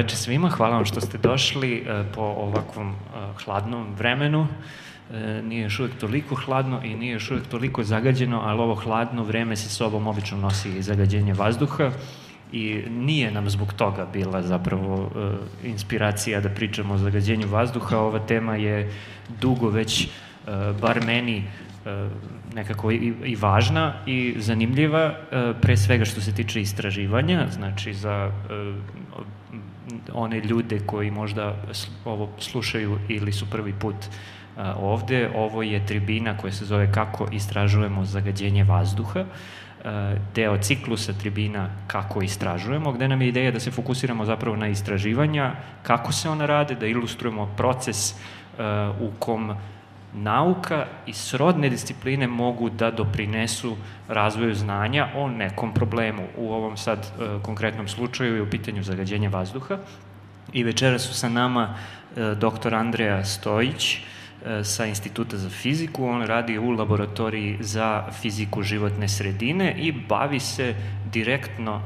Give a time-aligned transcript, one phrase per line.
[0.00, 2.94] Večer svima, hvala vam što ste došli e, po ovakvom e,
[3.44, 4.46] hladnom vremenu.
[5.12, 9.24] E, nije još uvijek toliko hladno i nije još uvijek toliko zagađeno, ali ovo hladno
[9.24, 11.90] vreme se sobom obično nosi i zagađenje vazduha
[12.52, 15.10] i nije nam zbog toga bila zapravo
[15.64, 17.98] inspiracija da pričamo o zagađenju vazduha.
[17.98, 18.92] Ova tema je
[19.40, 20.08] dugo već,
[20.80, 21.44] bar meni,
[22.54, 25.14] nekako i, i važna i zanimljiva,
[25.62, 28.32] pre svega što se tiče istraživanja, znači za
[30.12, 31.56] one ljude koji možda
[32.04, 33.96] ovo slušaju ili su prvi put
[34.76, 39.24] ovde, ovo je tribina koja se zove Kako istražujemo zagađenje vazduha,
[40.34, 45.52] deo ciklusa tribina Kako istražujemo, gde nam je ideja da se fokusiramo zapravo na istraživanja,
[45.82, 48.14] kako se ona rade, da ilustrujemo proces
[49.00, 49.54] u kom
[50.14, 53.76] nauka i srodne discipline mogu da doprinesu
[54.08, 56.22] razvoju znanja o nekom problemu.
[56.36, 59.78] U ovom sad e, konkretnom slučaju je u pitanju zagađenja vazduha.
[60.52, 61.74] I večera su sa nama
[62.16, 62.74] e, dr.
[62.74, 66.06] Andreja Stojić e, sa Instituta za fiziku.
[66.06, 70.74] On radi u laboratoriji za fiziku životne sredine i bavi se
[71.12, 71.82] direktno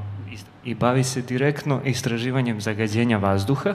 [0.64, 3.74] i bavi se direktno istraživanjem zagađenja vazduha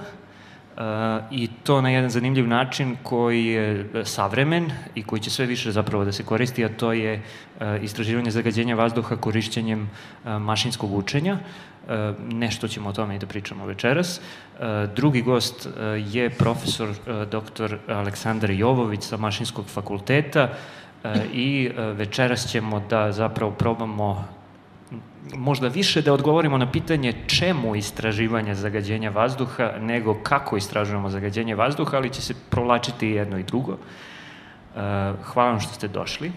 [1.31, 6.05] i to na jedan zanimljiv način koji je savremen i koji će sve više zapravo
[6.05, 7.13] da se koristi, a to je
[7.59, 9.89] e, istraživanje zagađenja vazduha korišćenjem
[10.25, 11.37] mašinskog učenja.
[12.31, 14.21] Nešto ćemo o tome i da pričamo večeras.
[14.95, 15.67] Drugi gost
[16.11, 16.89] je profesor
[17.31, 17.75] dr.
[17.87, 20.49] Aleksandar Jovović sa Mašinskog fakulteta
[21.33, 24.38] i večeras ćemo da zapravo probamo
[25.35, 31.97] možda više da odgovorimo na pitanje čemu istraživanje zagađenja vazduha nego kako istražujemo zagađenje vazduha,
[31.97, 33.71] ali će se provlačiti jedno i drugo.
[33.71, 34.79] Uh,
[35.23, 36.31] hvala vam što ste došli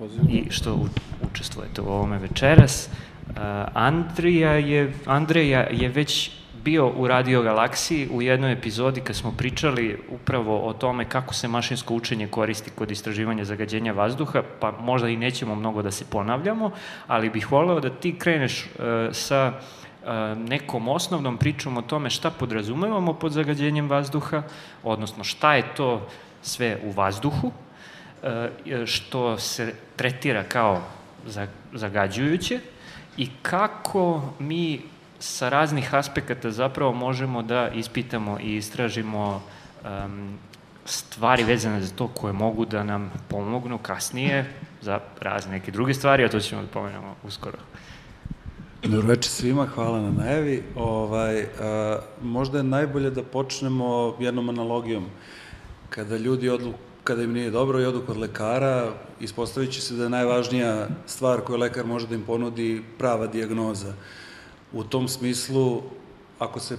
[0.00, 0.86] uh, i što
[1.30, 2.88] učestvujete u ovome večeras.
[2.88, 3.36] Uh,
[3.74, 9.98] Andrija je, Andreja je već bio u Radio Galaksiji u jednoj epizodi kad smo pričali
[10.10, 15.16] upravo o tome kako se mašinsko učenje koristi kod istraživanja zagađenja vazduha, pa možda i
[15.16, 16.70] nećemo mnogo da se ponavljamo,
[17.06, 20.08] ali bih voleo da ti kreneš uh, sa uh,
[20.48, 24.42] nekom osnovnom pričom o tome šta podrazumevamo pod zagađenjem vazduha,
[24.82, 26.08] odnosno šta je to
[26.42, 28.30] sve u vazduhu, uh,
[28.86, 30.82] što se tretira kao
[31.72, 32.60] zagađujuće
[33.16, 34.80] i kako mi
[35.20, 39.42] sa raznih aspekata zapravo možemo da ispitamo i istražimo
[39.84, 40.38] um,
[40.84, 46.24] stvari vezane za to koje mogu da nam pomognu kasnije za razne neke druge stvari,
[46.24, 47.58] a to ćemo da pomenemo uskoro.
[48.82, 50.62] Dobro večer svima, hvala na najavi.
[50.76, 55.04] Ovaj, a, možda je najbolje da počnemo jednom analogijom.
[55.90, 56.72] Kada ljudi odlu,
[57.04, 61.40] kada im nije dobro i odu kod lekara, ispostavit će se da je najvažnija stvar
[61.40, 63.92] koju lekar može da im ponudi prava dijagnoza.
[64.72, 65.82] U tom smislu,
[66.38, 66.76] ako se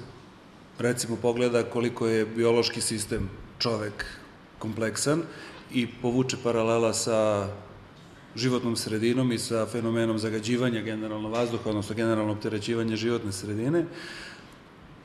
[0.80, 3.30] recimo pogleda koliko je biološki sistem
[3.60, 4.06] čovek
[4.60, 5.24] kompleksan
[5.74, 7.48] i povuče paralela sa
[8.36, 13.86] životnom sredinom i sa fenomenom zagađivanja generalno vazduha, odnosno generalno opterećivanja životne sredine,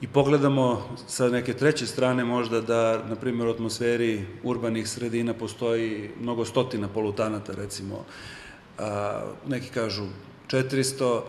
[0.00, 6.11] i pogledamo sa neke treće strane možda da, na primjer, u atmosferi urbanih sredina postoji
[6.21, 8.05] mnogo stotina polutanata, recimo,
[8.79, 10.05] a, neki kažu
[10.49, 11.21] 400,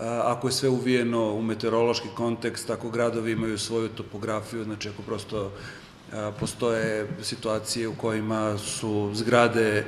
[0.00, 5.50] ako je sve uvijeno u meteorološki kontekst, ako gradovi imaju svoju topografiju, znači ako prosto
[6.40, 9.84] postoje situacije u kojima su zgrade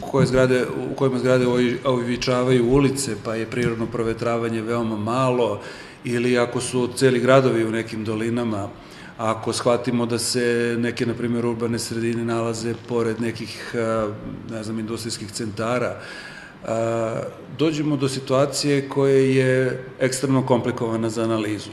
[0.00, 1.46] koje zgrade, u kojima zgrade
[1.84, 5.60] ovičavaju ulice, pa je prirodno provetravanje veoma malo,
[6.04, 8.68] ili ako su celi gradovi u nekim dolinama,
[9.18, 13.74] ako shvatimo da se neke, na primjer, urbane sredine nalaze pored nekih,
[14.50, 16.00] ne znam, industrijskih centara,
[17.58, 21.70] dođemo do situacije koje je ekstremno komplikovana za analizu.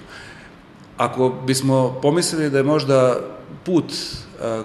[0.98, 3.20] Ako bismo pomislili da je možda
[3.66, 3.94] put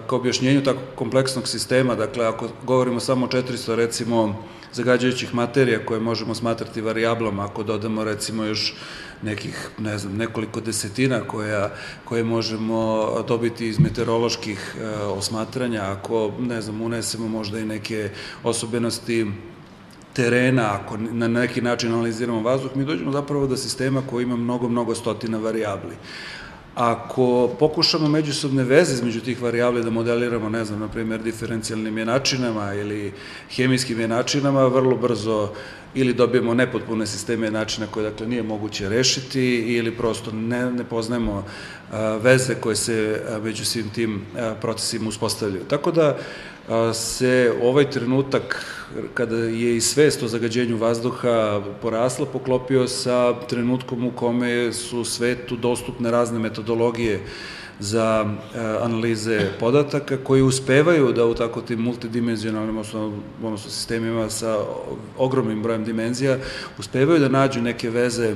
[0.06, 6.00] ka objašnjenju tako kompleksnog sistema, dakle ako govorimo samo o 400 recimo zagađajućih materija koje
[6.00, 8.74] možemo smatrati variablama, ako dodamo recimo još
[9.22, 11.70] nekih, ne znam, nekoliko desetina koja,
[12.04, 18.10] koje možemo dobiti iz meteoroloških e, osmatranja, ako, ne znam, unesemo možda i neke
[18.42, 19.26] osobenosti
[20.12, 24.68] terena, ako na neki način analiziramo vazduh, mi dođemo zapravo do sistema koji ima mnogo,
[24.68, 25.94] mnogo stotina variabli.
[26.74, 32.74] Ako pokušamo međusobne veze između tih varijabli da modeliramo, ne znam, na primjer, diferencijalnim jenačinama
[32.74, 33.12] ili
[33.50, 35.48] hemijskim jenačinama, vrlo brzo
[35.94, 39.44] ili dobijemo nepotpune sisteme jenačina koje, dakle, nije moguće rešiti
[39.76, 41.44] ili prosto ne, ne poznajemo
[42.22, 44.22] veze koje se među svim tim
[44.60, 45.64] procesima uspostavljaju.
[45.64, 46.18] Tako da,
[46.94, 48.66] se ovaj trenutak
[49.14, 55.56] kada je i svest o zagađenju vazduha porasla, poklopio sa trenutkom u kome su svetu
[55.56, 57.20] dostupne razne metodologije
[57.80, 62.78] za e, analize podataka koji uspevaju da u tako tim multidimenzionalnim
[63.42, 64.58] odnosno sistemima sa
[65.18, 66.38] ogromnim brojem dimenzija
[66.78, 68.34] uspevaju da nađu neke veze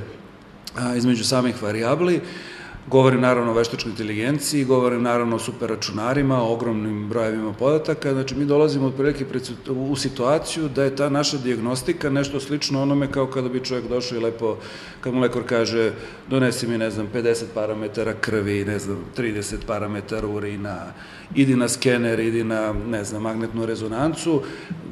[0.97, 2.21] između samih varijabli
[2.91, 8.45] Govorim naravno o veštačkoj inteligenciji, govorim naravno o superračunarima, o ogromnim brojevima podataka, znači mi
[8.45, 9.25] dolazimo otprilike
[9.69, 14.19] u situaciju da je ta naša diagnostika nešto slično onome kao kada bi čovjek došao
[14.19, 14.57] i lepo,
[15.01, 15.93] kad mu lekar kaže
[16.29, 20.93] donesi mi, ne znam, 50 parametara krvi, ne znam, 30 parametara urina,
[21.35, 24.43] idi na skener, idi na, ne znam, magnetnu rezonancu,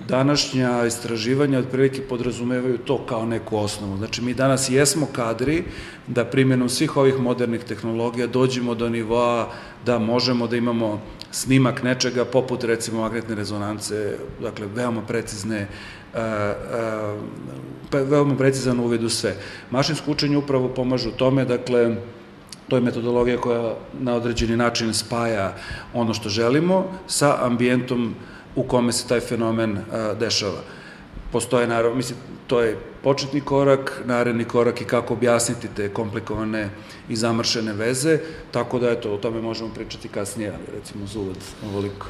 [0.08, 3.96] današnja istraživanja otprilike podrazumevaju to kao neku osnovu.
[3.96, 5.64] Znači, mi danas jesmo kadri
[6.06, 9.52] da primjenom svih ovih modernih tehnologija dođemo do nivoa
[9.86, 11.00] da možemo da imamo
[11.30, 15.68] snimak nečega poput recimo magnetne rezonance, dakle veoma precizne
[16.14, 16.20] uh,
[17.92, 19.36] uh, veoma precizan uvid u sve.
[19.70, 21.96] Mašinsko učenje upravo pomaže u tome, dakle,
[22.68, 25.54] to je metodologija koja na određeni način spaja
[25.94, 28.14] ono što želimo sa ambijentom
[28.56, 30.60] u kome se taj fenomen a, dešava.
[31.32, 36.70] Postoje, naravno, mislim, to je početni korak, naredni korak i kako objasniti te komplikovane
[37.08, 38.18] i zamršene veze,
[38.50, 42.06] tako da, eto, o tome možemo pričati kasnije, ali recimo za uvod ovoliko.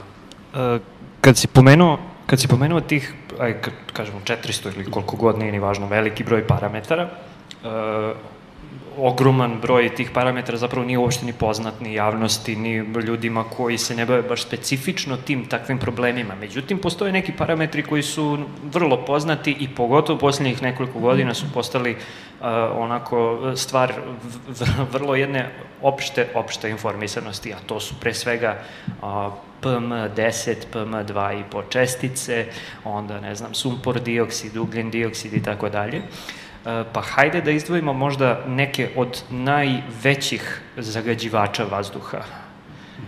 [0.55, 0.79] E,
[1.21, 3.61] kad si pomenuo Kad si pomenuo tih, aj,
[3.93, 7.11] kažemo, 400 ili koliko god nije ni važno, veliki broj parametara,
[8.99, 12.75] ogroman broj tih parametara zapravo nije uopšte ni poznat ni javnosti, ni
[13.07, 16.35] ljudima koji se ne bave baš specifično tim takvim problemima.
[16.35, 18.39] Međutim, postoje neki parametri koji su
[18.73, 22.47] vrlo poznati i pogotovo poslednjih nekoliko godina su postali uh,
[22.77, 23.93] onako stvar
[24.93, 25.51] vrlo jedne
[25.83, 28.57] opšte, opšte informisanosti, a to su pre svega
[29.03, 29.33] uh,
[29.63, 32.47] PM10, PM2 i po čestice,
[32.85, 35.97] onda, ne znam, sumpor dioksid, ugljen dioksid i tako dalje.
[35.97, 36.03] E,
[36.93, 42.23] pa hajde da izdvojimo možda neke od najvećih zagađivača vazduha,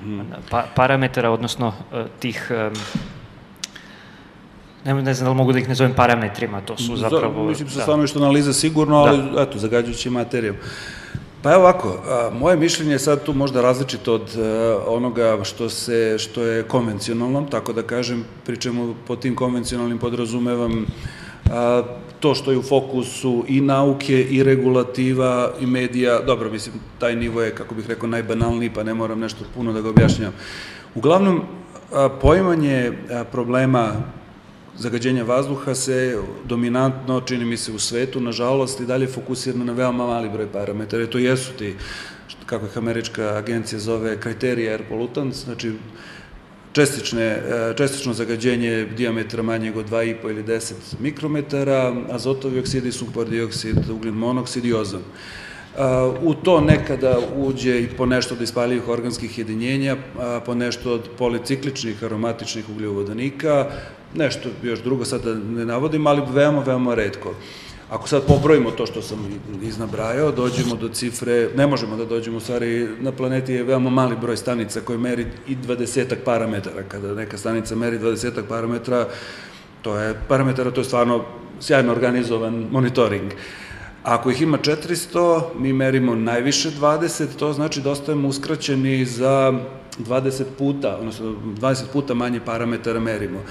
[0.04, 0.20] mm.
[0.50, 2.52] pa, parametara, odnosno e, tih
[4.86, 7.42] ne, ne znam da li mogu da ih ne zovem parametrima, to su zapravo...
[7.42, 7.82] Da, mislim, sa da.
[7.82, 9.42] stanovišta analiza sigurno, ali da.
[9.42, 10.56] eto, zagađujući materijom.
[11.42, 15.38] Pa evo ovako, a, moje mišljenje je sad tu možda različito od a, e, onoga
[15.44, 20.86] što, se, što je konvencionalno, tako da kažem, pričamo po tim konvencionalnim podrazumevam
[21.50, 21.82] a,
[22.20, 27.42] to što je u fokusu i nauke i regulativa i medija, dobro, mislim, taj nivo
[27.42, 30.32] je, kako bih rekao, najbanalniji, pa ne moram nešto puno da ga objašnjam.
[30.94, 31.42] Uglavnom,
[32.20, 32.92] poimanje
[33.32, 33.92] problema
[34.76, 40.06] zagađenja vazduha se dominantno, čini mi se, u svetu, nažalost, i dalje fokusirano na veoma
[40.06, 41.06] mali broj parametara.
[41.06, 41.74] To jesu ti,
[42.46, 45.72] kako ih američka agencija zove, kriterija air pollutants, znači
[46.76, 53.90] čestične, e, čestično zagađenje diametra manjeg od 2,5 ili 10 mikrometara, azotovi oksidi, sumpor dioksid,
[53.90, 55.00] ugljen monoksid i ozon.
[55.00, 55.80] E,
[56.22, 59.96] u to nekada uđe i po nešto od ispaljivih organskih jedinjenja,
[60.46, 63.66] po nešto od policikličnih aromatičnih ugljovodanika,
[64.14, 67.34] nešto još drugo sad da ne navodim, ali veoma, veoma redko.
[67.90, 72.40] Ako sad pobrojimo to što sam iznabrajao, dođemo do cifre, ne možemo da dođemo, u
[72.40, 76.82] stvari na planeti je veoma mali broj stanica koje meri i 20 parametara.
[76.88, 79.08] Kada neka stanica meri 20 parametara,
[79.82, 81.24] to je parametara, to je stvarno
[81.60, 83.32] sjajno organizovan monitoring.
[84.02, 89.60] Ako ih ima 400, mi merimo najviše 20, to znači da ostajemo uskraćeni za
[89.98, 93.42] 20 puta, odnosno 20 puta manje parametara merimo.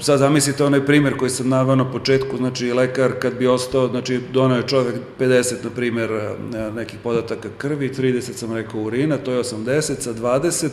[0.00, 4.20] Sad zamislite onaj primer koji sam navao na početku, znači lekar kad bi ostao, znači
[4.32, 6.10] donao je čovek 50, na primer,
[6.74, 10.68] nekih podataka krvi, 30 sam rekao urina, to je 80, sa 20,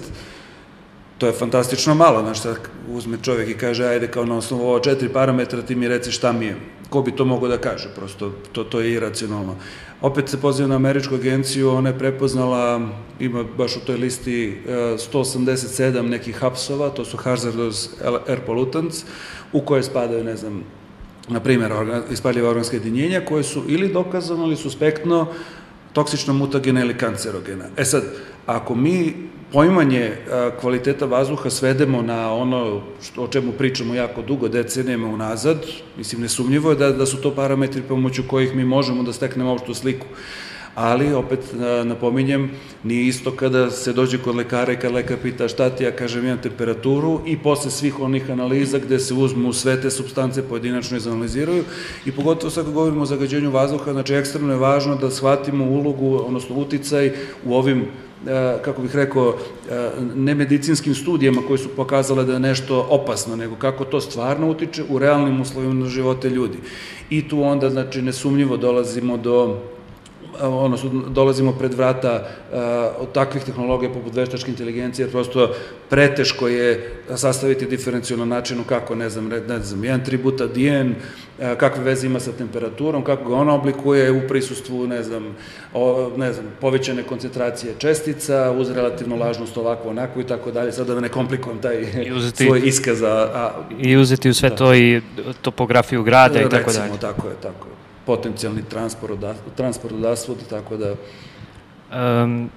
[1.20, 2.58] to je fantastično malo, znači sad
[2.90, 6.32] uzme čovek i kaže, ajde kao na osnovu ovo četiri parametra ti mi reci šta
[6.32, 6.56] mi je,
[6.90, 9.56] ko bi to mogo da kaže, prosto to, to je iracionalno.
[10.02, 16.00] Opet se poziva na američku agenciju, ona je prepoznala, ima baš u toj listi 187
[16.00, 17.90] e, nekih hapsova, to su hazardous
[18.28, 19.04] air pollutants,
[19.54, 20.64] u koje spadaju, ne znam,
[21.28, 21.72] na primjer,
[22.12, 25.28] ispaljive organske jedinjenja, koje su ili dokazano ili suspektno
[25.94, 27.66] toksično mutagena ili kancerogena.
[27.78, 28.04] E sad,
[28.46, 30.12] ako mi poimanje
[30.62, 35.66] kvaliteta vazduha svedemo na ono što, o čemu pričamo jako dugo, decenijama unazad,
[35.98, 39.74] mislim, nesumnjivo je da, da su to parametri pomoću kojih mi možemo da steknemo opštu
[39.74, 40.06] sliku.
[40.76, 41.40] ali opet
[41.84, 42.52] napominjem,
[42.84, 46.26] nije isto kada se dođe kod lekara i kad lekar pita šta ti, ja kažem
[46.26, 51.64] imam temperaturu i posle svih onih analiza gde se uzmu sve te substance pojedinačno izanaliziraju
[52.06, 56.56] i pogotovo sad govorimo o zagađenju vazduha, znači ekstremno je važno da shvatimo ulogu, odnosno
[56.56, 57.12] uticaj
[57.46, 58.09] u ovim E,
[58.62, 59.36] kako bih rekao,
[59.70, 64.84] e, nemedicinskim studijama koje su pokazale da je nešto opasno, nego kako to stvarno utiče
[64.90, 66.58] u realnim uslovima na živote ljudi.
[67.10, 69.58] I tu onda, znači, nesumnjivo dolazimo do
[70.42, 72.58] odnosno dolazimo pred vrata uh,
[73.02, 75.54] od takvih tehnologija poput veštačke inteligencije, prosto
[75.90, 81.84] preteško je sastaviti diferencijalno načinu kako, ne znam, ne znam, jedan tributa dijen, uh, kakve
[81.84, 85.36] veze ima sa temperaturom, kako ga ona oblikuje u prisustvu, ne znam,
[85.74, 90.88] o, ne znam, povećane koncentracije čestica, uz relativno lažnost ovako, onako i tako dalje, sad
[90.88, 93.04] da ne komplikujem taj uzeti, svoj iskaz.
[93.04, 94.56] A, I uzeti u sve da.
[94.56, 95.02] to i
[95.42, 96.80] topografiju grada i tako dalje.
[96.80, 97.79] Recimo, tako je, tako je
[98.10, 99.22] potencijalni transport,
[99.56, 100.96] transport od asfalta, tako da...
[101.94, 102.50] Um,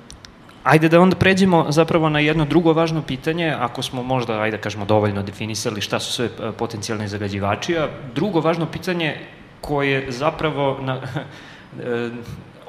[0.62, 4.62] Ajde da onda pređemo zapravo na jedno drugo važno pitanje, ako smo možda, ajde da
[4.62, 9.16] kažemo, dovoljno definisali šta su sve e, potencijalni zagađivači, a drugo važno pitanje
[9.60, 11.00] koje zapravo na,
[11.82, 12.10] e,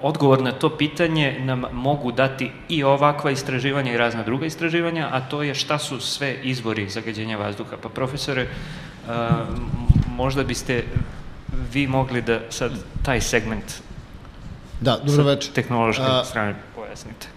[0.02, 5.22] odgovor na to pitanje nam mogu dati i ovakva istraživanja i razna druga istraživanja, a
[5.22, 7.78] to je šta su sve izvori zagađenja vazduha.
[7.78, 8.48] Pa profesore,
[10.18, 10.84] možda biste
[11.74, 12.72] vi mogli da sad
[13.04, 13.74] taj segment
[14.82, 15.54] da, dobro večer.
[15.54, 17.28] tehnološke A, strane pojasnite.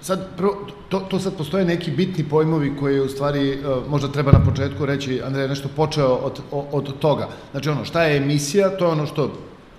[0.00, 4.32] Sad, prvo, to, to sad postoje neki bitni pojmovi koji u stvari uh, možda treba
[4.32, 7.28] na početku reći, Andrej nešto počeo od, od, od toga.
[7.50, 9.32] Znači ono, šta je emisija, to je ono što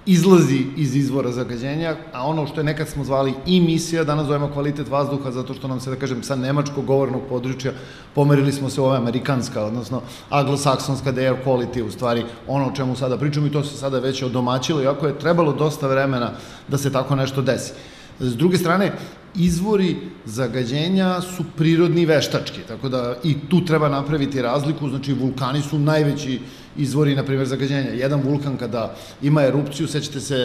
[0.06, 4.90] izlazi iz izvora zagađenja, a ono što je nekad smo zvali emisija, danas zovemo kvalitet
[4.90, 7.72] vazduha, zato što nam se, da kažem, sa nemačkog govornog područja
[8.16, 12.76] pomerili smo se u ove amerikanska, odnosno anglosaksonska da air quality, u stvari ono o
[12.76, 16.32] čemu sada pričamo i to se sada već odomaćilo, iako je trebalo dosta vremena
[16.68, 17.74] da se tako nešto desi.
[18.20, 18.92] S druge strane,
[19.36, 25.80] izvori zagađenja su prirodni veštački, tako da i tu treba napraviti razliku, znači vulkani su
[25.80, 26.40] najveći
[26.78, 27.90] izvori, na primjer, zagađenja.
[27.90, 30.38] Jedan vulkan kada ima erupciju, sećate se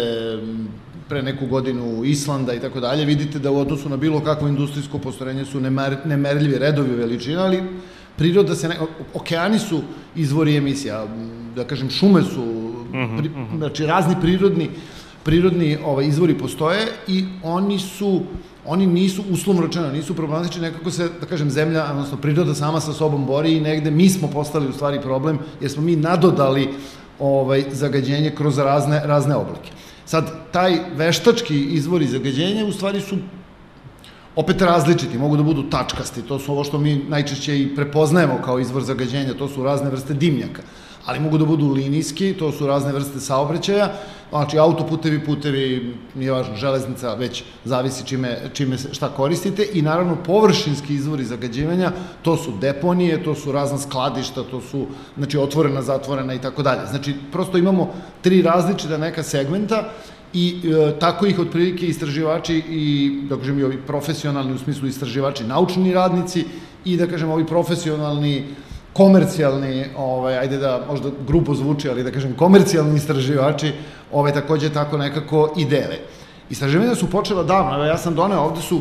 [1.09, 4.99] pre neku godinu Islanda i tako dalje, vidite da u odnosu na bilo kakvo industrijsko
[4.99, 7.63] postrojenje su nemer, nemerljivi redovi veličina, ali
[8.17, 8.77] priroda se, ne,
[9.15, 9.81] okeani su
[10.17, 11.07] izvori emisija,
[11.57, 12.45] da kažem, šume su,
[12.93, 13.57] mhm, pri, mhm.
[13.57, 14.71] znači razni prirodni
[15.29, 18.23] prirodni ovaj, izvori postoje i oni su
[18.69, 22.93] oni nisu, uslovno rečeno, nisu problematični, nekako se, da kažem, zemlja, odnosno priroda sama sa
[22.93, 26.69] sobom bori i negde mi smo postali u stvari problem, jer smo mi nadodali
[27.19, 29.73] ovaj, zagađenje kroz razne, razne oblike.
[30.05, 33.17] Sad, taj veštački izvori zagađenja u stvari su
[34.37, 38.61] opet različiti, mogu da budu tačkasti, to su ovo što mi najčešće i prepoznajemo kao
[38.61, 40.63] izvor zagađenja, to su razne vrste dimnjaka
[41.07, 43.93] ali mogu da budu linijski, to su razne vrste saobraćaja,
[44.31, 50.95] znači autoputevi, putevi, nije važno, železnica, već zavisi čime, čime šta koristite i naravno površinski
[50.95, 54.87] izvori zagađivanja, to su deponije, to su razna skladišta, to su
[55.17, 56.87] znači otvorena, zatvorena i tako dalje.
[56.87, 59.91] Znači prosto imamo tri različita neka segmenta
[60.33, 65.45] i e, tako ih otprilike istraživači i da kažem i ovi profesionalni u smislu istraživači
[65.45, 66.45] naučni radnici
[66.85, 68.45] i da kažem ovi profesionalni
[68.99, 73.73] komercijalni, ovaj, ajde da možda grupo zvuči, ali da kažem komercijalni istraživači
[74.13, 75.99] ovaj, takođe tako nekako i dele.
[76.51, 78.81] Istraživanja su počela davno, ja sam doneo, ovde su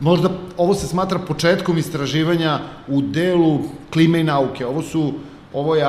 [0.00, 3.60] možda ovo se smatra početkom istraživanja u delu
[3.92, 4.66] klime i nauke.
[4.66, 5.12] Ovo su
[5.52, 5.84] ovo je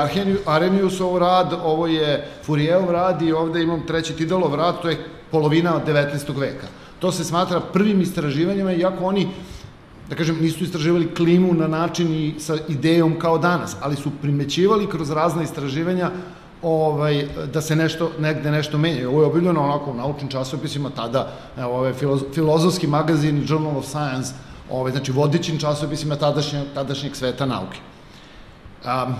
[0.45, 4.97] Arrheniusov rad, ovo je Furijev rad i ovde imam treći Tidalov rad, to je
[5.31, 6.39] polovina 19.
[6.39, 6.67] veka.
[6.99, 9.27] To se smatra prvim istraživanjima, iako oni
[10.09, 14.89] da kažem, nisu istraživali klimu na način i sa idejom kao danas, ali su primećivali
[14.89, 16.11] kroz razne istraživanja
[16.61, 19.09] ovaj, da se nešto, negde nešto menja.
[19.09, 21.93] Ovo je obiljeno onako u naučnim časopisima tada, evo, ovaj,
[22.33, 24.33] filozofski magazin Journal of Science,
[24.71, 27.77] ovaj, znači vodićim časopisima tadašnje, tadašnjeg sveta nauke.
[28.85, 29.15] Um,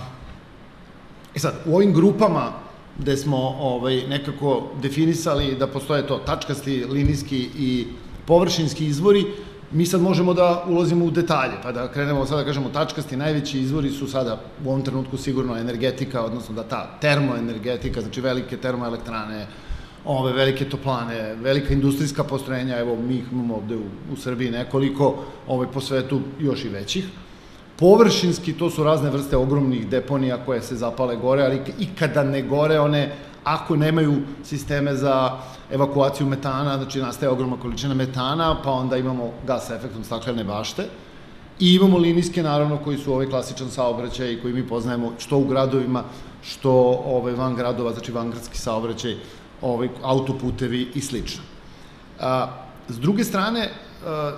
[1.36, 2.52] I sad, u ovim grupama
[2.98, 7.88] gde smo ovaj, nekako definisali da postoje to tačkasti, linijski i
[8.26, 9.26] površinski izvori,
[9.72, 13.60] mi sad možemo da ulazimo u detalje, pa da krenemo sada da kažemo tačkasti, najveći
[13.60, 19.48] izvori su sada u ovom trenutku sigurno energetika, odnosno da ta termoenergetika, znači velike termoelektrane,
[20.06, 25.16] ove velike toplane, velika industrijska postrojenja, evo mi ih imamo ovde u, u Srbiji nekoliko,
[25.48, 27.06] ove po svetu još i većih.
[27.80, 32.42] Površinski to su razne vrste ogromnih deponija koje se zapale gore, ali i kada ne
[32.42, 33.12] gore, one
[33.48, 35.38] ako nemaju sisteme za
[35.72, 40.86] evakuaciju metana, znači nastaje ogromna količina metana, pa onda imamo gas efektom staklene bašte.
[41.60, 46.04] I imamo linijske, naravno, koji su ovaj klasičan saobraćaj koji mi poznajemo što u gradovima,
[46.44, 46.72] što
[47.06, 49.16] ovaj, van gradova, znači vangradski saobraćaj,
[49.62, 51.44] ovaj, autoputevi i slično.
[52.20, 52.48] A,
[52.88, 53.70] s druge strane,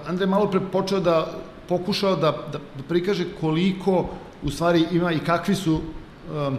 [0.07, 1.27] Andrej malo pre počeo da
[1.69, 4.05] pokušao da, da, da prikaže koliko
[4.43, 6.57] u stvari ima i kakvi su um,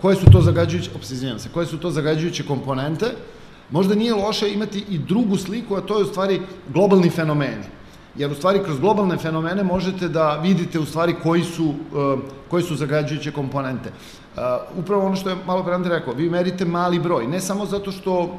[0.00, 3.06] koje su to zagađujuće, opsizivam se, koje su to zagađujuće komponente,
[3.70, 6.40] možda nije loše imati i drugu sliku, a to je u stvari
[6.72, 7.64] globalni fenomeni.
[8.16, 12.62] Jer u stvari kroz globalne fenomene možete da vidite u stvari koji su, uh, koji
[12.62, 13.90] su zagađujuće komponente.
[14.36, 14.42] Uh,
[14.78, 17.92] upravo ono što je malo pre Andrej rekao, vi merite mali broj, ne samo zato
[17.92, 18.38] što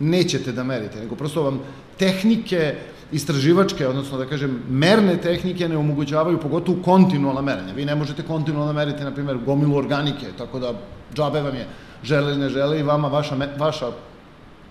[0.00, 1.60] nećete da merite, nego prosto vam
[1.98, 2.74] tehnike
[3.12, 7.72] istraživačke, odnosno da kažem merne tehnike ne omogućavaju pogotovo kontinualna merenja.
[7.72, 10.72] Vi ne možete kontinualno meriti, na primjer, gomilu organike, tako da
[11.14, 11.66] džabe vam je
[12.02, 13.90] žele ili ne žele i vama vaša, vaša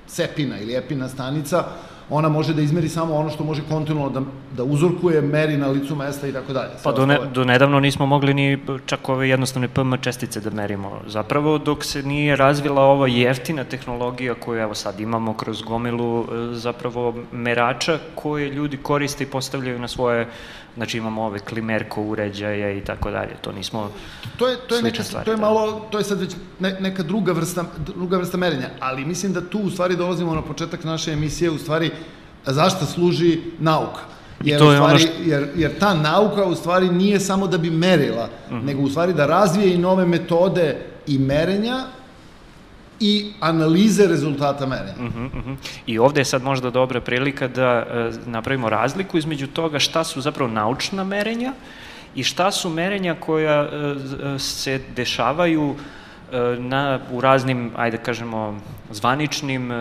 [0.08, 1.63] sepina ili epina stanica
[2.09, 4.25] ona može da izmeri samo ono što može kontinualno da,
[4.57, 6.69] da uzorkuje, meri na licu mesta i tako dalje.
[6.83, 11.01] Pa do, ne, do nedavno nismo mogli ni čak ove jednostavne PM čestice da merimo.
[11.07, 16.25] Zapravo dok se nije razvila ova jeftina tehnologija koju evo sad imamo kroz gomilu e,
[16.55, 20.27] zapravo merača koje ljudi koriste i postavljaju na svoje
[20.77, 23.35] Znači imamo ove klimerko uređaje i tako dalje.
[23.42, 23.92] To nismo
[24.37, 25.42] to je to je neka stvari, to je da.
[25.42, 27.63] malo to je sad već ne, neka druga vrsta
[27.96, 31.57] druga vrsta merenja, ali mislim da tu u stvari dolazimo na početak naše emisije u
[31.57, 31.92] stvari
[32.46, 34.01] zašto služi nauka.
[34.44, 35.11] Jer, to je stvari, ono što...
[35.25, 38.61] jer, jer ta nauka u stvari nije samo da bi merila, uh mhm.
[38.61, 38.66] -huh.
[38.66, 41.85] nego u stvari da razvije i nove metode i merenja
[43.00, 44.94] i analize rezultata merenja.
[45.00, 45.55] Uh -huh, uh -huh.
[45.86, 50.22] I ovde je sad možda dobra prilika da uh, napravimo razliku između toga šta su
[50.22, 51.53] zapravo naučna merenja
[52.16, 55.77] i šta su merenja koja uh, se dešavaju uh,
[56.60, 58.60] na, u raznim, ajde kažemo,
[58.92, 59.72] zvaničnim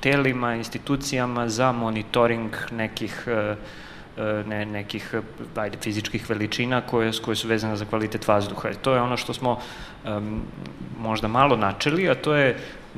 [0.00, 3.28] telima, institucijama za monitoring nekih
[4.46, 5.14] ne, nekih
[5.56, 8.68] ajde, fizičkih veličina koje, koje su vezane za kvalitet vazduha.
[8.82, 9.58] To je ono što smo
[10.04, 10.42] um,
[10.98, 12.56] možda malo načeli, a to je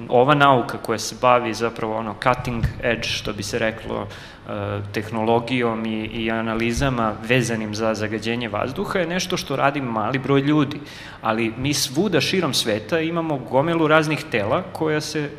[0.09, 4.52] ova nauka koja se bavi zapravo ono cutting edge, što bi se reklo, uh,
[4.92, 10.81] tehnologijom i, i analizama vezanim za zagađenje vazduha je nešto što radi mali broj ljudi.
[11.22, 15.31] Ali mi svuda širom sveta imamo gomilu raznih tela koja se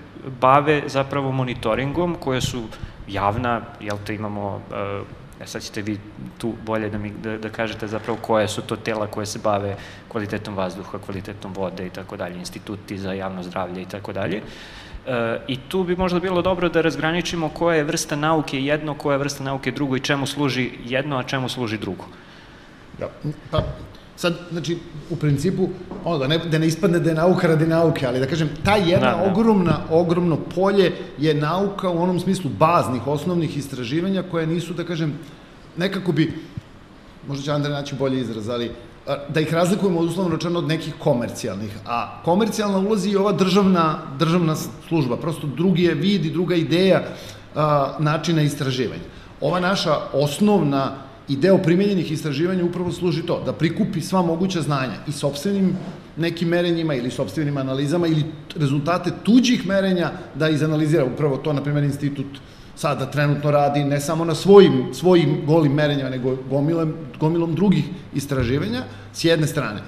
[0.42, 2.64] bave zapravo monitoringom, koja su
[3.08, 4.62] javna, jel te imamo
[5.42, 5.98] E sad ćete vi
[6.38, 9.76] tu bolje da, mi, da, da kažete zapravo koje su to tela koje se bave
[10.08, 14.42] kvalitetom vazduha, kvalitetom vode i tako dalje, instituti za javno zdravlje i tako dalje.
[15.08, 19.14] E, I tu bi možda bilo dobro da razgraničimo koja je vrsta nauke jedno, koja
[19.14, 22.06] je vrsta nauke drugo i čemu služi jedno, a čemu služi drugo.
[23.00, 23.10] Da.
[23.52, 23.64] Pa,
[24.20, 24.78] sad, znači,
[25.10, 25.70] u principu,
[26.04, 28.76] ono, da ne, da ne ispadne da je nauka radi nauke, ali da kažem, ta
[28.76, 29.32] jedna da, da.
[29.32, 35.14] ogromna, ogromno polje je nauka u onom smislu baznih, osnovnih istraživanja koje nisu, da kažem,
[35.78, 36.34] nekako bi,
[37.28, 38.72] možda će Andrej naći bolji izraz, ali
[39.30, 41.78] da ih razlikujemo uslovno rečeno od nekih komercijalnih.
[41.88, 44.56] A komercijalna ulazi i ova državna, državna
[44.88, 47.04] služba, prosto drugi je vid i druga ideja
[47.56, 49.08] a, načina istraživanja.
[49.42, 54.96] Ova naša osnovna I deo primenjenih istraživanja upravo služi to, da prikupi sva moguća znanja
[55.08, 55.78] i sobstvenim
[56.18, 58.24] nekim merenjima ili sobstvenim analizama ili
[58.56, 62.26] rezultate tuđih merenja da izanalizira upravo to, na primjer, institut
[62.76, 68.84] sada trenutno radi ne samo na svojim, svojim golim merenjama, nego gomilom, gomilom drugih istraživanja,
[69.14, 69.82] s jedne strane.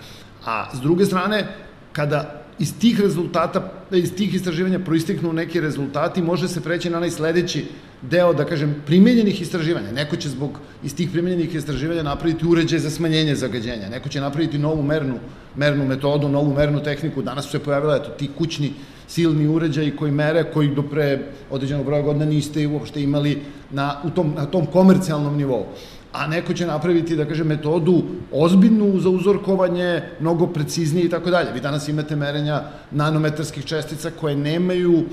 [0.46, 1.48] A s druge strane,
[1.92, 7.10] kada iz tih rezultata, iz tih istraživanja proisteknu neki rezultati, može se preći na onaj
[7.12, 7.66] sledeći
[8.02, 9.92] deo, da kažem, primenjenih istraživanja.
[9.92, 14.60] Neko će zbog iz tih primenjenih istraživanja napraviti uređaj za smanjenje zagađenja, neko će napraviti
[14.60, 15.18] novu mernu,
[15.56, 17.22] mernu metodu, novu mernu tehniku.
[17.22, 18.74] Danas su se pojavila eto, ti kućni
[19.08, 21.20] silni uređaji koji mere, koji do pre
[21.50, 25.66] određenog broja godina niste uopšte imali na, u tom, na tom komercijalnom nivou
[26.12, 31.52] a neko će napraviti, da kažem, metodu ozbiljnu za uzorkovanje, mnogo preciznije i tako dalje.
[31.54, 35.04] Vi danas imate merenja nanometarskih čestica koje nemaju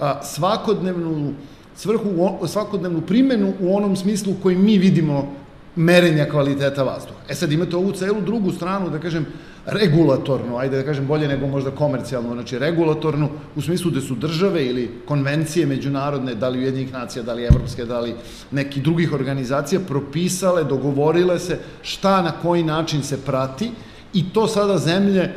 [0.00, 1.32] a, svakodnevnu
[1.76, 2.08] svrhu,
[2.46, 5.32] svakodnevnu primenu u onom smislu u kojem mi vidimo
[5.76, 7.18] merenja kvaliteta vazduha.
[7.28, 9.26] E sad imate ovu celu drugu stranu, da kažem,
[9.66, 14.66] regulatornu, ajde da kažem bolje nego možda komercijalnu, znači regulatornu, u smislu da su države
[14.66, 18.14] ili konvencije međunarodne, da li Ujedinjih nacija, da li evropske, da li
[18.50, 23.70] neki drugih organizacija, propisale, dogovorile se šta na koji način se prati
[24.12, 25.32] i to sada zemlje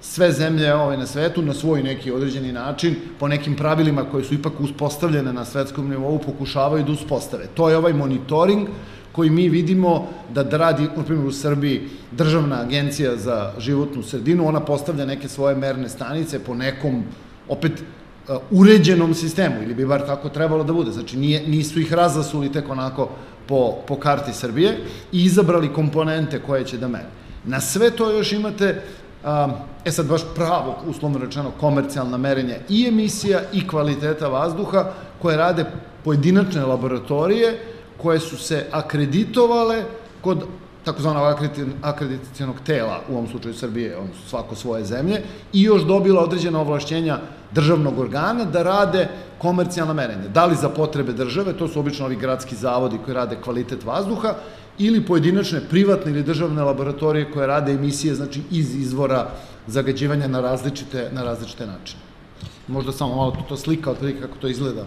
[0.00, 4.34] sve zemlje ove na svetu na svoj neki određeni način, po nekim pravilima koje su
[4.34, 7.46] ipak uspostavljene na svetskom nivou, pokušavaju da uspostave.
[7.54, 8.68] To je ovaj monitoring
[9.12, 14.60] koji mi vidimo da, radi, na primjer u Srbiji, državna agencija za životnu sredinu, ona
[14.60, 17.02] postavlja neke svoje merne stanice po nekom,
[17.48, 17.72] opet,
[18.28, 20.90] uh, uređenom sistemu, ili bi bar tako trebalo da bude.
[20.90, 23.08] Znači, nije, nisu ih razasuli tek onako
[23.46, 24.78] po, po karti Srbije
[25.12, 27.10] i izabrali komponente koje će da mere.
[27.44, 28.82] Na sve to još imate
[29.84, 34.92] E sad baš pravo, uslovno rečeno, komercijalna merenja i emisija i kvaliteta vazduha
[35.22, 35.64] koje rade
[36.04, 37.58] pojedinačne laboratorije
[38.02, 39.84] koje su se akreditovale
[40.20, 40.46] kod
[40.84, 41.24] takozvanog
[41.82, 47.18] akreditacijonog tela, u ovom slučaju Srbije, on svako svoje zemlje, i još dobila određena ovlašćenja
[47.52, 49.08] državnog organa da rade
[49.38, 50.28] komercijalna merenja.
[50.34, 54.34] Da li za potrebe države, to su obično ovi gradski zavodi koji rade kvalitet vazduha,
[54.78, 59.30] ili pojedinačne privatne ili državne laboratorije koje rade emisije znači iz izvora
[59.66, 62.02] zagađivanja na različite, na različite načine.
[62.68, 64.84] Možda samo malo to, to slika otprilike kako to izgleda.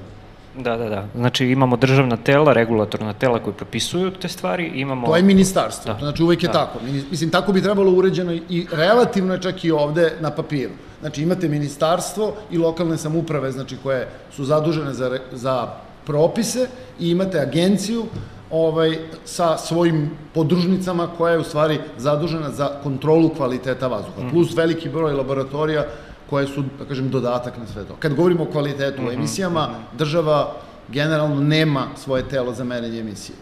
[0.55, 1.05] Da, da, da.
[1.15, 5.07] Znači imamo državna tela, regulatorna tela koji propisuju te stvari, imamo...
[5.07, 5.99] To je ministarstvo, da.
[5.99, 6.53] znači uvek je da.
[6.53, 6.79] tako.
[7.11, 10.71] Mislim, tako bi trebalo uređeno i relativno je čak i ovde na papiru.
[10.99, 15.67] Znači imate ministarstvo i lokalne samuprave, znači koje su zadužene za, za
[16.05, 16.67] propise
[16.99, 18.05] i imate agenciju
[18.51, 24.27] ovaj, sa svojim podružnicama koja je u stvari zadužena za kontrolu kvaliteta vazduha.
[24.27, 24.31] Mm.
[24.31, 25.85] Plus veliki broj laboratorija
[26.31, 27.95] koje su, da kažem, dodatak na sve to.
[27.99, 29.13] Kad govorimo o kvalitetu mm -hmm.
[29.13, 29.97] emisijama, mm -hmm.
[29.97, 30.53] država
[30.87, 33.35] generalno nema svoje telo za merenje emisije.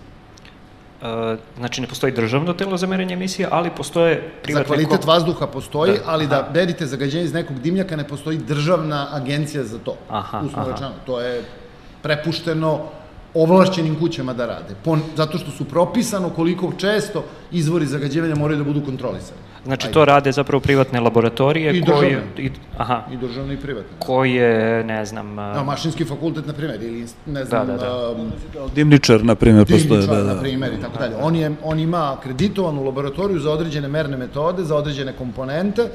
[1.02, 4.64] Uh, znači ne postoji državno telo za merenje emisije, ali postoje privatne...
[4.64, 5.12] Za kvalitet ko...
[5.12, 6.04] vazduha postoji, da.
[6.06, 9.96] ali da merite zagađenje iz nekog dimljaka ne postoji državna agencija za to.
[10.10, 10.72] Aha, aha.
[10.72, 11.44] Rečeno, to je
[12.02, 12.80] prepušteno
[13.34, 18.64] ovlašćenim kućama da rade, po, zato što su propisano koliko često izvori zagađivanja moraju da
[18.64, 19.49] budu kontrolisani.
[19.66, 19.94] Znači Ajde.
[19.94, 23.90] to rade zapravo privatne laboratorije I koje i aha i državne i privatne.
[24.00, 28.10] Koje, ne znam, no, mašinski fakultet na primjer ili ne da, znam da, da, da.
[28.10, 28.32] Um,
[28.76, 30.34] dimničar na primjer postoje da, da.
[30.34, 31.16] na primjer i tako dalje.
[31.22, 35.90] On je on ima akreditovanu laboratoriju za određene merne metode, za određene komponente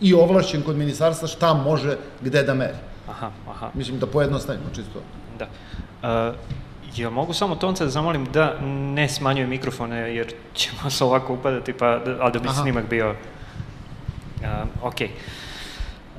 [0.00, 2.78] i ovlašćen kod ministarstva šta može gde da meri.
[3.08, 3.70] Aha, aha.
[3.74, 5.00] Mislim da pojednostavimo čisto.
[5.38, 5.46] Da.
[6.02, 6.34] Uh,
[6.96, 8.58] Ja mogu samo tonca da zamolim da
[8.94, 12.62] ne smanjuje mikrofone jer ćemo se ovako upadati, pa, da, ali da bi Aha.
[12.62, 13.10] snimak bio...
[14.40, 14.46] Uh,
[14.82, 14.96] ok.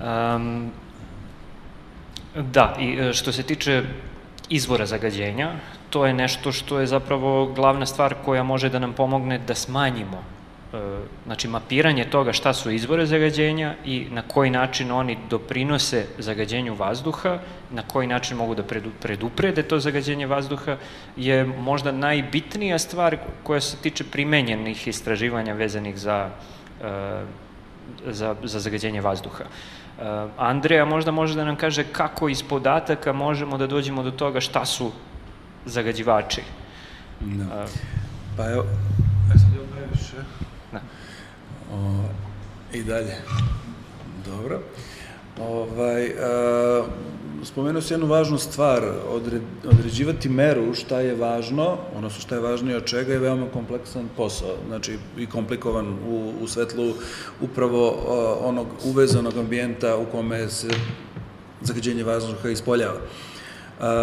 [0.02, 0.72] Um,
[2.36, 3.84] da, i e, što se tiče
[4.50, 5.52] izvora zagađenja,
[5.90, 10.24] to je nešto što je zapravo glavna stvar koja može da nam pomogne da smanjimo
[11.26, 17.40] znači mapiranje toga šta su izvore zagađenja i na koji način oni doprinose zagađenju vazduha,
[17.72, 18.64] na koji način mogu da
[19.02, 20.78] preduprede to zagađenje vazduha,
[21.18, 26.30] je možda najbitnija stvar koja se tiče primenjenih istraživanja vezanih za,
[26.84, 27.24] e,
[28.08, 29.44] za, za zagađenje vazduha.
[29.44, 34.40] E, Andreja možda može da nam kaže kako iz podataka možemo da dođemo do toga
[34.40, 34.92] šta su
[35.66, 36.42] zagađivači.
[37.20, 37.66] Da.
[38.38, 38.66] Pa evo,
[39.30, 39.62] ja sam je
[40.72, 41.02] previše.
[41.74, 42.04] O,
[42.74, 43.16] I dalje.
[44.26, 44.60] Dobro.
[45.40, 46.84] Ovaj, a,
[47.44, 48.84] spomenuo si jednu važnu stvar,
[49.64, 54.56] određivati meru šta je važno, odnosno šta je važnije od čega je veoma kompleksan posao,
[54.68, 56.94] znači i komplikovan u, u svetlu
[57.42, 60.70] upravo a, onog uvezanog ambijenta u kome se
[61.62, 63.00] zagađenje vazduha ispoljava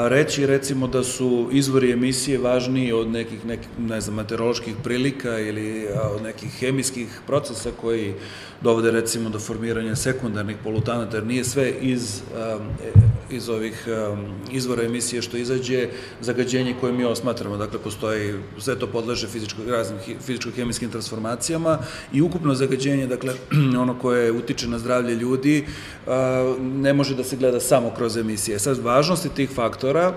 [0.09, 5.87] reći recimo da su izvori emisije važniji od nekih, nekih ne znam, meteoroloških prilika ili
[6.15, 8.15] od nekih hemijskih procesa koji
[8.61, 12.23] dovode recimo do formiranja sekundarnih polutanata, jer nije sve iz,
[13.31, 13.87] iz ovih
[14.51, 15.89] izvora emisije što izađe
[16.21, 17.57] zagađenje koje mi osmatramo.
[17.57, 21.79] Dakle, postoji, sve to podleže fizičko, raznim fizičko-hemijskim transformacijama
[22.13, 23.35] i ukupno zagađenje, dakle,
[23.83, 25.67] ono koje utiče na zdravlje ljudi,
[26.61, 28.59] ne može da se gleda samo kroz emisije.
[28.59, 30.15] Sad, važnosti tih faktora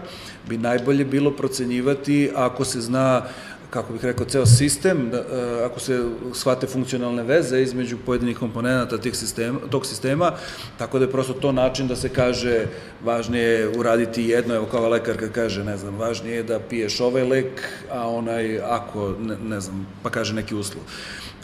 [0.49, 3.25] bi najbolje bilo procenjivati ako se zna
[3.71, 6.03] kako bih rekao, ceo sistem, da, e, ako se
[6.33, 10.33] shvate funkcionalne veze između pojedinih komponenta tih sistema, tog sistema,
[10.77, 12.65] tako da je prosto to način da se kaže
[13.03, 16.99] važnije je uraditi jedno, evo kao lekar kad kaže, ne znam, važnije je da piješ
[16.99, 20.83] ovaj lek, a onaj ako, ne, ne znam, pa kaže neki uslov.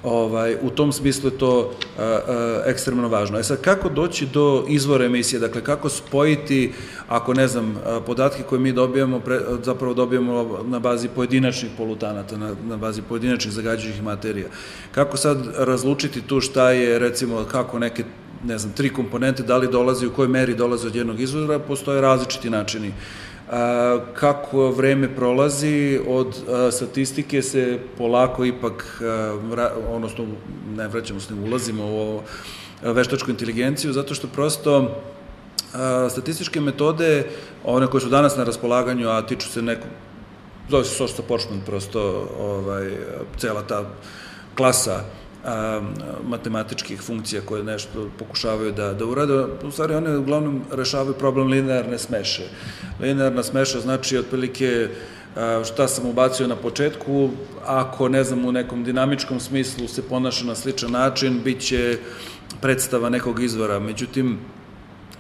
[0.04, 3.40] Ovaj, u tom smislu je to a, a, ekstremno važno.
[3.40, 5.40] E sad, kako doći do izvora emisije?
[5.40, 6.74] Dakle, kako spojiti,
[7.08, 12.56] ako ne znam, podatke koje mi dobijamo, pre, zapravo dobijamo na bazi pojedinačnih polutanata, na,
[12.68, 14.48] na bazi pojedinačnih zagađujućih materija.
[14.92, 18.04] Kako sad razlučiti tu šta je, recimo, kako neke
[18.46, 22.02] ne znam, tri komponente, da li dolazi, u kojoj meri dolazi od jednog izvora, postoje
[22.02, 22.94] različiti načini
[24.14, 26.36] kako vreme prolazi, od
[26.72, 29.02] statistike se polako ipak,
[29.90, 30.26] odnosno
[30.76, 32.24] ne vraćamo se, ne ulazimo u ovo
[32.82, 35.02] veštačku inteligenciju, zato što prosto
[36.10, 37.26] statističke metode,
[37.64, 39.90] one koje su danas na raspolaganju, a tiču se nekog,
[40.70, 42.92] zove se social Portman, prosto ovaj,
[43.38, 43.90] cela ta
[44.56, 45.04] klasa
[45.48, 45.82] a,
[46.28, 49.34] matematičkih funkcija koje nešto pokušavaju da, da urade.
[49.64, 52.44] U stvari one uglavnom rešavaju problem linearne smeše.
[53.00, 54.90] Linearna smeša znači otprilike
[55.66, 57.30] šta sam ubacio na početku,
[57.66, 61.98] ako ne znam u nekom dinamičkom smislu se ponaša na sličan način, bit će
[62.62, 63.80] predstava nekog izvora.
[63.80, 64.40] Međutim,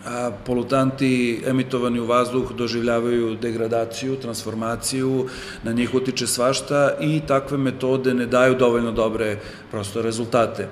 [0.08, 5.28] a, polutanti emitovani u vazduh doživljavaju degradaciju, transformaciju,
[5.63, 9.38] na njih utiče svašta i takve metode ne daju dovoljno dobre
[9.72, 10.67] prosto rezultate.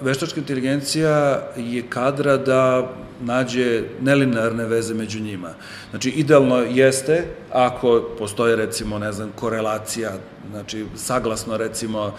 [0.00, 2.88] Veštačka inteligencija je kadra da
[3.20, 5.50] nađe nelinearne veze među njima.
[5.90, 10.12] Znači, idealno jeste ako postoje, recimo, ne znam, korelacija,
[10.50, 12.14] znači, saglasno, recimo,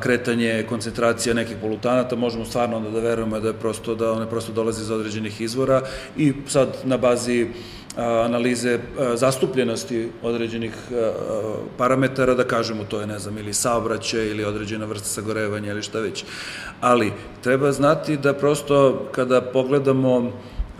[0.00, 4.52] kretanje koncentracija nekih polutanata, možemo stvarno onda da verujemo da je prosto, da one prosto
[4.52, 5.82] dolaze iz određenih izvora
[6.16, 7.48] i sad na bazi
[7.96, 8.78] analize
[9.14, 10.72] zastupljenosti određenih
[11.76, 16.00] parametara, da kažemo to je, ne znam, ili saobraćaj ili određena vrsta sagorevanja ili šta
[16.00, 16.24] već.
[16.80, 20.32] Ali treba znati da prosto kada pogledamo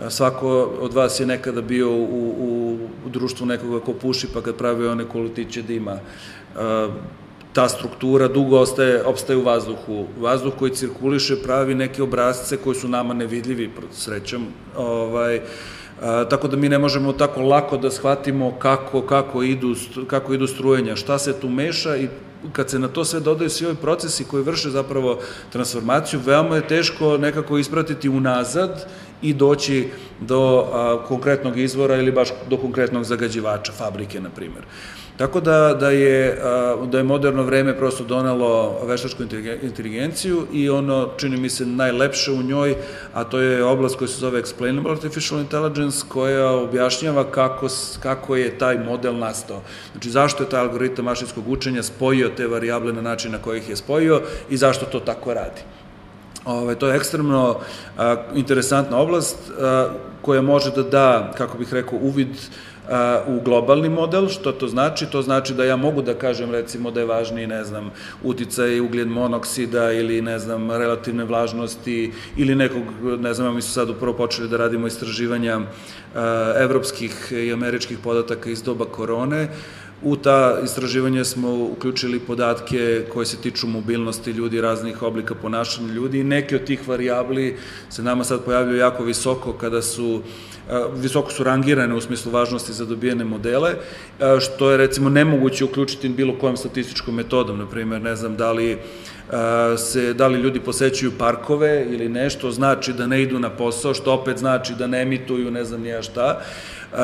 [0.09, 4.57] svako od vas je nekada bio u, u, u društvu nekoga ko puši pa kad
[4.57, 5.99] pravi one kolutiće dima
[7.53, 10.07] ta struktura dugo ostaje, obstaje u vazduhu.
[10.21, 15.41] Vazduh koji cirkuliše pravi neke obrazce koji su nama nevidljivi, srećom, ovaj,
[16.03, 19.75] A, tako da mi ne možemo tako lako da shvatimo kako, kako, idu,
[20.07, 22.09] kako idu strujenja, šta se tu meša i
[22.53, 25.19] kad se na to sve dodaju svi ovi procesi koji vrše zapravo
[25.53, 28.87] transformaciju, veoma je teško nekako ispratiti unazad
[29.23, 29.89] i doći
[30.21, 34.65] do a, konkretnog izvora ili baš do konkretnog zagađivača, fabrike, na primjer.
[35.19, 36.39] Tako da, da, je,
[36.87, 39.23] da je moderno vreme prosto donelo veštačku
[39.63, 42.77] inteligenciju i ono, čini mi se, najlepše u njoj,
[43.15, 47.67] a to je oblast koja se zove Explainable Artificial Intelligence, koja objašnjava kako,
[48.03, 49.63] kako je taj model nastao.
[49.93, 53.69] Znači, zašto je taj algoritam mašinskog učenja spojio te variable na način na koji ih
[53.69, 55.61] je spojio i zašto to tako radi.
[56.45, 57.59] Ove, to je ekstremno
[57.97, 59.89] a, interesantna oblast a,
[60.23, 62.37] koja može da da, kako bih rekao, uvid
[63.27, 65.07] u globalni model, što to znači?
[65.07, 67.91] To znači da ja mogu da kažem recimo da je važniji, ne znam,
[68.23, 72.83] uticaj ugljen monoksida ili ne znam, relativne vlažnosti ili nekog,
[73.21, 75.61] ne znam, mi su sad upravo počeli da radimo istraživanja
[76.57, 79.49] evropskih i američkih podataka iz doba korone,
[80.03, 86.21] U ta istraživanja smo uključili podatke koje se tiču mobilnosti ljudi, raznih oblika ponašanja ljudi
[86.21, 87.57] i neke od tih variabli
[87.91, 90.23] se nama sad pojavljaju jako visoko kada su
[90.95, 93.75] visoko su rangirane u smislu važnosti za dobijene modele,
[94.41, 98.79] što je recimo nemoguće uključiti bilo kojom statističkom metodom, na primjer, ne znam da li
[99.77, 104.13] se, da li ljudi posećuju parkove ili nešto, znači da ne idu na posao, što
[104.13, 106.41] opet znači da ne emituju ne znam nija šta,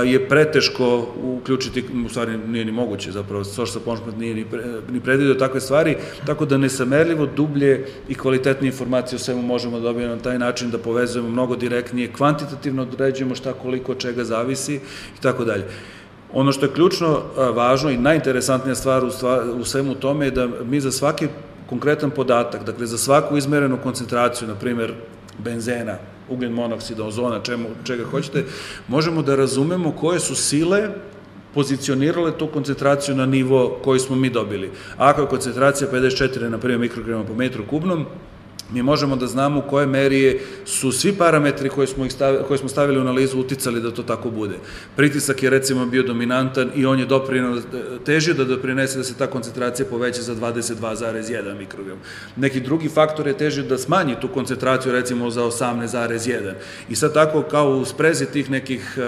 [0.05, 5.01] je preteško uključiti, u stvari nije ni moguće zapravo, social punishment nije ni, pre, ni
[5.01, 10.15] predvidio takve stvari, tako da nesamerljivo dublje i kvalitetnije informacije o svemu možemo da dobijemo
[10.15, 14.75] na taj način da povezujemo mnogo direktnije, kvantitativno određujemo šta koliko čega zavisi
[15.19, 15.65] i tako dalje.
[16.33, 17.23] Ono što je ključno
[17.55, 21.29] važno i najinteresantnija stvar u, stvar, u svemu tome je da mi za svaki
[21.67, 24.95] konkretan podatak, dakle za svaku izmerenu koncentraciju, na primer
[25.39, 25.97] benzena,
[26.29, 28.45] ugljen monoksida, ozona, čemu, čega hoćete,
[28.89, 30.89] možemo da razumemo koje su sile
[31.55, 34.71] pozicionirale tu koncentraciju na nivo koji smo mi dobili.
[34.99, 38.07] Ako je koncentracija 54, na primjer, mikrograma po metru kubnom,
[38.73, 42.07] mi možemo da znamo u koje meri su svi parametri koje smo,
[42.49, 44.55] koje smo stavili u analizu uticali da to tako bude.
[44.97, 47.59] Pritisak je recimo bio dominantan i on je doprinao,
[48.05, 51.99] težio da doprinese da se ta koncentracija poveća za 22,1 mikrogram.
[52.37, 56.53] Neki drugi faktor je težio da smanji tu koncentraciju recimo za 18,1.
[56.89, 58.99] I sad tako kao u sprezi tih nekih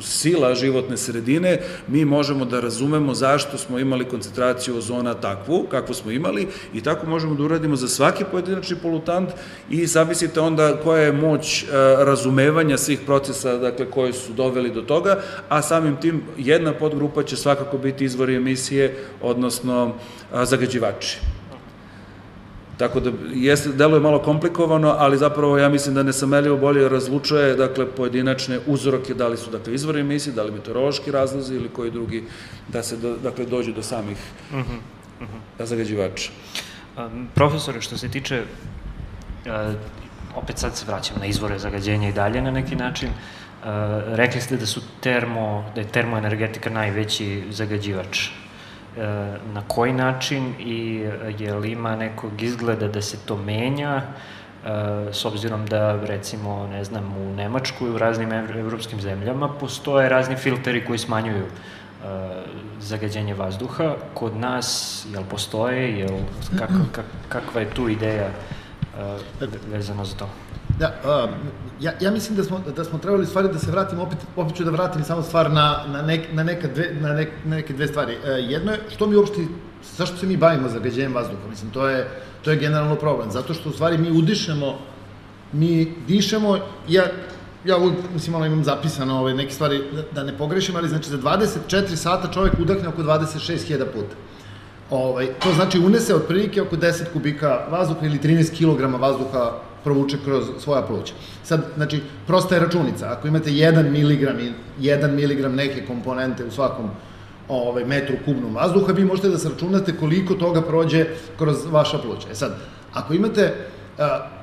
[0.00, 6.10] sila životne sredine, mi možemo da razumemo zašto smo imali koncentraciju ozona takvu, kakvu smo
[6.10, 9.30] imali i tako možemo da uradimo za svaki pojedinačni polutant
[9.70, 11.66] i zamislite onda koja je moć e,
[11.98, 17.36] razumevanja svih procesa dakle, koji su doveli do toga, a samim tim jedna podgrupa će
[17.36, 19.94] svakako biti izvori emisije, odnosno
[20.44, 21.35] zagađivači.
[22.76, 27.86] Tako da jeste, deluje malo komplikovano, ali zapravo ja mislim da nesameljivo bolje razlučuje dakle,
[27.86, 32.24] pojedinačne uzroke, da li su dakle, izvori emisije, da li meteorološki razlozi ili koji drugi,
[32.68, 34.16] da se do, dakle, dođu do samih
[34.50, 34.60] uh -huh,
[35.20, 35.64] uh -huh.
[35.64, 36.30] zagađivača.
[36.98, 39.74] Um, profesore, što se tiče, uh,
[40.34, 43.66] opet sad se vraćam na izvore zagađenja i dalje na neki način, uh,
[44.06, 48.28] rekli ste da su termo, da je termoenergetika najveći zagađivač
[49.52, 54.02] na koji način i e, je li ima nekog izgleda da se to menja, e,
[55.12, 60.84] s obzirom da recimo, ne znam, u Nemačkoj, u raznim evropskim zemljama postoje razni filteri
[60.84, 61.46] koji smanjuju
[62.80, 63.94] zagađenje vazduha.
[64.14, 66.18] Kod nas, jel postoje, jel,
[66.58, 68.28] kak, kak, kakva je tu ideja
[69.72, 70.28] vezano za to?
[70.78, 71.30] Da, uh,
[71.80, 74.64] ja, ja mislim da smo, da smo trebali stvari da se vratimo, opet, opet ću
[74.64, 77.86] da vratim samo stvar na, na, nek, na, neka dve, na, nek, na neke dve
[77.86, 78.16] stvari.
[78.16, 79.46] Uh, jedno je, što mi uopšte,
[79.96, 81.48] zašto se mi bavimo zagađenjem vazduha?
[81.50, 82.08] Mislim, to je,
[82.42, 83.30] to je generalno problem.
[83.30, 84.78] Zato što u stvari mi udišemo,
[85.52, 86.58] mi dišemo,
[86.88, 87.04] ja,
[87.64, 91.10] ja uvijek, mislim, ono imam zapisano ove, neke stvari, da, da ne pogrešim, ali znači
[91.10, 94.16] za 24 sata čovjek udahne oko 26.000 puta.
[94.90, 99.52] Ovaj, to znači unese otprilike oko 10 kubika vazduha ili 13 kg vazduha
[99.86, 101.14] provuče kroz svoja pluća.
[101.44, 103.12] Sad, znači, prosta je računica.
[103.12, 104.22] Ako imate 1 mg
[104.80, 106.90] i 1 mg neke komponente u svakom
[107.48, 111.06] ovaj, metru kubnom vazduha, vi možete da sračunate koliko toga prođe
[111.38, 112.28] kroz vaša pluća.
[112.32, 112.56] E sad,
[112.92, 113.52] ako imate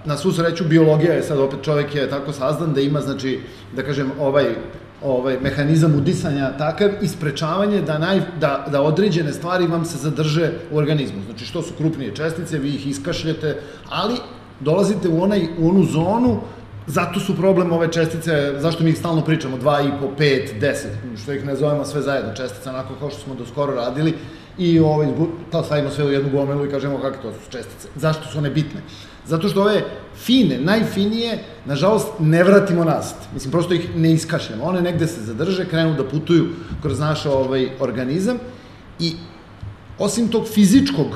[0.05, 3.39] na svu sreću biologija je sad opet čovek je tako sazdan da ima znači
[3.75, 4.55] da kažem ovaj
[5.03, 10.51] ovaj mehanizam udisanja takav i sprečavanje da naj da da određene stvari vam se zadrže
[10.71, 11.23] u organizmu.
[11.25, 13.57] Znači što su krupnije čestice, vi ih iskašljete,
[13.89, 14.15] ali
[14.59, 16.39] dolazite u onaj u onu zonu
[16.87, 20.73] Zato su problem ove čestice, zašto mi ih stalno pričamo, 2,5, 5, 10,
[21.23, 24.13] što ih ne zovemo sve zajedno, čestice onako kao što smo do skoro radili,
[24.57, 25.07] i ovaj,
[25.51, 27.87] to stavimo sve u jednu gomelu i kažemo kakve to su čestice.
[27.95, 28.81] Zašto su one bitne?
[29.25, 29.83] Zato što ove
[30.15, 33.15] fine, najfinije, nažalost, ne vratimo nast.
[33.33, 34.63] Mislim, prosto ih ne iskašljamo.
[34.63, 36.45] One negde se zadrže, krenu da putuju
[36.81, 38.37] kroz naš ovaj, organizam
[38.99, 39.13] i
[39.99, 41.07] osim tog fizičkog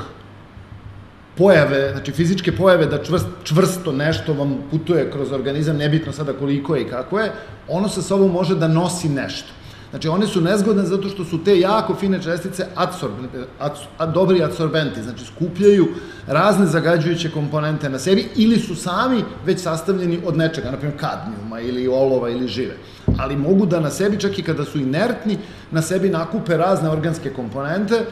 [1.37, 6.75] pojave, znači fizičke pojave da čvrst, čvrsto nešto vam putuje kroz organizam, nebitno sada koliko
[6.75, 7.31] je i kako je,
[7.67, 9.49] ono sa sobom može da nosi nešto.
[9.89, 13.13] Znači, one su nezgodne zato što su te jako fine čestice adsorb,
[13.97, 15.87] ad, dobri adsorbenti, znači skupljaju
[16.27, 21.59] razne zagađujuće komponente na sebi ili su sami već sastavljeni od nečega, na primjer kadmijuma
[21.59, 22.75] ili olova ili žive.
[23.17, 25.37] Ali mogu da na sebi, čak i kada su inertni,
[25.71, 28.05] na sebi nakupe razne organske komponente,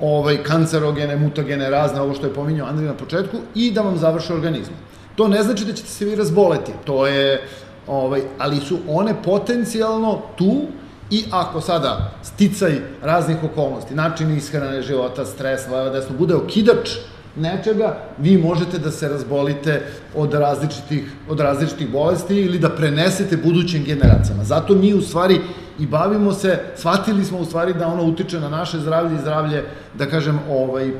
[0.00, 4.34] ovaj, kancerogene, mutagene, razne, ovo što je pominjao Andrej na početku, i da vam završe
[4.34, 4.76] organizmu.
[5.16, 7.42] To ne znači da ćete se vi razboleti, to je,
[7.86, 10.66] ovaj, ali su one potencijalno tu
[11.12, 16.90] I ako sada sticaj raznih okolnosti, način ishrane života, stres, leva, desno, bude okidač
[17.36, 19.82] nečega, vi možete da se razbolite
[20.14, 24.44] od različitih, od različitih bolesti ili da prenesete budućim generacijama.
[24.44, 25.40] Zato mi u stvari
[25.78, 29.64] i bavimo se, shvatili smo u stvari da ono utiče na naše zdravlje i zdravlje,
[29.94, 30.92] da kažem, ovaj,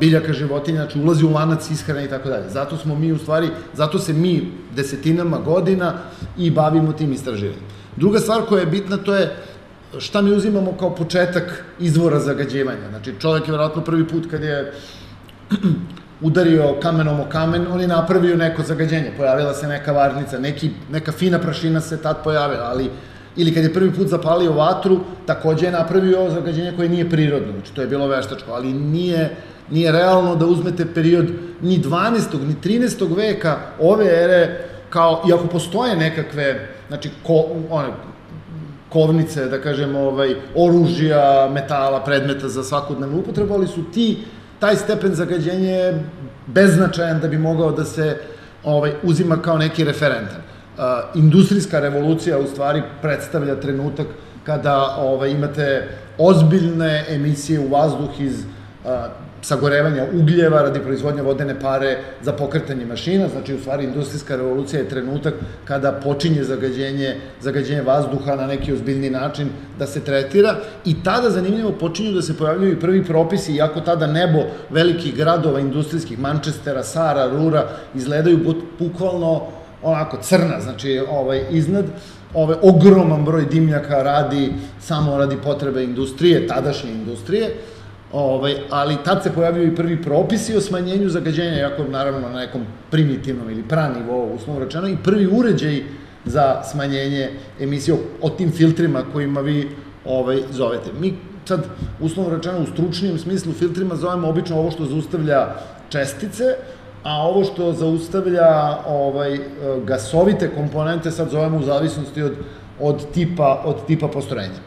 [0.00, 2.50] biljaka životinja, znači ulazi u lanac ishrane i tako dalje.
[2.50, 5.94] Zato smo mi u stvari, zato se mi desetinama godina
[6.38, 7.64] i bavimo tim istraživanjem.
[7.96, 9.36] Druga stvar koja je bitna to je
[9.98, 12.88] šta mi uzimamo kao početak izvora zagađivanja.
[12.88, 14.72] Znači čovjek je vjerojatno prvi put kad je
[16.20, 21.12] udario kamenom o kamen, on je napravio neko zagađenje, pojavila se neka varnica, neki, neka
[21.12, 22.90] fina prašina se tad pojavila, ali
[23.40, 27.74] ili kad je prvi put zapalio vatru, takođe je napravio zagađenje koje nije prirodno, znači
[27.74, 29.30] to je bilo veštačko, ali nije,
[29.70, 31.30] nije realno da uzmete period
[31.62, 32.46] ni 12.
[32.46, 33.16] ni 13.
[33.16, 34.58] veka ove ere,
[34.90, 37.88] kao, iako postoje nekakve znači ko, one,
[38.88, 44.18] kovnice, da kažem, ovaj, oružja, metala, predmeta za svakodnevnu upotrebu, ali su ti,
[44.58, 46.04] taj stepen zagađenja je
[46.46, 48.16] beznačajan da bi mogao da se
[48.64, 50.49] ovaj, uzima kao neki referentan.
[50.80, 54.06] Uh, industrijska revolucija u stvari predstavlja trenutak
[54.44, 58.44] kada ovaj, imate ozbiljne emisije u vazduh iz
[58.84, 58.90] uh,
[59.42, 64.88] sagorevanja ugljeva radi proizvodnja vodene pare za pokretanje mašina, znači u stvari industrijska revolucija je
[64.88, 70.56] trenutak kada počinje zagađenje, zagađenje vazduha na neki ozbiljni način da se tretira.
[70.84, 74.38] I tada zanimljivo počinju da se pojavljaju i prvi propisi, iako tada nebo
[74.70, 81.84] velikih gradova industrijskih, Manchestera, Sara, Rura, izgledaju bukvalno onako crna, znači ovaj, iznad,
[82.34, 87.54] ovaj, ogroman broj dimljaka radi samo radi potrebe industrije, tadašnje industrije,
[88.12, 92.62] Ovaj, ali tad se pojavljaju i prvi propisi o smanjenju zagađenja, jako naravno na nekom
[92.90, 95.82] primitivnom ili pranivu, uslovno rečeno, i prvi uređaj
[96.24, 99.68] za smanjenje emisije o, o tim filtrima kojima vi
[100.04, 100.90] ovaj, zovete.
[101.00, 101.14] Mi
[101.44, 101.66] sad,
[102.00, 105.54] uslovno rečeno, u stručnijem smislu filtrima zovemo obično ovo što zaustavlja
[105.88, 106.44] čestice,
[107.02, 109.38] a ovo što zaustavlja ovaj,
[109.84, 112.32] gasovite komponente sad zovemo u zavisnosti od,
[112.80, 114.60] od, tipa, od tipa postrojenja.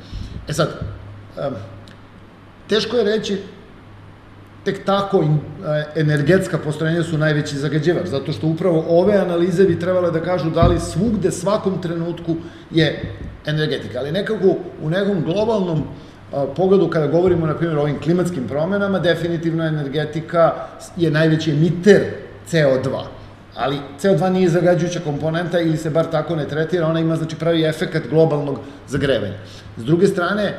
[0.48, 0.70] E sad,
[2.70, 3.42] teško je reći
[4.66, 5.26] tek tako e,
[5.96, 10.68] energetska postrojenja su najveći zagađivač, zato što upravo ove analize bi trebale da kažu da
[10.68, 12.36] li svugde, svakom trenutku
[12.72, 13.16] je
[13.46, 15.84] energetika, ali nekako u nekom globalnom
[16.56, 20.54] pogledu kada govorimo na primjer o ovim klimatskim promenama, definitivno energetika
[20.98, 23.04] je najveći emiter CO2.
[23.56, 27.64] Ali CO2 nije zagađujuća komponenta ili se bar tako ne tretira, ona ima znači pravi
[27.64, 29.38] efekat globalnog zagrevanja.
[29.78, 30.54] S druge strane,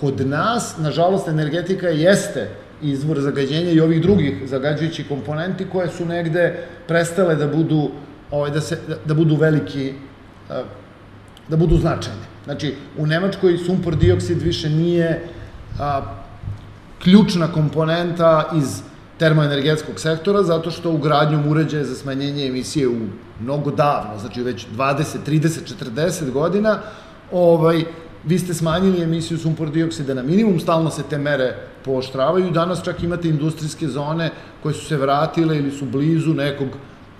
[0.00, 2.48] kod nas, nažalost, energetika jeste
[2.82, 7.90] izvor zagađenja i ovih drugih zagađujućih komponenti koje su negde prestale da budu
[8.30, 9.92] ovaj, da, se, da, da budu veliki,
[11.48, 12.30] da budu značajne.
[12.44, 15.22] Znači, u Nemačkoj sumpor dioksid više nije
[15.78, 16.02] a,
[17.02, 18.82] ključna komponenta iz
[19.20, 22.96] termoenergetskog sektora, zato što ugradnjom uređaja za smanjenje emisije u
[23.40, 26.78] mnogo davno, znači već 20, 30, 40 godina,
[27.32, 27.84] ovaj,
[28.24, 31.54] vi ste smanjili emisiju sumpor dioksida na minimum, stalno se te mere
[31.84, 34.30] pooštravaju danas čak imate industrijske zone
[34.62, 36.68] koje su se vratile ili su blizu nekog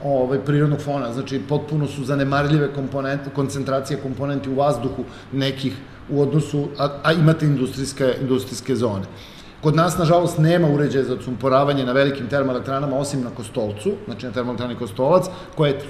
[0.05, 5.77] ovaj, prirodnog fona, znači potpuno su zanemarljive komponente, koncentracije komponenti u vazduhu nekih
[6.11, 9.05] u odnosu, a, a imate industrijske, industrijske zone.
[9.63, 14.33] Kod nas, nažalost, nema uređaja za odsumporavanje na velikim termoelektranama, osim na Kostolcu, znači na
[14.33, 15.81] termoelektrani Kostolac, koja je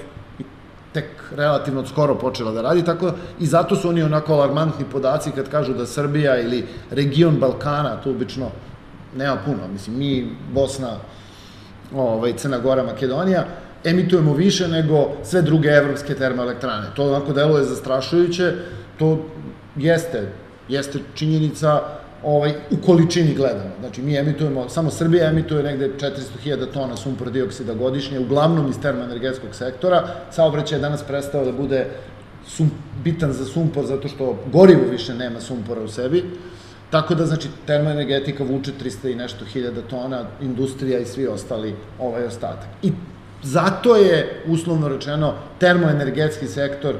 [0.93, 1.05] tek
[1.35, 5.73] relativno skoro počela da radi, tako i zato su oni onako alarmantni podaci kad kažu
[5.73, 8.49] da Srbija ili region Balkana, to obično
[9.15, 10.97] nema puno, mislim, mi, Bosna,
[11.95, 13.45] ovaj, Crna Gora, Makedonija,
[13.83, 16.87] emitujemo više nego sve druge evropske termoelektrane.
[16.95, 18.53] To onako deluje zastrašujuće,
[18.99, 19.25] to
[19.75, 20.31] jeste,
[20.67, 21.81] jeste činjenica,
[22.23, 23.71] ovaj, u količini gledano.
[23.79, 29.55] Znači, mi emitujemo, samo Srbija emituje negde 400.000 tona sumpor dioksida godišnje, uglavnom iz termoenergetskog
[29.55, 30.07] sektora.
[30.31, 31.85] Saobraćaj je danas prestao da bude
[32.47, 32.71] sum,
[33.03, 36.23] bitan za sumpor, zato što gorivo više nema sumpora u sebi.
[36.89, 42.25] Tako da, znači, termoenergetika vuče 300 i nešto hiljada tona, industrija i svi ostali ovaj
[42.25, 42.67] ostatak.
[42.83, 42.91] I
[43.43, 46.95] zato je, uslovno rečeno, termoenergetski sektor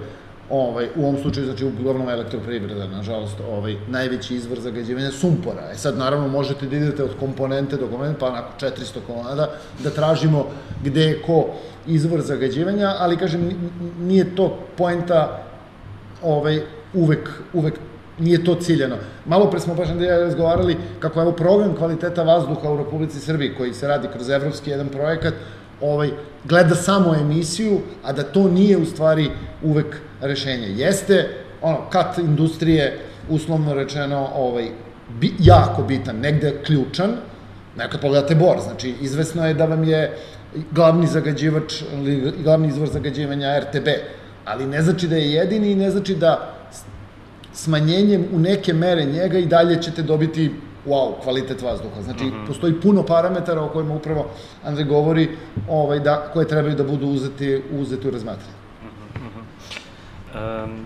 [0.51, 5.69] ovaj, u ovom slučaju, znači, uglavnom elektroprivreda, nažalost, ovaj, najveći izvor zagađivanja sumpora.
[5.71, 9.47] E sad, naravno, možete da idete od komponente do komponente, pa onako 400 komada,
[9.83, 10.45] da tražimo
[10.83, 11.45] gde je ko
[11.87, 15.43] izvor zagađivanja, ali, kažem, nije to poenta
[16.23, 16.61] ovaj,
[16.93, 17.79] uvek, uvek
[18.19, 18.95] nije to ciljeno.
[19.25, 23.73] Malo pre smo baš Andrija razgovarali kako evo problem kvaliteta vazduha u Republici Srbiji koji
[23.73, 25.33] se radi kroz evropski jedan projekat,
[25.81, 26.11] ovaj,
[26.43, 29.29] gleda samo emisiju, a da to nije u stvari
[29.63, 30.67] uvek rešenje.
[30.67, 31.27] Jeste,
[31.61, 32.99] ono, kat industrije,
[33.29, 34.69] uslovno rečeno, ovaj,
[35.19, 37.11] bi, jako bitan, negde ključan,
[37.77, 40.17] nekad pogledate bor, znači izvesno je da vam je
[40.71, 43.87] glavni zagađivač, ili glavni izvor zagađivanja RTB,
[44.45, 46.53] ali ne znači da je jedini i ne znači da
[47.53, 50.51] smanjenjem u neke mere njega i dalje ćete dobiti
[50.87, 52.01] wow, kvalitet vazduha.
[52.01, 52.47] Znači, mm -hmm.
[52.47, 54.29] postoji puno parametara o kojima upravo
[54.63, 55.29] Andrej govori,
[55.69, 58.60] ovaj, da, koje trebaju da budu uzeti, uzeti u razmatranje.
[60.35, 60.85] Um,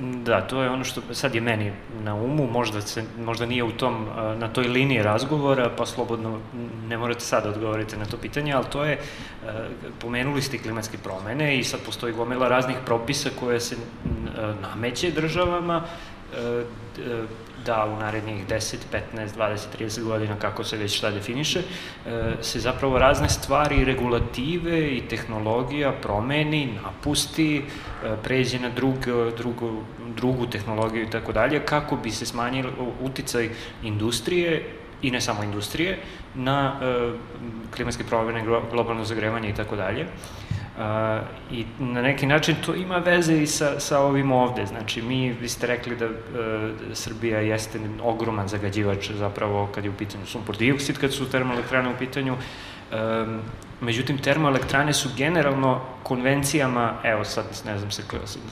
[0.00, 1.72] Da, to je ono što sad je meni
[2.04, 4.06] na umu, možda, se, možda nije u tom,
[4.38, 6.38] na toj liniji razgovora, pa slobodno
[6.88, 8.98] ne morate sad da odgovorite na to pitanje, ali to je,
[9.98, 13.76] pomenuli ste klimatske promene i sad postoji gomila raznih propisa koje se
[14.62, 15.82] nameće državama,
[17.68, 18.76] da u narednih 10,
[19.14, 24.80] 15, 20, 30 godina, kako se već šta definiše, e, se zapravo razne stvari, regulative
[24.96, 29.06] i tehnologija promeni, napusti, e, pređe na drug,
[29.36, 29.82] drugu,
[30.16, 33.50] drugu tehnologiju i tako dalje, kako bi se smanjili uticaj
[33.82, 34.64] industrije
[35.02, 35.98] i ne samo industrije
[36.34, 37.12] na e,
[37.76, 40.06] klimatske promene, globalno zagrevanje i tako dalje.
[40.78, 40.84] Uh,
[41.50, 44.66] I na neki način to ima veze i sa, sa ovim ovde.
[44.66, 46.12] Znači, mi, vi ste rekli da uh,
[46.92, 51.98] Srbija jeste ogroman zagađivač zapravo kad je u pitanju sumpor dioksid, kad su termoelektrane u
[51.98, 52.34] pitanju.
[52.34, 53.40] Um,
[53.80, 58.02] međutim, termoelektrane su generalno konvencijama, evo sad, ne znam, sa,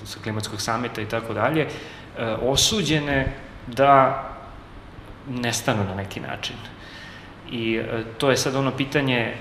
[0.04, 3.32] sa klimatskog samita i tako dalje, uh, osuđene
[3.66, 4.22] da
[5.28, 6.56] nestanu na neki način.
[7.50, 7.80] I
[8.18, 9.34] to je sad ono pitanje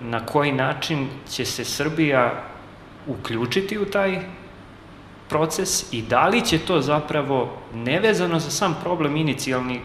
[0.00, 2.32] na koji način će se Srbija
[3.06, 4.20] uključiti u taj
[5.28, 9.80] proces i da li će to zapravo nevezano za sam problem inicijalni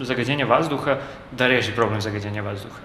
[0.00, 0.96] zagađenja vazduha
[1.32, 2.80] da reši problem zagađenja vazduha?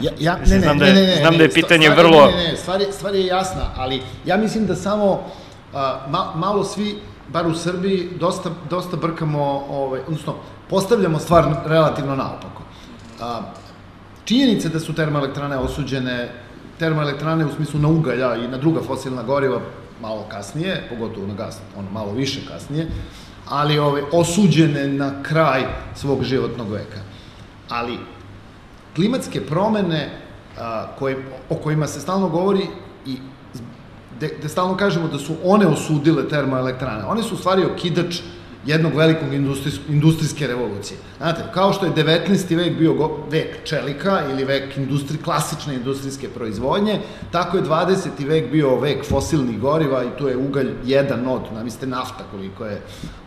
[0.00, 2.26] Ja, ja, ne, ne, znam da je, ne, ne, znam da je pitanje stvari, vrlo...
[2.26, 5.22] Ne, ne, ne, stvar je, stvar je jasna, ali ja mislim da samo
[6.08, 6.98] ma, malo svi,
[7.28, 10.34] bar u Srbiji, dosta, dosta brkamo, ovaj, odnosno,
[10.70, 12.62] postavljamo stvar relativno naopako.
[13.20, 13.40] A,
[14.26, 16.28] Činjenica da su termoelektrane osuđene,
[16.78, 19.60] termoelektrane u smislu na ugalja i na druga fosilna goriva
[20.02, 22.88] malo kasnije, pogotovo na gas, ono malo više kasnije,
[23.48, 25.64] ali ove, osuđene na kraj
[25.94, 26.98] svog životnog veka.
[27.68, 27.98] Ali
[28.94, 30.10] klimatske promene
[30.58, 32.66] a, koje, o kojima se stalno govori
[33.06, 33.16] i
[34.20, 37.04] da de stalno kažemo da su one osudile termoelektrane.
[37.04, 38.20] One su u stvari okidač
[38.66, 40.98] jednog velikog industrijs, industrijske revolucije.
[41.18, 42.56] Znate, kao što je 19.
[42.56, 47.00] vek bio go, vek čelika ili vek industri, klasične industrijske proizvodnje,
[47.30, 48.08] tako je 20.
[48.26, 52.80] vek bio vek fosilnih goriva i tu je ugalj jedan od, namislite nafta koliko je,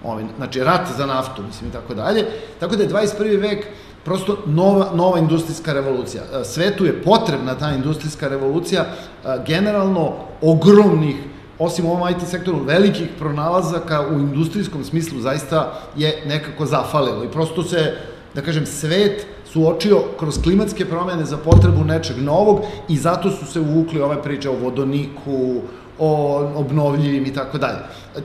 [0.03, 2.25] ovaj, znači rat za naftu, mislim i tako dalje.
[2.59, 3.41] Tako da je 21.
[3.41, 3.65] vek
[4.05, 6.23] prosto nova, nova industrijska revolucija.
[6.23, 11.15] E, svetu je potrebna ta industrijska revolucija, e, generalno ogromnih
[11.59, 17.31] osim u ovom IT sektoru, velikih pronalazaka u industrijskom smislu zaista je nekako zafalilo i
[17.31, 17.95] prosto se,
[18.35, 23.59] da kažem, svet suočio kroz klimatske promene za potrebu nečeg novog i zato su se
[23.59, 25.61] uvukli ove priče o vodoniku,
[25.99, 27.77] o obnovljivim i tako dalje.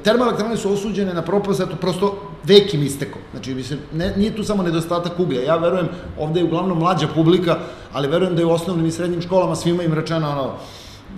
[0.03, 2.14] Termoelektrane su osuđene na propast, eto, prosto
[2.45, 3.20] vekim istekom.
[3.32, 5.43] Znači, mislim, ne, nije tu samo nedostatak uglja.
[5.43, 7.59] Ja verujem, ovde je uglavnom mlađa publika,
[7.93, 10.55] ali verujem da je u osnovnim i srednjim školama svima im rečeno, ono,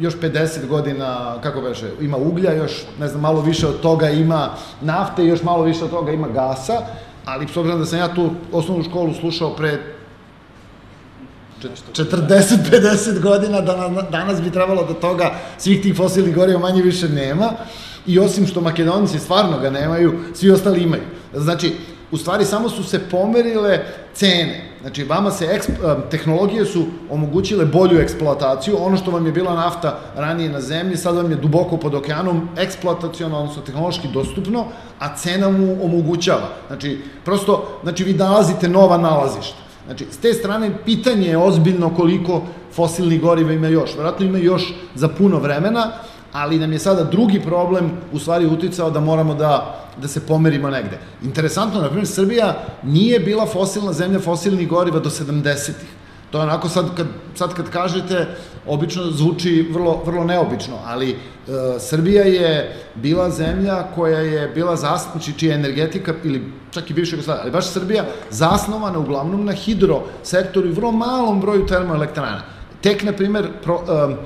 [0.00, 4.50] još 50 godina, kako beše, ima uglja, još, ne znam, malo više od toga ima
[4.80, 6.72] nafte, još malo više od toga ima gasa,
[7.24, 9.78] ali s obzirom da sam ja tu osnovnu školu slušao pre
[11.62, 17.52] 40-50 godina, da danas bi trebalo da toga svih tih fosilnih goriva manje više nema
[18.06, 21.02] i osim što makedonci stvarno ga nemaju, svi ostali imaju.
[21.34, 21.72] Znači,
[22.10, 23.84] u stvari samo su se pomerile
[24.14, 24.75] cene.
[24.86, 25.70] Znači, vama se, eksp,
[26.10, 31.16] tehnologije su omogućile bolju eksploataciju, ono što vam je bila nafta ranije na zemlji, sad
[31.16, 34.64] vam je duboko pod okeanom, eksploatacijono, odnosno tehnološki dostupno,
[34.98, 36.48] a cena mu omogućava.
[36.66, 39.58] Znači, prosto, znači, vi nalazite nova nalazišta.
[39.86, 43.94] Znači, s te strane, pitanje je ozbiljno koliko fosilnih goriva ima još.
[43.94, 45.92] Vjerojatno ima još za puno vremena,
[46.32, 50.70] ali nam je sada drugi problem u stvari uticao da moramo da, da se pomerimo
[50.70, 50.98] negde.
[51.22, 55.96] Interesantno, na primjer, Srbija nije bila fosilna zemlja fosilnih goriva do 70-ih.
[56.30, 58.26] To je onako sad kad, sad kad kažete,
[58.66, 61.16] obično zvuči vrlo, vrlo neobično, ali e,
[61.78, 67.16] Srbija je bila zemlja koja je bila zasnovana, znači čija energetika, ili čak i bivša
[67.16, 72.42] Jugoslavija, ali baš Srbija zasnovana uglavnom na hidro sektoru i vrlo malom broju termoelektrana.
[72.82, 74.16] Tek, na primer, pro, e,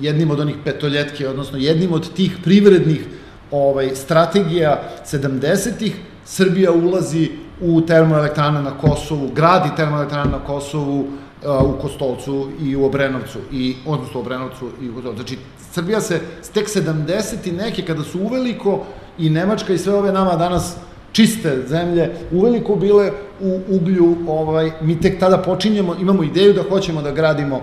[0.00, 3.04] jednim od onih petoljetke, odnosno jednim od tih privrednih
[3.50, 7.28] ovaj, strategija 70-ih, Srbija ulazi
[7.60, 11.08] u termoelektrane na Kosovu, gradi termoelektrane na Kosovu,
[11.44, 15.16] u Kostolcu i u Obrenovcu, i, odnosno u Obrenovcu i u Kostolcu.
[15.16, 15.38] Znači,
[15.72, 16.20] Srbija se
[16.54, 18.84] tek 70 i neke, kada su uveliko
[19.18, 20.76] i Nemačka i sve ove nama danas
[21.12, 27.02] čiste zemlje, uveliko bile u uglju, ovaj, mi tek tada počinjemo, imamo ideju da hoćemo
[27.02, 27.60] da gradimo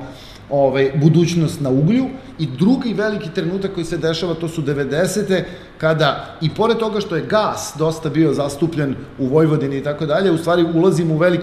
[0.50, 2.06] ovaj, budućnost na uglju
[2.40, 5.44] i drugi veliki trenutak koji se dešava to su 90.
[5.78, 10.32] kada i pored toga što je gas dosta bio zastupljen u Vojvodini i tako dalje,
[10.32, 11.42] u stvari ulazimo u, velik,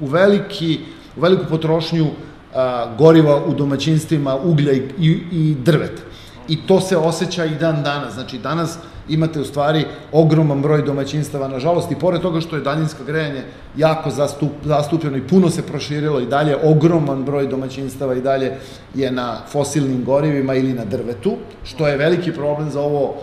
[0.00, 0.80] u, veliki,
[1.16, 2.06] u veliku potrošnju
[2.54, 6.02] a, goriva u domaćinstvima, uglja i, i, i drveta.
[6.48, 8.14] I to se osjeća i dan danas.
[8.14, 8.78] Znači, danas
[9.08, 13.42] imate u stvari ogroman broj domaćinstava, nažalost, i pored toga što je daljinsko grejanje
[13.76, 18.52] jako zastup, zastupljeno i puno se proširilo i dalje, ogroman broj domaćinstava i dalje
[18.94, 23.14] je na fosilnim gorivima ili na drvetu, što je veliki problem za ovo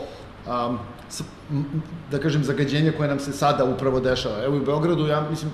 [0.47, 0.77] um,
[2.11, 4.43] da kažem, zagađenje koje nam se sada upravo dešava.
[4.43, 5.51] Evo i u Beogradu, ja mislim,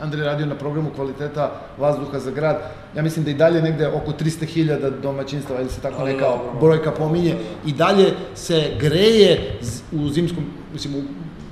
[0.00, 2.56] Andrej radio na programu kvaliteta vazduha za grad.
[2.96, 6.26] Ja mislim da i dalje negde oko 300.000 domaćinstava, ili se tako neka
[6.60, 7.34] brojka pominje,
[7.66, 9.58] i dalje se greje
[9.92, 11.02] u zimskom, mislim, u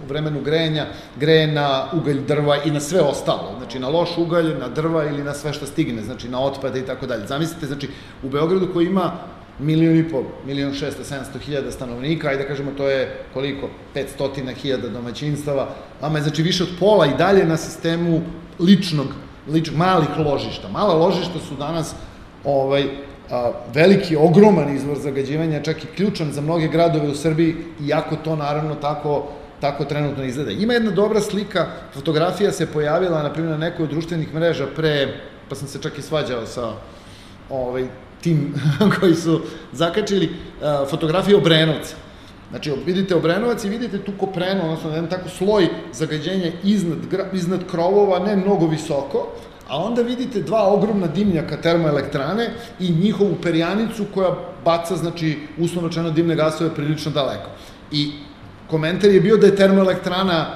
[0.09, 0.87] vremenu grejanja,
[1.17, 3.55] greje na ugalj drva i na sve ostalo.
[3.59, 6.87] Znači, na loš ugalj, na drva ili na sve što stigne, znači na otpade i
[6.87, 7.27] tako dalje.
[7.27, 7.89] Zamislite, znači,
[8.23, 9.13] u Beogradu koji ima
[9.59, 14.55] milion i pol, milion šesta, sedamsto hiljada stanovnika, ajde da kažemo to je koliko, 500
[14.55, 15.69] hiljada domaćinstava,
[16.01, 18.21] vama je znači više od pola i dalje na sistemu
[18.61, 19.07] ličnog,
[19.49, 20.69] lič, malih ložišta.
[20.69, 21.95] Mala ložišta su danas
[22.45, 22.85] ovaj,
[23.31, 28.37] a, veliki, ogroman izvor zagađivanja, čak i ključan za mnoge gradove u Srbiji, iako to
[28.37, 29.27] naravno tako
[29.61, 30.51] tako trenutno izgleda.
[30.51, 35.21] Ima jedna dobra slika, fotografija se pojavila, na primjer, na nekoj od društvenih mreža pre,
[35.49, 36.73] pa sam se čak i svađao sa
[37.51, 37.87] ovaj,
[38.21, 38.55] tim
[39.01, 39.41] koji su
[39.73, 41.97] zakačili uh, fotografije Obrenovca.
[42.51, 46.99] Znači, vidite Obrenovac i vidite tu koprenu, odnosno jedan tako sloj zagađenja iznad,
[47.33, 49.29] iznad krovova, ne mnogo visoko,
[49.69, 52.51] a onda vidite dva ogromna dimnjaka termoelektrane
[52.81, 57.51] i njihovu perjanicu koja baca, znači, uslovno čeno dimne gasove prilično daleko.
[57.93, 58.13] I
[58.71, 60.47] komentar je bio da je termoelektrana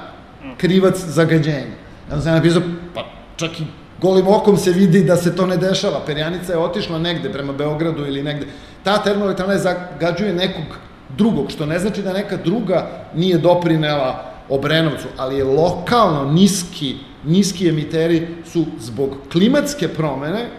[0.57, 1.77] krivac zagađenja.
[2.11, 2.61] Ja sam napisao,
[2.93, 3.05] pa
[3.35, 3.63] čak i
[4.03, 6.01] golim okom se vidi da se to ne dešava.
[6.05, 8.47] Perjanica je otišla negde prema Beogradu ili negde.
[8.83, 10.77] Ta termoelektrana zagađuje nekog
[11.17, 17.69] drugog, što ne znači da neka druga nije doprinela Obrenovcu, ali je lokalno niski, niski
[17.69, 20.49] emiteri su zbog klimatske promene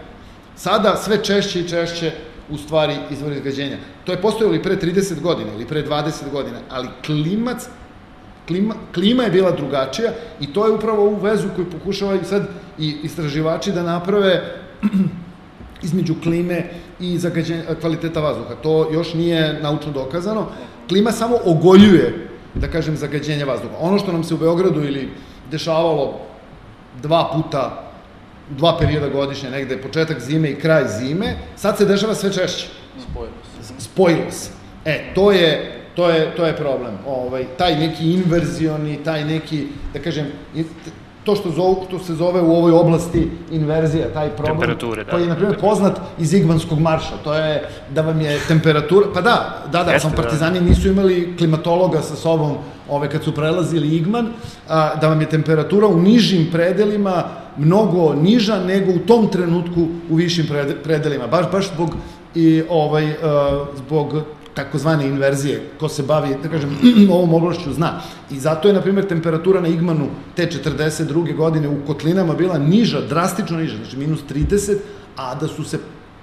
[0.55, 2.11] sada sve češće i češće
[2.49, 3.77] u stvari izvori izgađenja.
[4.05, 7.67] To je postojalo i pre 30 godina ili pre 20 godina, ali klimac,
[8.47, 12.47] klima, klima je bila drugačija i to je upravo ovu vezu koju pokušavaju sad
[12.79, 14.41] i istraživači da naprave
[15.83, 16.63] između klime
[16.99, 18.55] i zagađenja, kvaliteta vazduha.
[18.55, 20.47] To još nije naučno dokazano.
[20.89, 23.75] Klima samo ogoljuje, da kažem, zagađenje vazduha.
[23.79, 25.09] Ono što nam se u Beogradu ili
[25.51, 26.19] dešavalo
[27.01, 27.91] dva puta,
[28.49, 32.67] dva perioda godišnje, negde početak zime i kraj zime, sad se dešava sve češće.
[33.09, 33.73] Spojilo se.
[33.77, 34.49] Spojilo se.
[34.85, 36.97] E, to je, to je, to je problem.
[37.07, 40.25] Ovaj, taj neki inverzioni, taj neki, da kažem,
[41.25, 45.11] to što, zovu, što se zove u ovoj oblasti inverzija, taj problem, Temperature, da.
[45.11, 47.17] koji je, na primjer, poznat iz Igmanskog marša.
[47.23, 51.33] To je da vam je temperatura, pa da, da, da, Jeste, sam partizani nisu imali
[51.37, 52.57] klimatologa sa sobom
[52.89, 54.27] ove, kad su prelazili Igman,
[54.69, 57.23] a, da vam je temperatura u nižim predelima
[57.57, 61.27] mnogo niža nego u tom trenutku u višim prede- predelima.
[61.27, 61.89] Baš, baš zbog
[62.35, 64.13] i ovaj a, zbog
[64.55, 66.77] takozvane inverzije, ko se bavi, da kažem,
[67.11, 68.01] ovom oblašću zna.
[68.31, 71.35] I zato je, na primjer, temperatura na Igmanu te 42.
[71.35, 74.77] godine u kotlinama bila niža, drastično niža, znači minus 30,
[75.15, 75.79] a da su se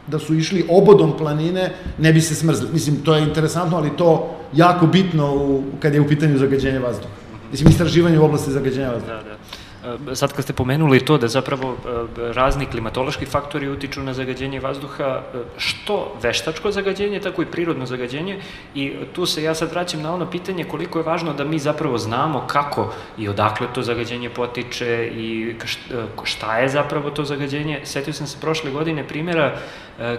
[0.06, 2.68] da su išli obodom planine, ne bi se smrzli.
[2.72, 7.14] Mislim, to je interesantno, ali to jako bitno u, kad je u pitanju zagađenja vazduha.
[7.50, 9.14] Mislim, istraživanje u oblasti zagađenja vazduha.
[9.14, 9.36] Da, da.
[9.82, 14.60] E, Sad kad ste pomenuli to da zapravo e, razni klimatološki faktori utiču na zagađenje
[14.60, 18.38] vazduha, e, što veštačko zagađenje, tako i prirodno zagađenje
[18.74, 21.98] i tu se ja sad vraćam na ono pitanje koliko je važno da mi zapravo
[21.98, 27.80] znamo kako i odakle to zagađenje potiče i št- šta je zapravo to zagađenje.
[27.84, 29.56] Setio sam se prošle godine primjera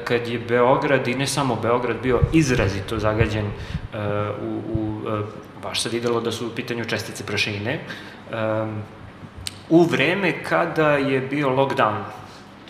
[0.04, 3.46] kad je Beograd i ne samo Beograd bio izrazito zagađen
[4.42, 5.02] u, u
[5.64, 7.80] baš se videlo da su u pitanju čestice prašine,
[9.70, 12.04] u vreme kada je bio lockdown.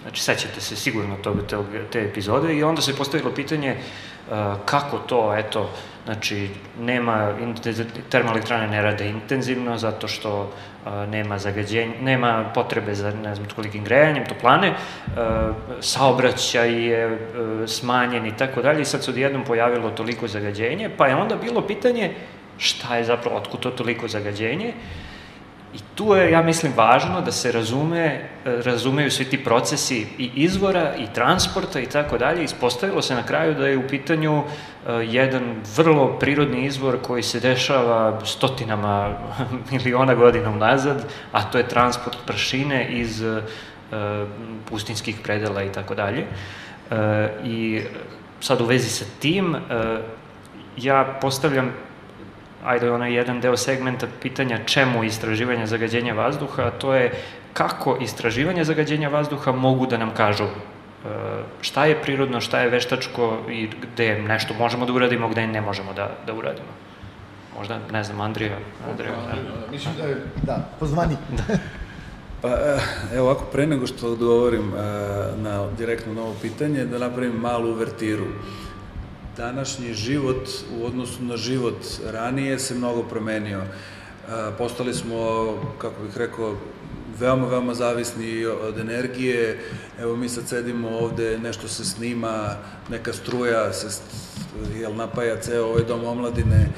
[0.01, 4.35] Znači, sećate se sigurno tog, tog, te epizode i onda se postavilo pitanje uh,
[4.65, 5.69] kako to, eto,
[6.05, 7.33] znači, nema,
[8.09, 13.83] termoelektrane ne rade intenzivno zato što uh, nema zagađenja, nema potrebe za, ne znam, kolikim
[13.83, 15.15] grejanjem, toplane, uh,
[15.79, 21.07] saobraćaj je uh, smanjen i tako dalje i sad se odjednom pojavilo toliko zagađenje, pa
[21.07, 22.13] je onda bilo pitanje
[22.57, 24.73] šta je zapravo, otkud to toliko zagađenje,
[25.73, 30.95] I tu je, ja mislim, važno da se razume, razumeju svi ti procesi i izvora
[30.95, 32.43] i transporta i tako dalje.
[32.43, 34.45] Ispostavilo se na kraju da je u pitanju uh,
[35.01, 39.17] jedan vrlo prirodni izvor koji se dešava stotinama
[39.71, 43.43] miliona godina unazad, a to je transport prašine iz uh,
[44.69, 46.25] pustinskih predela i tako dalje.
[47.43, 47.81] I
[48.39, 49.55] sad u vezi sa tim,
[50.77, 51.73] ja postavljam
[52.63, 57.11] ajde, onaj jedan deo segmenta pitanja čemu istraživanje zagađenja vazduha, a to je
[57.53, 60.49] kako istraživanje zagađenja vazduha mogu da nam kažu e,
[61.61, 65.93] šta je prirodno, šta je veštačko i gde nešto možemo da uradimo, gde ne možemo
[65.93, 66.73] da, da uradimo.
[67.57, 68.57] Možda, ne znam, Andrija.
[68.89, 69.71] Andrija da.
[69.71, 71.17] Mislim da je, da, pozvani.
[71.37, 71.57] da.
[72.41, 72.49] Pa,
[73.13, 74.71] evo ovako, pre nego što odgovorim
[75.37, 78.25] na direktno na ovo pitanje, da napravim malu uvertiru.
[79.37, 83.61] Današnji život u odnosu na život ranije se mnogo promenio.
[84.57, 85.17] Postali smo,
[85.77, 86.55] kako bih rekao,
[87.19, 89.59] veoma, veoma zavisni od energije.
[89.99, 92.55] Evo mi sad sedimo ovde, nešto se snima,
[92.89, 94.01] neka struja se
[94.79, 96.65] jel, napaja ceo ovaj dom omladine.
[96.65, 96.69] E,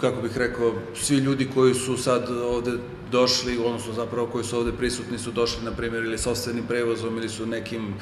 [0.00, 2.72] kako bih rekao, svi ljudi koji su sad ovde
[3.10, 7.28] došli, odnosno zapravo koji su ovde prisutni su došli, na primjer, ili sobstvenim prevozom ili
[7.28, 7.94] su nekim,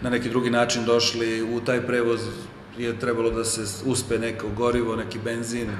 [0.00, 2.20] na neki drugi način došli u taj prevoz
[2.78, 5.70] je trebalo da se uspe neko gorivo, neki benzin,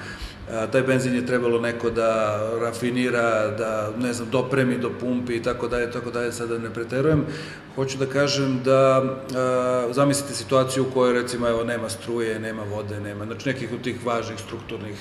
[0.51, 5.43] a, taj benzin je trebalo neko da rafinira, da, ne znam, dopremi do pumpi i
[5.43, 7.27] tako dalje, tako dalje, sada ne preterujem.
[7.75, 9.03] Hoću da kažem da
[9.35, 13.83] a, zamislite situaciju u kojoj, recimo, evo, nema struje, nema vode, nema, znači nekih od
[13.83, 14.97] tih važnih strukturnih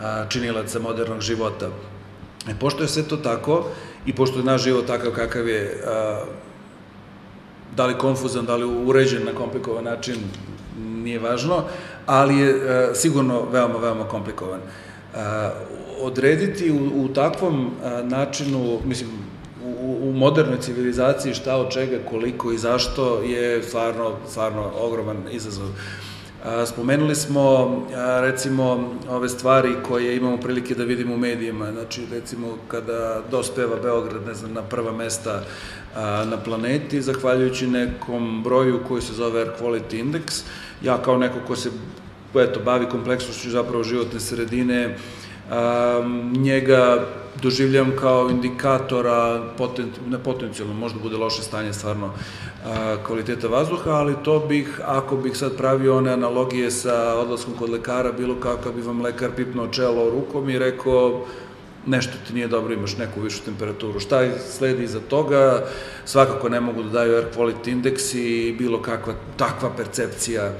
[0.00, 1.70] a, činilaca modernog života.
[2.48, 3.68] E, pošto je sve to tako
[4.06, 6.24] i pošto je naš život takav kakav je, a,
[7.76, 10.16] da li konfuzan, da li uređen na komplikovan način,
[10.78, 11.64] nije važno,
[12.06, 14.60] ali je e, sigurno veoma, veoma komplikovan.
[14.60, 15.18] E,
[16.00, 19.10] odrediti u, u takvom e, načinu, mislim,
[19.64, 25.68] u, u modernoj civilizaciji šta od čega, koliko i zašto je stvarno, stvarno ogroman izazov.
[26.66, 27.76] Spomenuli smo
[28.20, 34.26] recimo ove stvari koje imamo prilike da vidimo u medijima, znači recimo kada dospeva Beograd,
[34.26, 35.42] ne znam, na prva mesta
[36.30, 40.42] na planeti, zahvaljujući nekom broju koji se zove Air Quality Index,
[40.82, 41.70] ja kao neko ko se
[42.34, 44.96] eto, bavi kompleksnošću zapravo životne sredine,
[46.36, 47.06] njega
[47.42, 52.10] doživljam kao indikatora poten, ne potencijalno, možda bude loše stanje stvarno
[52.64, 57.70] a, kvaliteta vazduha, ali to bih, ako bih sad pravio one analogije sa odlaskom kod
[57.70, 61.24] lekara, bilo kao kad bi vam lekar pipnuo čelo rukom i rekao
[61.86, 64.00] nešto ti nije dobro, imaš neku višu temperaturu.
[64.00, 65.64] Šta sledi iza toga?
[66.04, 70.52] Svakako ne mogu da daju air quality index i bilo kakva takva percepcija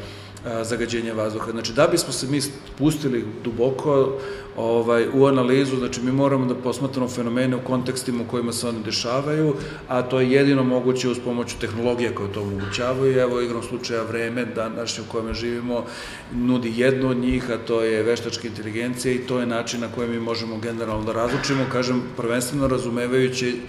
[0.62, 1.50] zagađenja vazduha.
[1.50, 4.18] Znači, da bismo se mi spustili duboko
[4.56, 8.78] ovaj, u analizu, znači mi moramo da posmatramo fenomene u kontekstima u kojima se one
[8.84, 9.54] dešavaju,
[9.88, 13.18] a to je jedino moguće uz pomoću tehnologija koje to omogućavaju.
[13.18, 15.84] Evo, igrom slučaja vreme današnje u kojem živimo
[16.32, 20.08] nudi jednu od njih, a to je veštačka inteligencija i to je način na koji
[20.08, 23.60] mi možemo generalno da razlučimo, kažem, prvenstveno razumevajući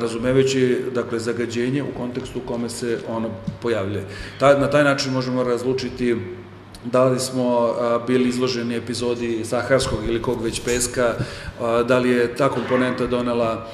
[0.00, 3.30] razumevajući dakle, zagađenje u kontekstu u kome se ono
[3.62, 4.04] pojavljuje.
[4.40, 6.16] Ta, na taj način možemo razlučiti
[6.84, 7.74] da li smo
[8.06, 11.14] bili izloženi epizodi saharskog ili kog već peska,
[11.88, 13.66] da li je ta komponenta donela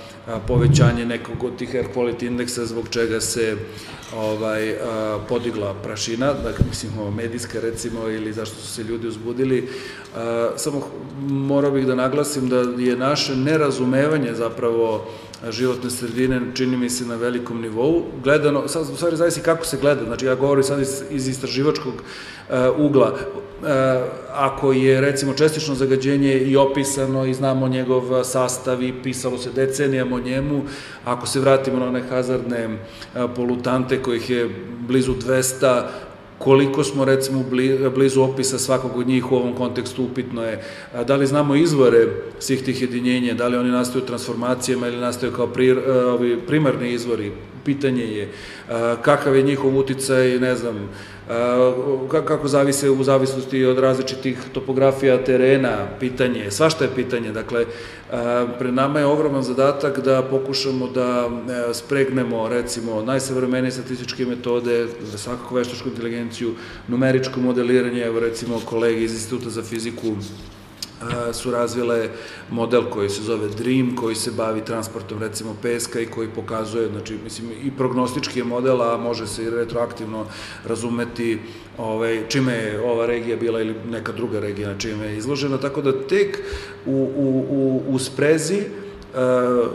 [0.47, 3.57] povećanje nekog od tih air quality indeksa zbog čega se
[4.16, 4.75] ovaj,
[5.29, 9.68] podigla prašina, dakle, mislim, medijska recimo, ili zašto su se ljudi uzbudili.
[10.57, 10.83] Samo
[11.29, 15.07] morao bih da naglasim da je naše nerazumevanje zapravo
[15.51, 18.03] životne sredine, čini mi se na velikom nivou.
[18.24, 21.95] Gledano, sad u stvari zavisi kako se gleda, znači ja govorim sad iz, iz istraživačkog
[21.95, 23.12] uh, ugla.
[23.12, 23.68] Uh,
[24.32, 30.16] ako je recimo čestično zagađenje i opisano i znamo njegov sastav i pisalo se decenijama
[30.16, 30.62] o njemu,
[31.05, 34.51] ako se vratimo na one hazardne uh, polutante kojih je
[34.88, 35.82] blizu 200,
[36.39, 37.45] koliko smo recimo
[37.95, 40.62] blizu opisa svakog od njih u ovom kontekstu upitno je
[41.07, 42.07] da li znamo izvore
[42.39, 45.70] svih tih jedinjenja, da li oni nastaju transformacijama ili nastaju kao pri,
[46.07, 47.32] ovi primarni izvori,
[47.64, 48.28] pitanje je
[49.03, 50.89] kakav je njihov uticaj, ne znam,
[52.11, 57.66] kako zavise u zavisnosti od različitih topografija terena, pitanje, svašta je pitanje, dakle,
[58.59, 65.55] pred nama je ogroman zadatak da pokušamo da e, spregnemo, recimo, najsavremenije statističke metode, svakako
[65.55, 66.55] veštačku inteligenciju,
[66.89, 70.16] numeričko modeliranje, evo recimo kolege iz Instituta za fiziku
[71.33, 72.09] su razvile
[72.51, 77.19] model koji se zove DREAM, koji se bavi transportom recimo peska i koji pokazuje, znači,
[77.25, 80.27] mislim, i prognostički je model, a može se i retroaktivno
[80.65, 81.39] razumeti
[81.79, 85.83] ovaj, čime je ova regija bila ili neka druga regija na čime je izložena, tako
[85.83, 86.39] da tek
[86.87, 89.71] u, u, u, u sprezi uh,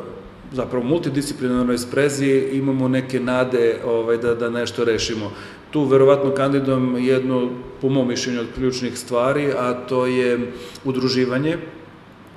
[0.51, 5.31] zapravo multidisciplinarnoj sprezi imamo neke nade ovaj, da, da nešto rešimo.
[5.71, 7.49] Tu verovatno kandidom jedno,
[7.81, 10.51] po mom mišljenju, od ključnih stvari, a to je
[10.83, 11.57] udruživanje,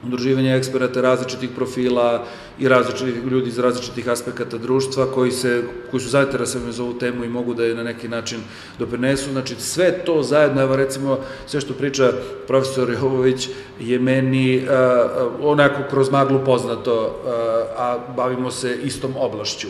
[0.06, 2.24] udruživanje eksperata različitih profila
[2.58, 7.24] i različitih ljudi iz različitih aspekata društva koji, se, koji su zainteresovani za ovu temu
[7.24, 8.40] i mogu da je na neki način
[8.78, 9.30] doprinesu.
[9.30, 12.12] Znači, sve to zajedno, evo recimo, sve što priča
[12.46, 13.48] profesor Jovović
[13.80, 15.06] je meni a,
[15.42, 17.30] onako kroz maglu poznato, a,
[17.76, 19.68] a bavimo se istom oblašću.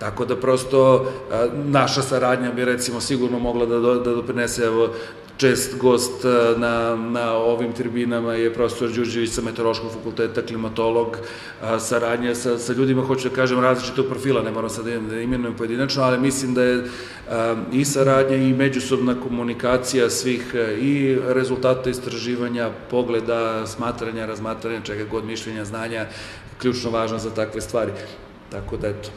[0.00, 1.12] Tako da prosto
[1.54, 4.88] naša saradnja bi recimo sigurno mogla da, do, da doprinese, evo,
[5.36, 6.24] čest gost
[6.56, 11.18] na, na ovim tribinama je profesor Đurđević sa Meteorološkog fakulteta, klimatolog,
[11.78, 15.56] saradnja sa, sa ljudima, hoću da kažem, različitog profila, ne moram sad da, da imenujem
[15.56, 16.84] pojedinačno, ali mislim da je
[17.72, 25.64] i saradnja i međusobna komunikacija svih i rezultata istraživanja, pogleda, smatranja, razmatranja, čega god mišljenja,
[25.64, 26.06] znanja,
[26.58, 27.92] ključno važno za takve stvari.
[28.50, 29.08] Tako da, eto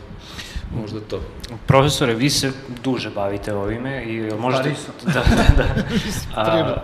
[0.81, 1.19] možda to.
[1.67, 2.51] Profesore, vi se
[2.83, 4.63] duže bavite ovime i možda...
[5.05, 5.65] Da, da, da.
[6.41, 6.75] A,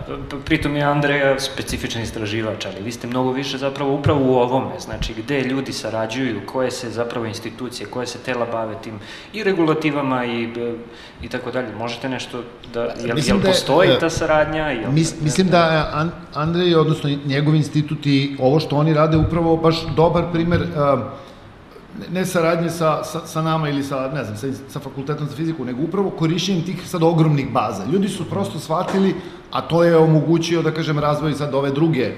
[0.44, 5.14] pritom je Andreja specifičan istraživač, ali vi ste mnogo više zapravo upravo u ovome, znači
[5.14, 8.98] gde ljudi sarađuju, koje se zapravo institucije, koje se tela bave tim
[9.32, 10.48] i regulativama i,
[11.22, 11.74] i tako dalje.
[11.74, 12.42] Možete nešto
[12.74, 14.66] da, jel, mislim jel da postoji da, ta saradnja?
[14.66, 15.90] Jel, mis, mislim da
[16.34, 21.00] Andrej, odnosno njegov institut i ovo što oni rade upravo baš dobar primer uh,
[22.12, 25.64] ne saradnje sa, sa, sa nama ili sa, ne znam, sa, sa fakultetom za fiziku,
[25.64, 27.84] nego upravo korišćenjem tih sad ogromnih baza.
[27.92, 29.14] Ljudi su prosto shvatili,
[29.50, 32.12] a to je omogućio, da kažem, razvoj sad ove druge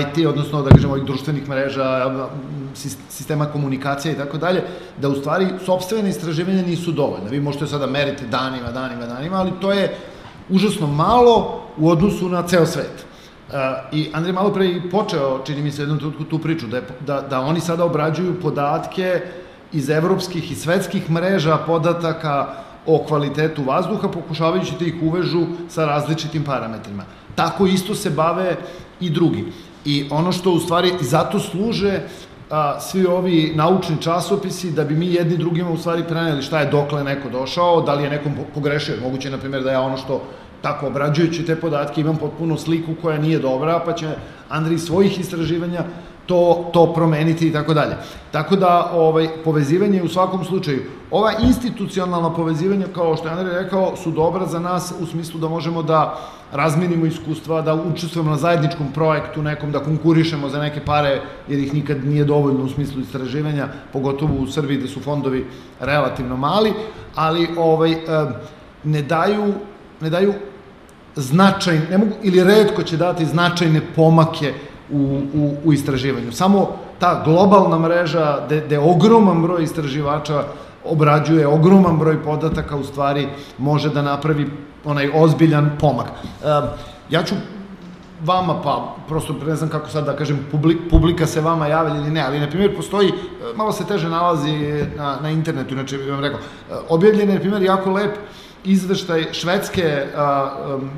[0.00, 2.12] IT, odnosno, da kažem, ovih društvenih mreža,
[3.08, 4.62] sistema komunikacija i tako dalje,
[5.00, 7.30] da u stvari sobstvene istraživanja nisu dovoljne.
[7.30, 9.96] Vi možete sada meriti danima, danima, danima, ali to je
[10.48, 13.13] užasno malo u odnosu na ceo svet.
[13.92, 16.82] I Andrej malo pre i počeo, čini mi se, jednom trenutku tu priču, da, je,
[17.06, 19.20] da, da oni sada obrađuju podatke
[19.72, 22.46] iz evropskih i svetskih mreža podataka
[22.86, 27.04] o kvalitetu vazduha, pokušavajući da ih uvežu sa različitim parametrima.
[27.34, 28.56] Tako isto se bave
[29.00, 29.44] i drugi.
[29.84, 32.00] I ono što u stvari zato služe
[32.50, 36.70] a, svi ovi naučni časopisi da bi mi jedni drugima u stvari preneli šta je
[36.70, 39.00] dokle neko došao, da li je nekom pogrešio.
[39.02, 40.22] Moguće, na primjer, da ja ono što
[40.64, 44.14] tako obrađujući te podatke imam potpuno sliku koja nije dobra, pa će
[44.48, 45.84] Andrij svojih istraživanja
[46.26, 47.96] to, to promeniti i tako dalje.
[48.30, 53.96] Tako da ovaj, povezivanje u svakom slučaju, ova institucionalna povezivanja, kao što je Andrej rekao,
[53.96, 56.16] su dobra za nas u smislu da možemo da
[56.52, 61.74] razmenimo iskustva, da učestvujemo na zajedničkom projektu nekom, da konkurišemo za neke pare, jer ih
[61.74, 65.44] nikad nije dovoljno u smislu istraživanja, pogotovo u Srbiji gde su fondovi
[65.80, 66.72] relativno mali,
[67.14, 67.96] ali ovaj,
[68.84, 69.52] ne daju
[70.00, 70.32] ne daju
[71.16, 74.52] značaj, ne mogu, ili redko će dati značajne pomake
[74.90, 76.32] u, u, u istraživanju.
[76.32, 80.44] Samo ta globalna mreža, gde, gde ogroman broj istraživača
[80.84, 84.50] obrađuje ogroman broj podataka, u stvari može da napravi
[84.84, 86.06] onaj ozbiljan pomak.
[86.08, 86.46] E,
[87.10, 87.34] ja ću
[88.24, 92.10] vama, pa prosto ne znam kako sad da kažem, publik, publika se vama javlja ili
[92.10, 93.12] ne, ali na primjer postoji,
[93.56, 96.40] malo se teže nalazi na, na internetu, inače bih vam rekao,
[96.88, 98.16] objavljen je na primjer jako lep
[98.64, 100.90] izveštaj švedske a, um,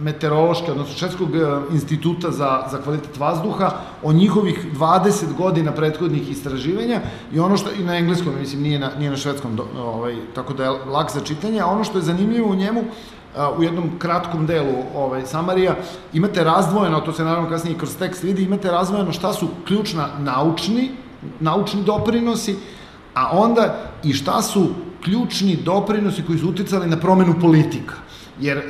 [0.00, 1.28] meteorološke, odnosno Švedskog
[1.72, 3.70] instituta za, za kvalitet vazduha,
[4.02, 7.00] o njihovih 20 godina prethodnih istraživanja
[7.32, 10.64] i ono što, i na engleskom, mislim, nije na, nije na švedskom, ovaj, tako da
[10.64, 12.84] je lak za čitanje, a ono što je zanimljivo u njemu,
[13.58, 15.76] u jednom kratkom delu ovaj, Samarija,
[16.12, 20.90] imate razdvojeno, to se naravno kasnije kroz tekst vidi, imate razdvojeno šta su ključna naučni,
[21.40, 22.56] naučni doprinosi,
[23.18, 24.68] a onda i šta su
[25.04, 27.94] ključni doprinosi koji su uticali na promenu politika.
[28.40, 28.62] Jer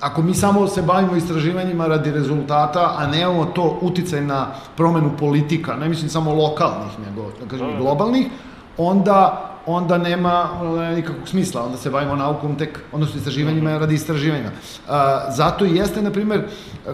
[0.00, 4.46] ako mi samo se bavimo istraživanjima radi rezultata, a nemamo to uticaj na
[4.76, 8.26] promenu politika, ne mislim samo lokalnih, nego da kažem i globalnih,
[8.76, 10.48] onda onda nema
[10.96, 14.50] nikakvog smisla, onda se bavimo naukom tek, odnosno istraživanjima radi istraživanja.
[15.30, 16.44] zato i jeste, na primer,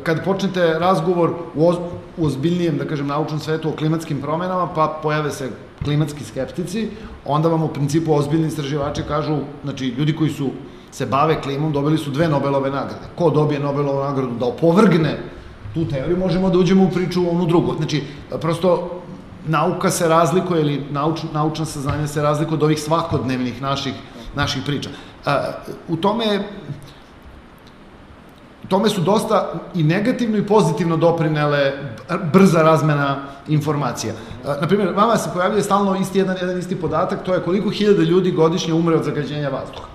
[0.03, 1.77] kad počnete razgovor u, oz,
[2.17, 5.51] u ozbiljnijem, da kažem, naučnom svetu o klimatskim promenama, pa pojave se
[5.85, 6.89] klimatski skeptici,
[7.25, 10.51] onda vam u principu ozbiljni istraživači kažu, znači ljudi koji su
[10.91, 13.07] se bave klimom, dobili su dve Nobelove nagrade.
[13.17, 15.19] Ko dobije Nobelovu nagradu da opovrgne
[15.75, 17.75] tu teoriju, možemo da uđemo u priču u onu drugu.
[17.77, 18.03] Znači,
[18.41, 19.03] prosto
[19.47, 23.95] nauka se razlikuje ili nauč, naučna saznanja se razlikuje od ovih svakodnevnih naših,
[24.35, 24.91] naših priča.
[25.89, 26.45] u tome
[28.69, 31.73] tome su dosta i negativno i pozitivno doprinele
[32.33, 33.17] brza razmena
[33.49, 34.15] informacija.
[34.61, 38.31] Naprimjer, vama se pojavljuje stalno isti jedan, jedan isti podatak, to je koliko hiljada ljudi
[38.31, 39.89] godišnje umre od zagađenja vazduha.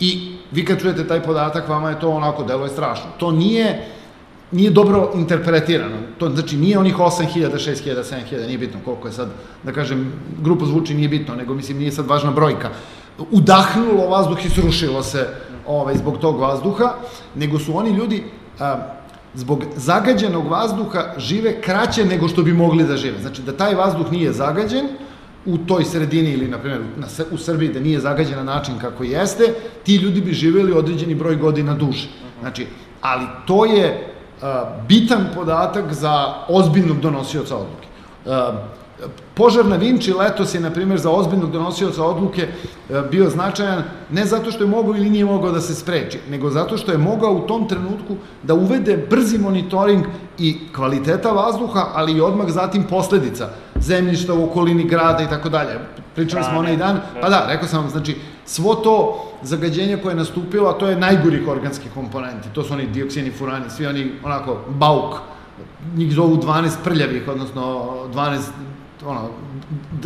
[0.00, 3.06] I vi kad čujete taj podatak, vama je to onako, delo je strašno.
[3.18, 3.86] To nije,
[4.52, 5.96] nije dobro interpretirano.
[6.18, 9.28] To znači nije onih 8000, 6000, 7000, nije bitno koliko je sad,
[9.62, 12.70] da kažem, grupa zvuči nije bitno, nego mislim nije sad važna brojka.
[13.30, 15.28] Udahnulo vazduh i srušilo se
[15.66, 16.94] ovaj, zbog tog vazduha,
[17.34, 18.24] nego su oni ljudi
[18.60, 18.76] a,
[19.34, 23.18] zbog zagađenog vazduha žive kraće nego što bi mogli da žive.
[23.20, 24.88] Znači da taj vazduh nije zagađen,
[25.46, 29.04] u toj sredini ili, na primjer, na, u Srbiji da nije zagađen na način kako
[29.04, 32.08] jeste, ti ljudi bi živeli određeni broj godina duže.
[32.40, 32.66] Znači,
[33.00, 34.12] ali to je
[34.88, 37.88] bitan podatak za ozbiljnog donosioca odluke.
[39.34, 42.48] Požar na Vinči letos je, na primjer, za ozbiljnog donosioca odluke
[43.10, 46.76] bio značajan ne zato što je mogao ili nije mogao da se spreči, nego zato
[46.76, 50.04] što je mogao u tom trenutku da uvede brzi monitoring
[50.38, 55.78] i kvaliteta vazduha, ali i odmah zatim posledica zemljišta u okolini grada i tako dalje.
[56.14, 60.16] Pričali smo onaj dan, pa da, rekao sam vam, znači, svo to zagađenje koje je
[60.16, 64.58] nastupilo, a to je najgorih organskih komponenti, to su oni dioksini, furani, svi oni onako
[64.68, 65.14] bauk,
[65.96, 68.38] njih zovu 12 prljavih, odnosno 12
[69.06, 69.28] ono,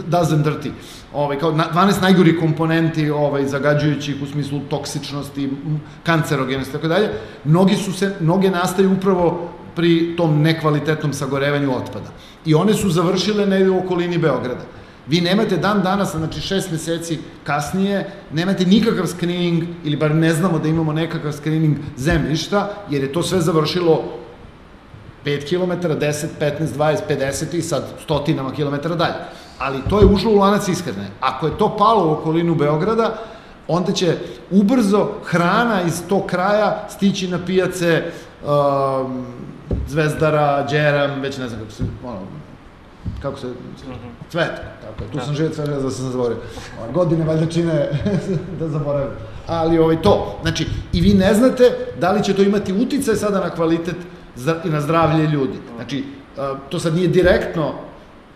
[0.07, 0.70] dozen dirty,
[1.12, 5.51] ovaj, kao 12 najgori komponenti ovaj, zagađujućih u smislu toksičnosti,
[6.03, 7.09] kancerogenosti, tako dalje,
[7.44, 12.11] mnogi su se, mnoge nastaju upravo pri tom nekvalitetnom sagorevanju otpada.
[12.44, 14.64] I one su završile negde u okolini Beograda.
[15.07, 20.59] Vi nemate dan danas, znači šest meseci kasnije, nemate nikakav screening, ili bar ne znamo
[20.59, 24.05] da imamo nekakav screening zemljišta, jer je to sve završilo
[25.27, 29.14] 5 km, 10, 15, 20, 50 i sad stotinama kilometara dalje.
[29.59, 31.09] Ali to je ušlo u lanac ishrane.
[31.20, 33.18] Ako je to palo u okolinu Beograda,
[33.68, 34.16] onda će
[34.51, 39.27] ubrzo hrana iz tog kraja stići na pijace um,
[39.89, 42.20] Zvezdara, Đeram, već ne znam kako se, ono,
[43.22, 43.47] kako se,
[44.31, 44.51] cvet,
[44.83, 46.43] tako je, tu sam živio cvet, da sam zaboravio.
[46.95, 47.89] Godine valjda čine
[48.61, 49.11] da zaboravim.
[49.47, 53.41] Ali ovaj, to, znači, i vi ne znate da li će to imati utice sada
[53.41, 53.97] na kvalitet
[54.64, 55.59] i na zdravlje ljudi.
[55.76, 56.05] Znači,
[56.68, 57.72] to sad nije direktno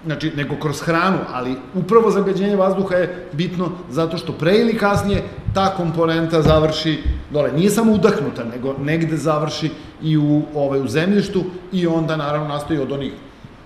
[0.05, 5.23] znači, nego kroz hranu, ali upravo zagađenje vazduha je bitno zato što pre ili kasnije
[5.55, 7.53] ta komponenta završi dole.
[7.53, 9.71] Nije samo udahnuta, nego negde završi
[10.03, 13.13] i u, ovaj, u zemljištu i onda naravno nastoji od onih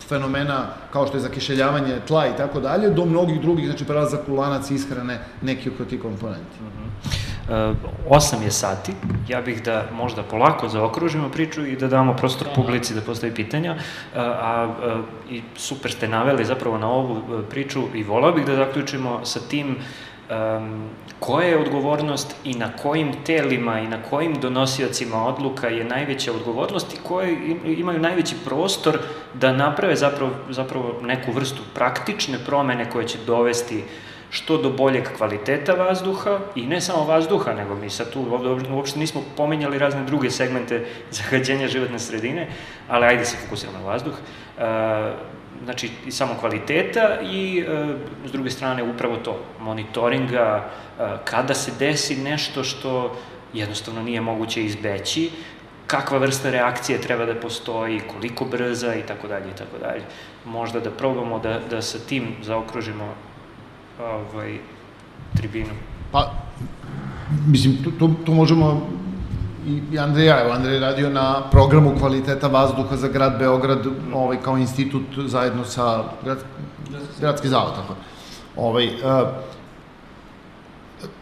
[0.09, 4.35] fenomena kao što je zakišeljavanje tla i tako dalje, do mnogih drugih, znači prelazak u
[4.35, 6.61] lanac ishrane nekih od tih komponenti.
[6.61, 7.24] Mm -hmm.
[7.49, 8.93] 8 je sati,
[9.29, 13.77] ja bih da možda polako zaokružimo priču i da damo prostor publici da postavi pitanja,
[14.15, 18.57] a, a, a i super ste naveli zapravo na ovu priču i volao bih da
[18.57, 19.77] zaključimo sa tim
[20.31, 20.89] um,
[21.21, 26.95] koja je odgovornost i na kojim telima i na kojim donosiocima odluka je najveća odgovornost
[26.95, 28.99] i koje imaju najveći prostor
[29.35, 33.85] da naprave zapravo, zapravo neku vrstu praktične promene koje će dovesti
[34.35, 38.99] što do boljeg kvaliteta vazduha i ne samo vazduha, nego mi sad tu ovde uopšte
[38.99, 40.87] nismo pominjali razne druge segmente
[41.19, 42.49] zagađenja životne sredine,
[42.89, 44.15] ali ajde se fokusiramo na vazduh.
[44.15, 45.13] E,
[45.65, 47.87] znači, i samo kvaliteta i e,
[48.25, 50.65] s druge strane upravo to, monitoringa,
[50.99, 53.17] e, kada se desi nešto što
[53.53, 55.31] jednostavno nije moguće izbeći,
[55.87, 60.03] kakva vrsta reakcije treba da postoji, koliko brza i tako dalje i tako dalje.
[60.45, 63.15] Možda da probamo da, da sa tim zaokružimo
[64.01, 64.59] ovaj,
[65.37, 65.75] tribinu.
[66.13, 66.33] Pa,
[67.47, 68.87] mislim, tu, tu, tu možemo
[69.67, 75.03] i Andreja, evo Andrej radio na programu kvaliteta vazduha za grad Beograd, ovaj, kao institut
[75.27, 76.39] zajedno sa grad,
[77.21, 77.95] gradski zavod, tako.
[78.57, 79.29] Ovaj, uh,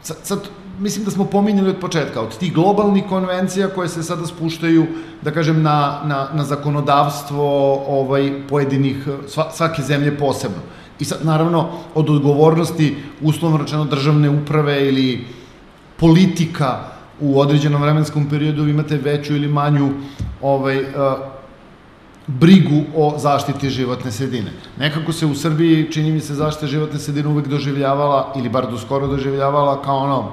[0.03, 0.39] sad, sad,
[0.79, 4.87] mislim da smo pominjali od početka, od tih globalnih konvencija koje se sada spuštaju,
[5.23, 10.59] da kažem, na, na, na zakonodavstvo ovaj, pojedinih, sva, svake zemlje posebno.
[11.03, 15.25] I sad, naravno, od odgovornosti, uslovno rečeno, državne uprave ili
[15.97, 16.79] politika
[17.21, 19.89] u određenom vremenskom periodu imate veću ili manju
[20.43, 20.87] ovaj, uh,
[22.27, 24.53] brigu o zaštiti životne sredine.
[24.79, 28.79] Nekako se u Srbiji, čini mi se, zaštita životne sredine uvek doživljavala, ili bar do
[28.79, 30.33] skoro doživljavala, kao ono,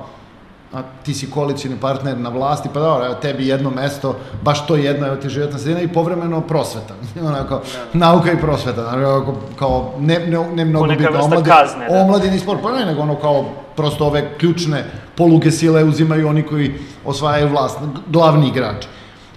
[0.73, 4.75] a ti si koalicijni partner na vlasti, pa dobro, evo tebi jedno mesto, baš to
[4.75, 6.93] jedno, evo ti životna sredina i povremeno prosveta.
[7.27, 7.61] Onako,
[7.93, 7.99] da.
[7.99, 12.01] nauka i prosveta, onako, kao ne, ne, ne mnogo bitno, omladin, kazne, da.
[12.01, 13.45] omladin i sport, pa ne, nego ono kao
[13.75, 16.73] prosto ove ključne poluge sile uzimaju oni koji
[17.05, 18.87] osvajaju vlast, glavni igrači.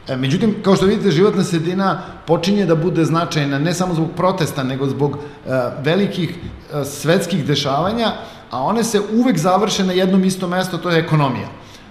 [0.09, 4.63] E, međutim, kao što vidite, životna sredina počinje da bude značajna ne samo zbog protesta,
[4.63, 5.51] nego zbog e,
[5.83, 6.31] velikih
[6.75, 8.13] e, svetskih dešavanja,
[8.53, 11.49] a one se uvek završe na jednom istom mesto, to je ekonomija.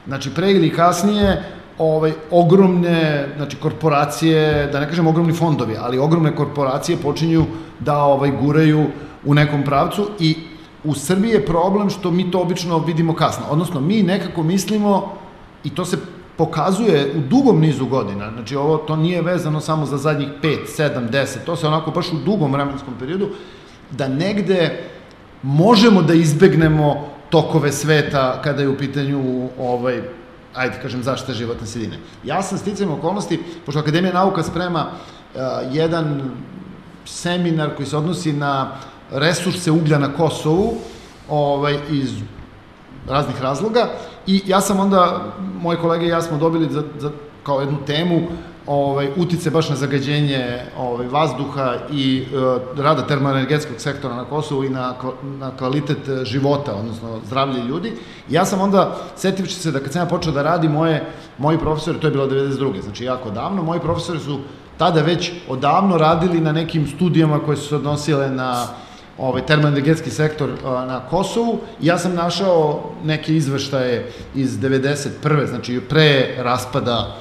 [0.07, 1.43] Znači, pre ili kasnije,
[1.77, 7.45] ovaj, ogromne znači, korporacije, da ne kažem ogromni fondovi, ali ogromne korporacije počinju
[7.79, 8.85] da ovaj, guraju
[9.25, 10.35] u nekom pravcu i
[10.83, 13.45] u Srbiji je problem što mi to obično vidimo kasno.
[13.49, 15.17] Odnosno, mi nekako mislimo,
[15.63, 15.97] i to se
[16.37, 21.09] pokazuje u dugom nizu godina, znači ovo to nije vezano samo za zadnjih 5, 7,
[21.09, 23.29] 10, to se onako baš u dugom vremenskom periodu,
[23.91, 24.83] da negde
[25.43, 30.01] možemo da izbegnemo tokove sveta kada je u pitanju ovaj,
[30.53, 31.97] ajde kažem, zaštita životne sredine.
[32.23, 36.31] Ja sam sticajem okolnosti, pošto Akademija nauka sprema uh, jedan
[37.05, 38.71] seminar koji se odnosi na
[39.11, 40.73] resurse uglja na Kosovu,
[41.29, 42.11] ovaj, iz
[43.07, 43.89] raznih razloga,
[44.27, 47.11] i ja sam onda, moje kolege i ja smo dobili za, za,
[47.43, 48.21] kao jednu temu
[48.67, 52.23] ovaj, utice baš na zagađenje ovaj, vazduha i
[52.77, 54.93] e, rada termoenergetskog sektora na Kosovu i na,
[55.23, 57.93] na kvalitet e, života, odnosno zdravlje ljudi.
[58.29, 61.05] Ja sam onda, setivši se da kad sam ja počeo da radi, moje,
[61.37, 62.81] moji profesori, to je bilo 92.
[62.83, 64.39] znači jako davno, moji profesori su
[64.77, 68.67] tada već odavno radili na nekim studijama koje su se odnosile na
[69.17, 71.59] ovaj, termoenergetski sektor a, na Kosovu.
[71.81, 75.47] Ja sam našao neke izveštaje iz 91.
[75.49, 77.17] znači pre raspada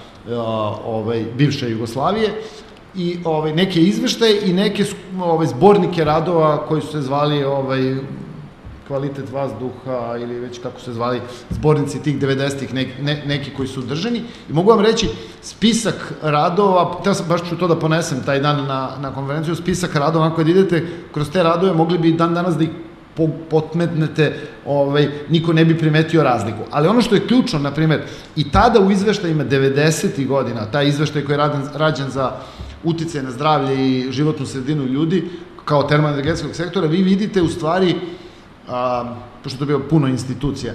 [0.85, 2.43] ovaj, bivše Jugoslavije
[2.95, 4.85] i ovaj, neke izveštaje i neke
[5.21, 7.95] ovaj, zbornike radova koji su se zvali ovaj,
[8.91, 13.83] kvalitet vazduha ili već kako se zvali zbornici tih 90-ih, ne, ne, neki koji su
[13.83, 14.23] držani.
[14.51, 15.09] I mogu vam reći,
[15.43, 19.95] spisak radova, teo sam, baš ću to da ponesem taj dan na, na konferenciju, spisak
[19.95, 22.71] radova, ako idete kroz te radove, mogli bi dan danas da ih
[23.51, 26.59] potmetnete, ovaj, niko ne bi primetio razliku.
[26.71, 28.03] Ali ono što je ključno, na primjer,
[28.37, 30.27] i tada u izveštajima 90.
[30.27, 32.33] godina, taj izveštaj koji je raden, rađen za
[32.85, 35.25] utice na zdravlje i životnu sredinu ljudi,
[35.65, 37.95] kao termoenergetskog sektora, vi vidite u stvari,
[38.69, 40.73] a, pošto to je bio puno institucija,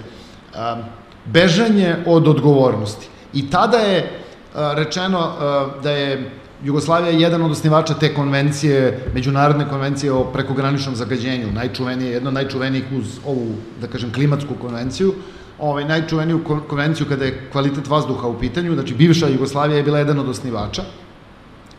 [0.55, 0.77] a,
[1.25, 3.07] bežanje od odgovornosti.
[3.33, 4.11] I tada je
[4.55, 6.31] a, rečeno a, da je
[6.63, 12.33] Jugoslavija je jedan od osnivača te konvencije, međunarodne konvencije o prekograničnom zagađenju, najčuvenije, jedna od
[12.33, 15.13] najčuvenijih uz ovu, da kažem, klimatsku konvenciju,
[15.59, 20.19] ovaj, najčuveniju konvenciju kada je kvalitet vazduha u pitanju, znači bivša Jugoslavija je bila jedan
[20.19, 20.83] od osnivača,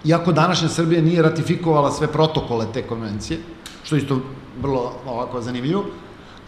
[0.05, 3.39] iako današnja Srbija nije ratifikovala sve protokole te konvencije,
[3.83, 4.21] što je isto
[4.63, 5.85] vrlo ovako zanimljivo,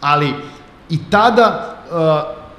[0.01, 0.33] ali
[0.89, 1.75] i tada,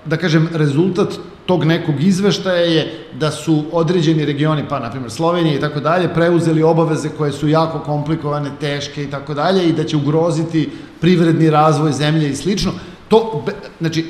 [0.04, 1.08] da kažem, rezultat
[1.50, 2.82] tog nekog izveštaja je
[3.18, 7.48] da su određeni regioni, pa na primjer Slovenija i tako dalje, preuzeli obaveze koje su
[7.48, 10.68] jako komplikovane, teške i tako dalje i da će ugroziti
[11.00, 12.72] privredni razvoj zemlje i slično.
[13.08, 13.44] To,
[13.80, 14.06] znači,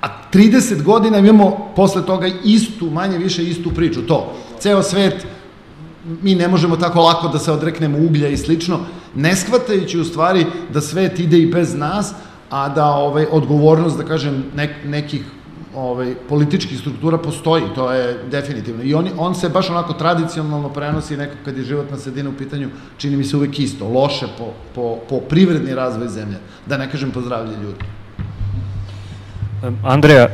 [0.00, 4.32] a 30 godina imamo posle toga istu, manje više istu priču, to.
[4.58, 5.26] Ceo svet,
[6.22, 8.80] mi ne možemo tako lako da se odreknemo uglja i slično,
[9.14, 12.14] ne shvatajući u stvari da svet ide i bez nas,
[12.50, 15.22] a da ovaj, odgovornost, da kažem, nek, nekih
[15.74, 18.82] ovaj, političkih struktura postoji, to je definitivno.
[18.82, 22.68] I on, on se baš onako tradicionalno prenosi nekako kad je životna sredina u pitanju,
[22.96, 27.10] čini mi se uvek isto, loše po, po, po privredni razvoj zemlje, da ne kažem
[27.10, 27.84] pozdravlje ljudi.
[29.84, 30.28] Andreja,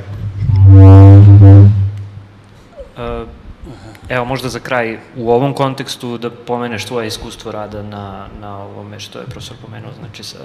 [4.09, 9.01] Evo, možda za kraj, u ovom kontekstu da pomeneš tvoje iskustvo rada na, na ovome
[9.01, 10.39] što je profesor pomenuo, znači sa...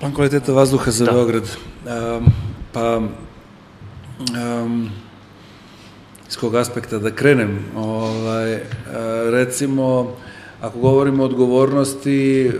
[0.00, 1.12] Plan kvaliteta vazduha za da.
[1.12, 1.42] Beograd.
[1.86, 2.26] Um,
[2.72, 3.00] pa,
[4.18, 4.90] um,
[6.28, 8.60] iz kog aspekta da krenem, ovaj, uh,
[9.30, 10.16] recimo,
[10.64, 12.50] Ako govorimo o odgovornosti, e,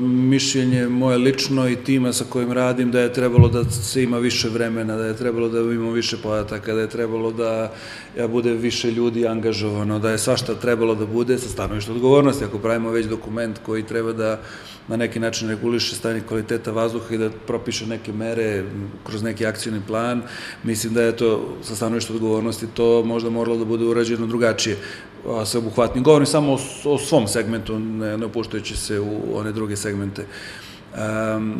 [0.00, 4.48] mišljenje moje lično i tima sa kojim radim da je trebalo da se ima više
[4.48, 7.72] vremena, da je trebalo da imamo više podataka, da je trebalo da
[8.18, 12.44] ja bude više ljudi angažovano, da je svašta trebalo da bude sa stanovišta odgovornosti.
[12.44, 14.40] Ako pravimo već dokument koji treba da
[14.88, 18.64] na neki način reguliše stanje kvaliteta vazduha i da propiše neke mere
[19.04, 20.22] kroz neki akcijni plan,
[20.62, 24.76] mislim da je to sa stanovišta odgovornosti to možda moralo da bude urađeno drugačije
[25.44, 26.02] sveobuhvatni.
[26.02, 30.26] Govorim samo o, o svom segmentu, ne, ne opuštajući se u one druge segmente.
[31.36, 31.54] Um,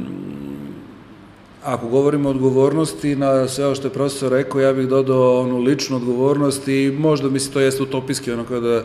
[1.64, 5.58] ako govorimo o odgovornosti na sve ovo što je profesor rekao, ja bih dodao onu
[5.58, 8.84] ličnu odgovornost i možda mi se to jeste utopijski, ono kada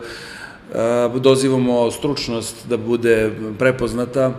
[1.20, 4.32] dozivamo stručnost da bude prepoznata,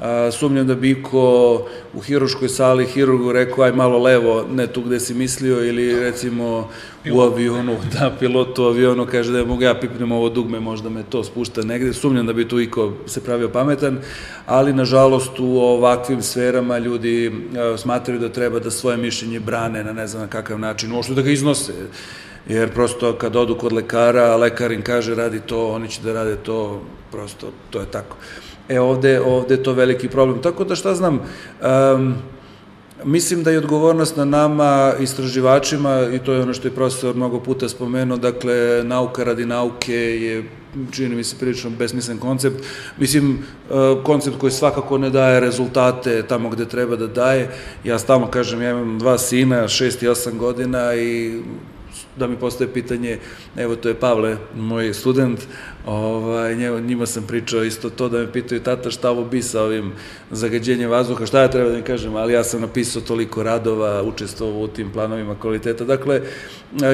[0.00, 4.82] a, sumnjam da bi ko u hiruškoj sali hirurgu rekao aj malo levo, ne tu
[4.82, 6.68] gde si mislio ili recimo
[7.12, 11.24] u avionu, da pilotu avionu kaže da mogu ja pipnem ovo dugme, možda me to
[11.24, 13.98] spušta negde, sumnjam da bi tu iko se pravio pametan,
[14.46, 17.32] ali nažalost u ovakvim sferama ljudi
[17.76, 21.22] smatraju da treba da svoje mišljenje brane na ne znam na kakav način, uopšte da
[21.22, 21.72] ga iznose
[22.48, 26.36] jer prosto kad odu kod lekara, lekar im kaže radi to, oni će da rade
[26.36, 26.82] to,
[27.12, 28.16] prosto to je tako.
[28.68, 30.42] E ovde, ovde je to veliki problem.
[30.42, 31.20] Tako da šta znam,
[31.94, 32.14] um,
[33.04, 37.40] Mislim da je odgovornost na nama, istraživačima, i to je ono što je profesor mnogo
[37.40, 40.44] puta spomenuo, dakle, nauka radi nauke je,
[40.90, 42.64] čini mi se, prilično besmislen koncept.
[42.98, 43.38] Mislim,
[44.04, 47.50] koncept koji svakako ne daje rezultate tamo gde treba da daje.
[47.84, 51.40] Ja stalno kažem, ja imam dva sina, šest i osam godina i
[52.18, 53.18] da mi postoje pitanje,
[53.56, 55.40] evo to je Pavle, moj student,
[55.88, 59.92] ovaj, njima sam pričao isto to da me pitaju tata šta ovo bi sa ovim
[60.30, 64.60] zagađenjem vazduha, šta ja treba da im kažem, ali ja sam napisao toliko radova, učestvovao
[64.60, 65.84] u tim planovima kvaliteta.
[65.84, 66.22] Dakle,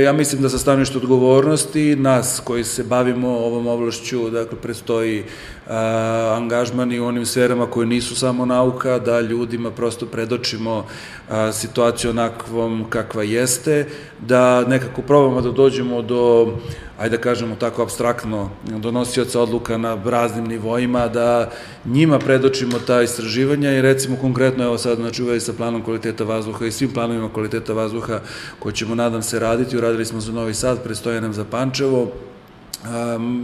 [0.02, 5.24] ja mislim da sa stanovišta odgovornosti, nas koji se bavimo ovom oblašću, dakle, prestoji
[5.68, 10.86] a, angažman i u onim sferama koje nisu samo nauka, da ljudima prosto predočimo
[11.30, 13.86] a, situaciju onakvom kakva jeste,
[14.20, 16.54] da nekako probamo da dođemo do
[16.98, 21.50] ajde da kažemo tako abstraktno, donosioca odluka na raznim nivoima, da
[21.84, 26.66] njima predočimo ta istraživanja i recimo konkretno evo sad znači uveli sa planom kvaliteta vazduha
[26.66, 28.20] i svim planovima kvaliteta vazduha
[28.58, 32.12] koje ćemo nadam se raditi, uradili smo za Novi Sad, prestoje nam za Pančevo,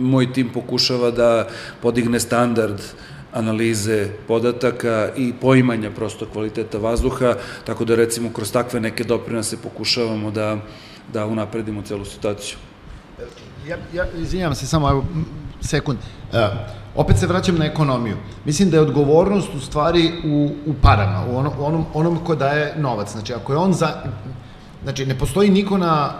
[0.01, 1.48] moj tim pokušava da
[1.82, 2.81] podigne standard
[3.32, 10.31] analize podataka i poimanja prosto kvaliteta vazduha, tako da recimo kroz takve neke doprinose pokušavamo
[10.31, 10.59] da,
[11.12, 12.69] da unapredimo celu situaciju.
[13.69, 15.05] Ja, ja izvinjam se samo, evo,
[15.61, 15.99] sekund.
[16.32, 16.39] Uh,
[16.95, 18.16] opet se vraćam na ekonomiju.
[18.45, 22.74] Mislim da je odgovornost u stvari u, u parama, u onom, onom, onom ko daje
[22.77, 23.12] novac.
[23.12, 23.89] Znači, ako je on za...
[24.82, 26.12] Znači, ne postoji niko na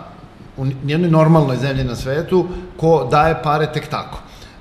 [0.57, 2.47] u nijednoj normalnoj zemlji na svetu
[2.77, 4.19] ko daje pare tek tako.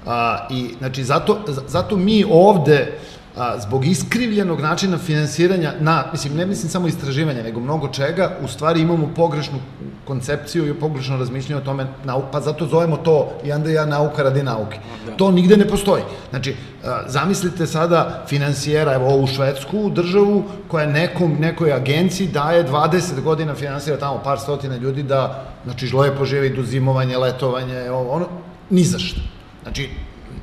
[0.07, 2.99] A, I, znači, zato, zato mi ovde
[3.39, 8.47] a, zbog iskrivljenog načina finansiranja, na, mislim, ne mislim samo istraživanja, nego mnogo čega, u
[8.47, 9.59] stvari imamo pogrešnu
[10.05, 14.23] koncepciju i pogrešno razmišljanje o tome, nau, pa zato zovemo to i onda ja nauka
[14.23, 14.79] radi nauke.
[15.05, 15.15] Da.
[15.15, 16.03] To nigde ne postoji.
[16.29, 23.21] Znači, a, zamislite sada finansijera, evo ovu švedsku državu, koja nekom, nekoj agenciji daje 20
[23.23, 28.27] godina finansira tamo par stotina ljudi da, znači, lepo živi do zimovanje, letovanje, ono,
[28.69, 29.21] ni za što.
[29.63, 29.89] Znači,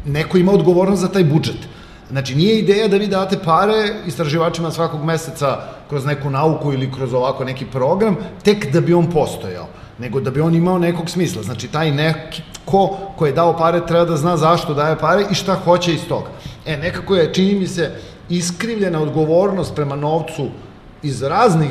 [0.05, 1.76] neko ima odgovornost za taj budžet.
[2.11, 5.59] Znači, nije ideja da vi date pare istraživačima svakog meseca
[5.89, 9.67] kroz neku nauku ili kroz ovako neki program, tek da bi on postojao,
[9.99, 11.43] nego da bi on imao nekog smisla.
[11.43, 15.35] Znači, taj neki ko, ko je dao pare treba da zna zašto daje pare i
[15.35, 16.29] šta hoće iz toga.
[16.67, 17.91] E, nekako je, čini mi se,
[18.29, 20.49] iskrivljena odgovornost prema novcu
[21.03, 21.71] iz raznih,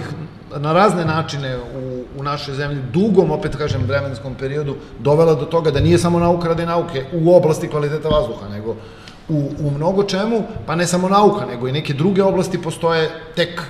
[0.58, 5.72] na razne načine u, u našoj zemlji, dugom, opet kažem, vremenskom periodu, dovela do toga
[5.72, 8.76] da nije samo nauka radi nauke u oblasti kvaliteta vazduha, nego
[9.30, 13.62] u, u mnogo čemu, pa ne samo nauka, nego i neke druge oblasti postoje tek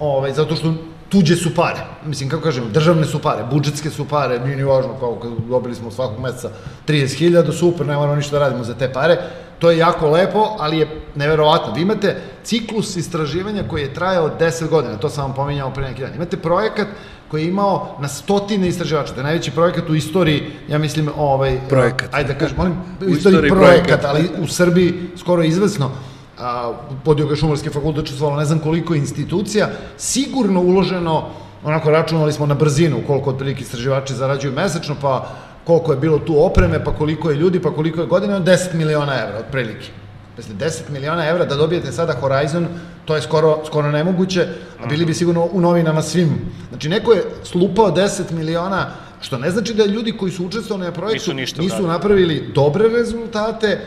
[0.00, 0.74] ovaj, zato što
[1.08, 1.80] tuđe su pare.
[2.06, 5.74] Mislim, kako kažem, državne su pare, budžetske su pare, nije ni važno, kao kad dobili
[5.74, 6.50] smo svakog meseca
[6.88, 9.18] 30.000, super, ne moramo ništa da radimo za te pare.
[9.58, 11.72] To je jako lepo, ali je neverovatno.
[11.72, 16.02] Vi imate ciklus istraživanja koji je trajao 10 godina, to sam vam pominjao pre neki
[16.02, 16.14] dan.
[16.14, 16.86] Imate projekat
[17.30, 19.12] koji je imao na stotine istraživača.
[19.12, 21.58] To je najveći projekat u istoriji, ja mislim, ovaj...
[21.68, 22.14] Projekat.
[22.14, 25.90] Ajde da kažem, molim, u, istoriji, istoriji projekat, ali u Srbiji skoro izvesno.
[26.38, 26.72] A,
[27.04, 31.28] podio ga Šumarski fakultet, učestvovalo ne znam koliko institucija, sigurno uloženo,
[31.64, 35.28] onako računali smo na brzinu koliko otprilike istraživači zarađuju mesečno, pa
[35.64, 39.14] koliko je bilo tu opreme, pa koliko je ljudi, pa koliko je godina, 10 miliona
[39.22, 39.88] evra otprilike.
[40.36, 42.66] Znači, 10 miliona evra da dobijete sada Horizon,
[43.06, 44.48] to je skoro, skoro nemoguće,
[44.82, 46.38] a bili bi sigurno u novinama svim.
[46.68, 48.86] Znači, neko je slupao 10 miliona,
[49.20, 53.66] što ne znači da ljudi koji su učestvovali na projektu Nisu nisu napravili dobre rezultate,
[53.66, 53.80] e,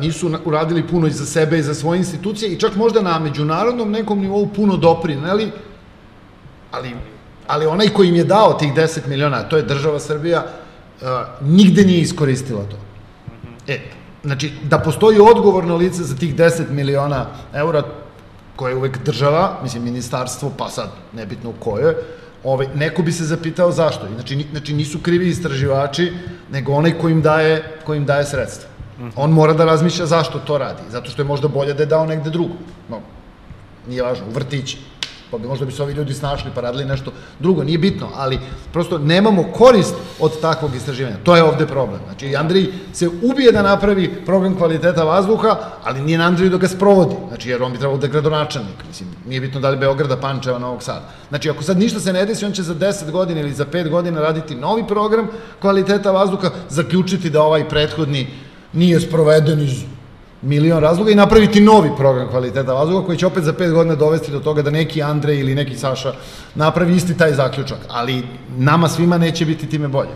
[0.00, 3.18] nisu na- uradili puno i za sebe i za svoje institucije i čak možda na
[3.18, 5.50] međunarodnom nekom nivou puno doprineli,
[6.70, 6.94] ali,
[7.46, 10.44] ali onaj koji im je dao tih 10 miliona, to je država Srbija,
[11.02, 11.08] uh,
[11.40, 12.76] nigde nije iskoristila to.
[13.68, 13.78] E,
[14.24, 17.82] znači, da postoji odgovorno lice za tih 10 miliona eura,
[18.56, 21.94] koje je uvek država, mislim, ministarstvo, pa sad, nebitno u kojoj,
[22.44, 24.06] ovaj, neko bi se zapitao zašto.
[24.14, 26.12] Znači, znači nisu krivi istraživači,
[26.50, 28.68] nego onaj ko im daje, ko im daje sredstva.
[29.16, 30.82] On mora da razmišlja zašto to radi.
[30.90, 32.54] Zato što je možda bolje da je dao negde drugo.
[32.88, 33.00] No,
[33.88, 34.78] nije važno, u vrtići.
[35.32, 38.38] Pa bi možda bi se ovi ljudi snašli pa radili nešto drugo, nije bitno, ali
[38.72, 41.16] prosto nemamo korist od takvog istraživanja.
[41.24, 42.00] To je ovde problem.
[42.04, 46.68] Znači, Andrij se ubije da napravi program kvaliteta vazduha, ali nije na Andriju da ga
[46.68, 47.14] sprovodi.
[47.28, 48.84] Znači, jer on bi trebalo da je gradonačelnik.
[48.88, 51.08] Mislim, nije bitno da li Beograda, Pančeva, Novog Sada.
[51.28, 53.88] Znači, ako sad ništa se ne desi, on će za 10 godina ili za 5
[53.88, 55.28] godina raditi novi program
[55.60, 58.26] kvaliteta vazduha, zaključiti da ovaj prethodni
[58.72, 59.84] nije sproveden iz
[60.42, 64.32] milion razloga i napraviti novi program kvaliteta vazduha koji će opet za pet godina dovesti
[64.32, 66.12] do toga da neki Andrej ili neki Saša
[66.54, 68.22] napravi isti taj zaključak, ali
[68.56, 70.10] nama svima neće biti time bolje.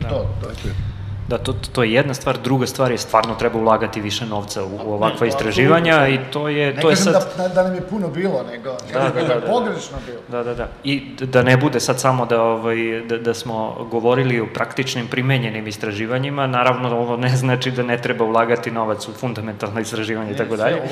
[0.00, 0.08] Da.
[0.08, 0.89] To, to je.
[1.30, 2.38] Da, to, to je jedna stvar.
[2.38, 6.74] Druga stvar je stvarno treba ulagati više novca u, u ovakva istraživanja i to je,
[6.74, 7.12] Ne to je sad...
[7.12, 9.46] da, da, da nam je puno bilo, nego Da, da, da, da.
[9.46, 10.18] pogrešno bilo.
[10.28, 10.68] Da, da, da.
[10.84, 12.76] I da ne bude sad samo da, ovaj,
[13.08, 18.24] da, da smo govorili o praktičnim primenjenim istraživanjima, naravno ovo ne znači da ne treba
[18.24, 20.82] ulagati novac u fundamentalno istraživanje i tako dalje.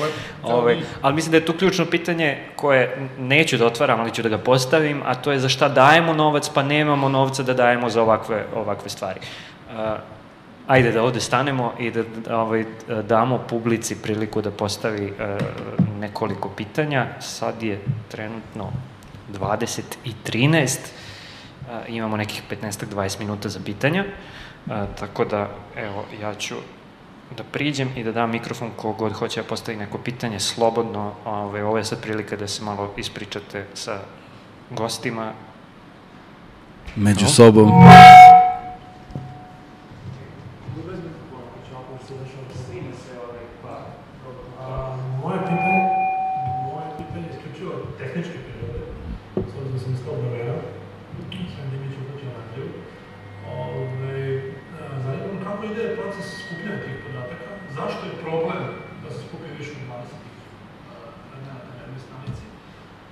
[0.43, 4.29] Ovaj, ali mislim da je tu ključno pitanje koje neću da otvaram, ali ću da
[4.29, 8.01] ga postavim, a to je za šta dajemo novac, pa nemamo novca da dajemo za
[8.01, 9.19] ovakve, ovakve stvari.
[9.69, 10.18] Uh,
[10.69, 12.65] ajde da ovde stanemo i da, da ovaj,
[13.07, 17.07] damo publici priliku da postavi uh, nekoliko pitanja.
[17.19, 18.71] Sad je trenutno
[19.33, 20.77] 20 i 13.
[21.61, 24.05] Uh, imamo nekih 15-20 minuta za pitanja.
[24.65, 26.55] Uh, tako da, evo, ja ću
[27.37, 31.13] da priđem i da dam mikrofon kogod hoće da postavi neko pitanje slobodno.
[31.25, 33.99] Ove, ovo je sad prilika da se malo ispričate sa
[34.69, 35.33] gostima.
[36.95, 37.71] Među sobom.
[55.71, 57.47] Ide proces skupljanja tih podataka,
[57.77, 58.61] zašto je problem
[59.03, 60.13] da se skupi više od 20
[61.27, 62.45] elemenata na jednoj stranici,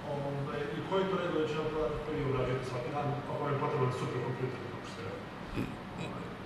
[0.09, 3.61] Ove, i koji to red veličina podataka koji vi obrađujete svaki dan, ako vam je
[3.63, 5.23] potreban superkompjuter, kako se rekao.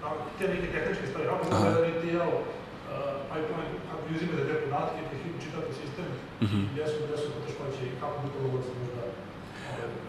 [0.04, 1.54] Tako, te neke tehničke stvari, kako Aha.
[1.58, 2.40] izgleda ETL, uh,
[3.32, 3.72] pipeline,
[4.06, 6.10] vi uzimate te podatke, da ih učitate sistem,
[6.46, 6.60] Mhm.
[6.72, 9.02] gdje su, gdje su poteškoće i kako bi to moglo da se možda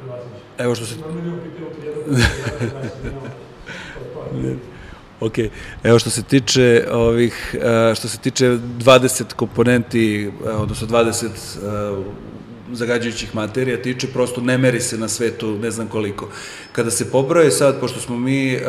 [0.05, 0.21] ovaj.
[0.65, 2.29] Evo što se Imam milion pitanja u prijedlogu, ja
[2.95, 3.23] se je to.
[5.23, 5.39] Ok,
[5.83, 12.32] evo što se tiče ovih, e, što se tiče 20 komponenti, e, odnosno 20 e,
[12.73, 16.29] zagađujućih materija tiče, prosto ne meri se na svetu, ne znam koliko.
[16.73, 18.61] Kada se pobroje sad, pošto smo mi e,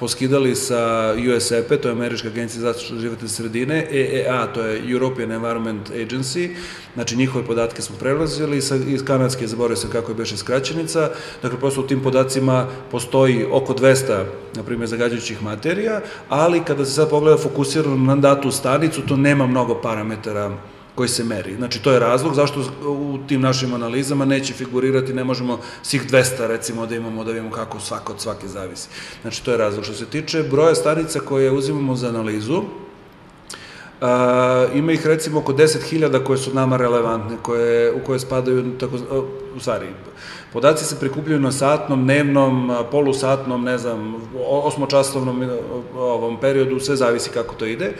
[0.00, 5.32] poskidali sa USEP, to je Američka agencija za zaštitu životne sredine, EEA, to je European
[5.32, 6.54] Environment Agency,
[6.94, 11.10] znači njihove podatke smo prelazili, sa, iz Kanadske, zaboravio sam kako je beše skraćenica,
[11.42, 14.24] dakle prosto u tim podacima postoji oko 200,
[14.54, 19.46] na primjer, zagađujućih materija, ali kada se sad pogleda fokusirano na datu stanicu, to nema
[19.46, 20.56] mnogo parametara
[20.96, 21.56] koji se meri.
[21.56, 26.46] Znači, to je razlog zašto u tim našim analizama neće figurirati, ne možemo svih 200
[26.46, 28.88] recimo da imamo, da vidimo kako svako od svake zavisi.
[29.22, 29.84] Znači, to je razlog.
[29.84, 32.62] Što se tiče broja stanica koje uzimamo za analizu,
[34.00, 34.08] Uh,
[34.76, 38.96] ima ih recimo oko 10.000 koje su nama relevantne, koje, u koje spadaju tako,
[39.56, 39.86] u stvari,
[40.52, 45.50] podaci se prikupljaju na satnom, dnevnom, polusatnom, ne znam, osmočasovnom
[45.94, 47.92] ovom periodu, sve zavisi kako to ide.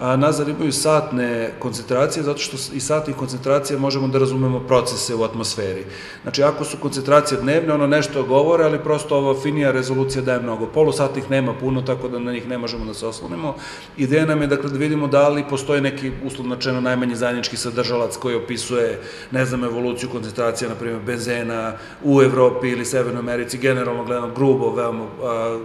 [0.00, 5.22] A nazad imaju satne koncentracije, zato što iz satnih koncentracija možemo da razumemo procese u
[5.22, 5.84] atmosferi.
[6.22, 10.66] Znači, ako su koncentracije dnevne, ono nešto govore, ali prosto ova finija rezolucija daje mnogo.
[10.66, 13.54] Polusatnih nema puno, tako da na njih ne možemo da se oslonimo.
[13.96, 18.16] Ideja nam je, dakle, da vidimo da li postoji neki, uslovno čeno, najmanji zajednički sadržalac
[18.16, 19.00] koji opisuje,
[19.30, 21.72] ne znam, evoluciju koncentracija, na primjer, benzena
[22.04, 25.58] u Evropi ili Severnoj Americi, generalno gledano grubo, veoma a,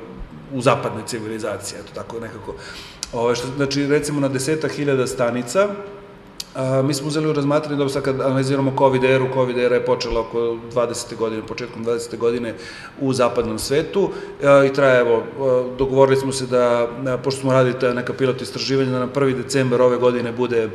[0.53, 2.55] u zapadnoj civilizaciji, eto tako nekako.
[3.13, 5.67] Ove, što, znači, recimo na deseta hiljada stanica,
[6.55, 9.85] A, mi smo uzeli u razmatranje da sad kad analiziramo COVID eru, COVID era je
[9.85, 10.39] počela oko
[10.73, 11.15] 20.
[11.15, 12.17] godine, početkom 20.
[12.17, 12.55] godine
[13.01, 14.09] u zapadnom svetu
[14.43, 15.23] a, i traje, evo,
[15.77, 16.87] dogovorili smo se da,
[17.23, 19.37] pošto smo radili neka pilot istraživanja, da na 1.
[19.43, 20.69] decembar ove godine bude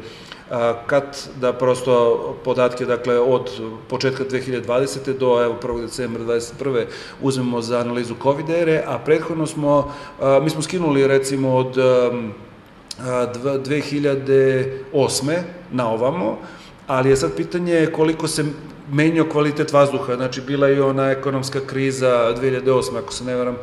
[0.86, 1.04] kad
[1.40, 3.50] da prosto podatke, dakle, od
[3.88, 5.18] početka 2020.
[5.18, 5.80] do evo, 1.
[5.80, 6.84] decembra 2021.
[7.22, 9.92] uzmemo za analizu COVID ere, a prethodno smo,
[10.42, 11.76] mi smo skinuli recimo od
[12.98, 15.38] 2008.
[15.72, 16.38] na ovamo,
[16.86, 18.44] ali je sad pitanje koliko se
[18.92, 22.98] menjao kvalitet vazduha, znači bila je ona ekonomska kriza 2008.
[22.98, 23.56] ako se ne varam,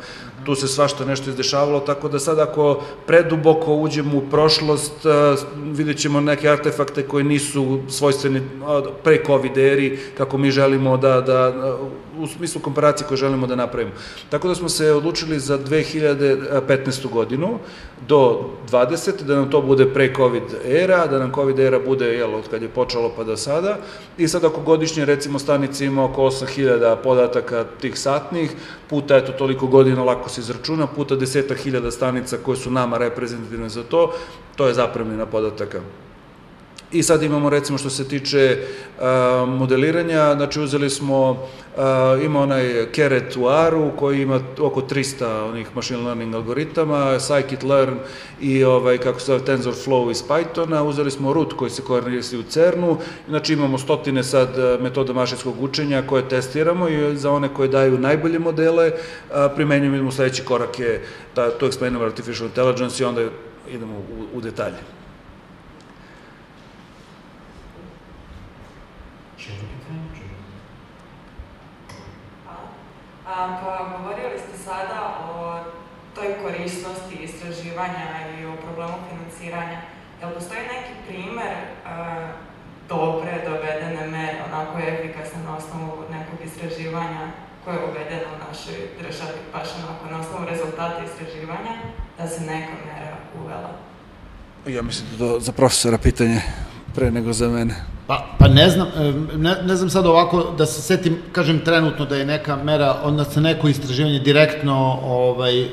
[0.44, 5.06] tu se svašta nešto izdešavalo, tako da sad ako preduboko uđemo u prošlost,
[5.56, 8.42] vidjet ćemo neke artefakte koji nisu svojstveni
[9.04, 11.52] pre COVID eri, kako mi želimo da, da
[12.18, 13.92] u smislu komparacije koje želimo da napravimo.
[14.30, 17.10] Tako da smo se odlučili za 2015.
[17.10, 17.58] godinu
[18.08, 18.40] do
[18.70, 19.22] 20.
[19.22, 22.62] da nam to bude pre COVID era, da nam COVID era bude, jel, od kad
[22.62, 23.78] je počelo pa do sada.
[24.18, 28.50] I sad ako godišnje, recimo, stanice ima oko 8000 podataka tih satnih,
[28.92, 33.68] puta, eto, toliko godina lako se izračuna, puta deseta hiljada stanica koje su nama reprezentativne
[33.68, 34.12] za to,
[34.56, 35.80] to je zapremljena podataka.
[36.92, 38.58] I sad imamo recimo što se tiče
[39.46, 41.46] modeliranja, znači uzeli smo,
[42.24, 47.94] ima onaj Keret u R-u koji ima oko 300 onih machine learning algoritama, scikit-learn
[48.40, 52.42] i ovaj, kako se zove TensorFlow iz Pythona, uzeli smo root koji se koristi u
[52.42, 52.96] CERN-u,
[53.28, 54.48] znači imamo stotine sad
[54.80, 58.92] metoda mašinskog učenja koje testiramo i za one koje daju najbolje modele
[59.54, 61.04] primenjujemo sledeći korak je
[61.34, 63.22] to explainable artificial intelligence i onda
[63.70, 65.01] idemo u, u detalje.
[73.32, 74.98] Pa govorili ste sada
[75.32, 75.60] o
[76.14, 78.06] toj korisnosti istraživanja
[78.38, 79.80] i o problemu financiranja.
[80.20, 82.28] Jel postoji neki primer uh,
[82.88, 87.22] dobre, dovedene mere, onako efikasne na osnovu nekog istraživanja
[87.64, 91.74] koje je uvedeno u našoj državi, baš onako na osnovu rezultata istraživanja,
[92.18, 93.70] da se neka mera uvela?
[94.66, 96.40] Ja mislim da to za profesora pitanje
[96.94, 97.74] pre nego za mene.
[98.12, 98.88] Pa, pa ne znam,
[99.36, 103.40] ne, ne znam sad ovako da se setim, kažem trenutno da je neka mera, se
[103.40, 105.68] neko istraživanje direktno ovaj,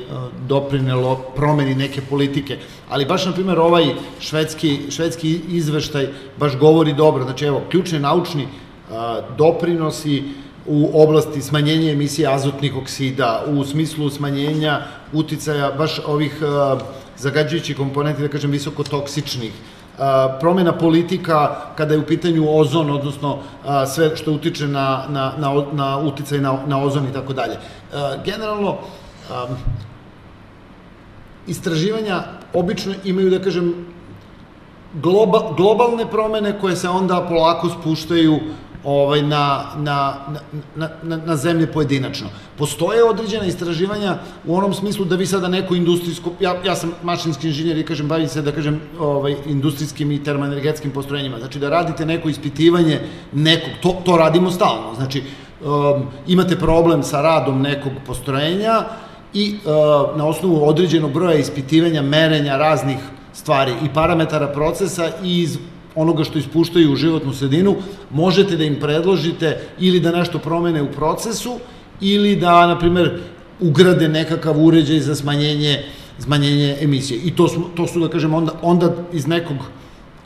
[0.48, 2.58] doprinelo promeni neke politike,
[2.88, 3.84] ali baš na primjer ovaj
[4.20, 6.08] švedski, švedski izveštaj
[6.38, 8.48] baš govori dobro, znači evo, ključni naučni
[8.90, 10.22] a, doprinosi
[10.66, 14.80] u oblasti smanjenja emisije azotnih oksida, u smislu smanjenja
[15.12, 16.42] uticaja baš ovih
[17.18, 19.52] zagađujućih komponenti, da kažem, visoko toksičnih,
[20.40, 23.38] promena politika kada je u pitanju ozon, odnosno
[23.86, 27.56] sve što utiče na, na, na, na uticaj na, na ozon i tako dalje.
[28.24, 28.76] Generalno,
[31.46, 32.22] istraživanja
[32.54, 33.74] obično imaju, da kažem,
[34.94, 38.40] globa, globalne promene koje se onda polako spuštaju
[38.84, 40.14] ovaj, na, na,
[40.76, 42.28] na, na, na zemlje pojedinačno.
[42.58, 47.48] Postoje određena istraživanja u onom smislu da vi sada neko industrijsko, ja, ja sam mašinski
[47.48, 52.06] inženjer i kažem, bavim se da kažem ovaj, industrijskim i termoenergetskim postrojenjima, znači da radite
[52.06, 53.00] neko ispitivanje
[53.32, 55.22] nekog, to, to radimo stalno, znači
[55.64, 58.84] um, imate problem sa radom nekog postrojenja
[59.34, 62.98] i uh, na osnovu određenog broja ispitivanja, merenja raznih
[63.32, 65.58] stvari i parametara procesa i iz
[65.94, 67.76] onoga što ispuštaju u životnu sredinu,
[68.10, 71.58] možete da im predložite ili da nešto promene u procesu,
[72.00, 73.20] ili da, na primer,
[73.60, 75.82] ugrade nekakav uređaj za smanjenje,
[76.18, 77.20] smanjenje emisije.
[77.24, 79.56] I to su, to su da kažem, onda, onda iz nekog,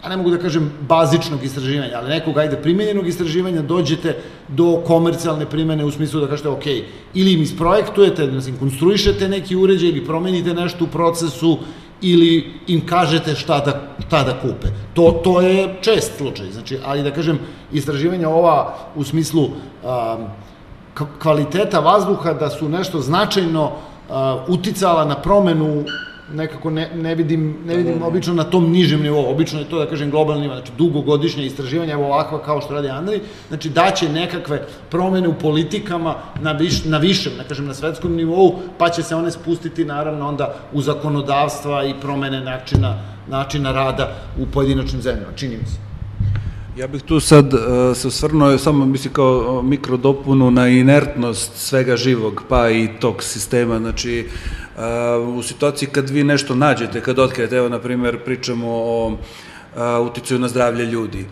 [0.02, 4.16] a ne mogu da kažem bazičnog istraživanja, ali nekog, ajde, primenjenog istraživanja dođete
[4.48, 6.66] do komercijalne primene u smislu da kažete, ok,
[7.14, 11.58] ili im isprojektujete, da im konstruišete neki uređaj ili promenite nešto u procesu
[12.04, 14.68] ili im kažete šta da, šta da kupe.
[14.94, 17.38] To, to je čest slučaj, znači, ali da kažem,
[17.72, 19.50] istraživanja ova u smislu um,
[21.22, 24.14] kvaliteta vazduha da su nešto značajno uh,
[24.48, 25.84] uticala na promenu
[26.32, 29.86] nekako ne, ne vidim, ne vidim obično na tom nižem nivou, obično je to da
[29.86, 34.66] kažem globalni nivo, znači dugogodišnje istraživanja, evo ovakva kao što radi Andrej, znači daće nekakve
[34.90, 39.14] promene u politikama na, viš, na višem, da kažem na svetskom nivou, pa će se
[39.14, 42.98] one spustiti naravno onda u zakonodavstva i promene načina,
[43.28, 45.78] načina rada u pojedinačnim zemljama, čini mi se.
[46.76, 47.60] Ja bih tu sad uh,
[47.94, 54.26] se osvrnuo samo misli kao mikrodopunu na inertnost svega živog, pa i tog sistema, znači
[54.26, 54.63] uh,
[55.36, 59.16] u situaciji kad vi nešto nađete, kad otkrijete, evo na primjer pričamo o
[60.00, 61.26] uticaju na zdravlje ljudi.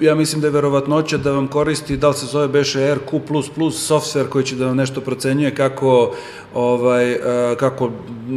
[0.00, 3.20] Ja mislim da je verovatnoća da vam koristi, da li se zove beše RQ++,
[3.70, 6.14] software koji će da vam nešto procenjuje kako,
[6.54, 7.18] ovaj,
[7.58, 7.90] kako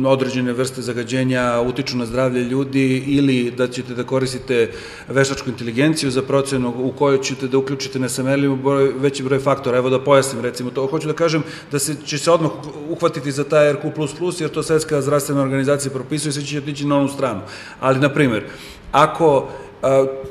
[0.05, 4.71] određene vrste zagađenja utiču na zdravlje ljudi ili da ćete da koristite
[5.07, 9.77] veštačku inteligenciju za procenu u kojoj ćete da uključite nesamerljivo broj, veći broj faktora.
[9.77, 10.87] Evo da pojasnim recimo to.
[10.87, 12.51] Hoću da kažem da se, će se odmah
[12.89, 17.07] uhvatiti za taj RQ++, jer to Svetska zdravstvena organizacija propisuje, sve će otići na onu
[17.07, 17.41] stranu.
[17.79, 18.43] Ali, na primer,
[18.91, 19.47] ako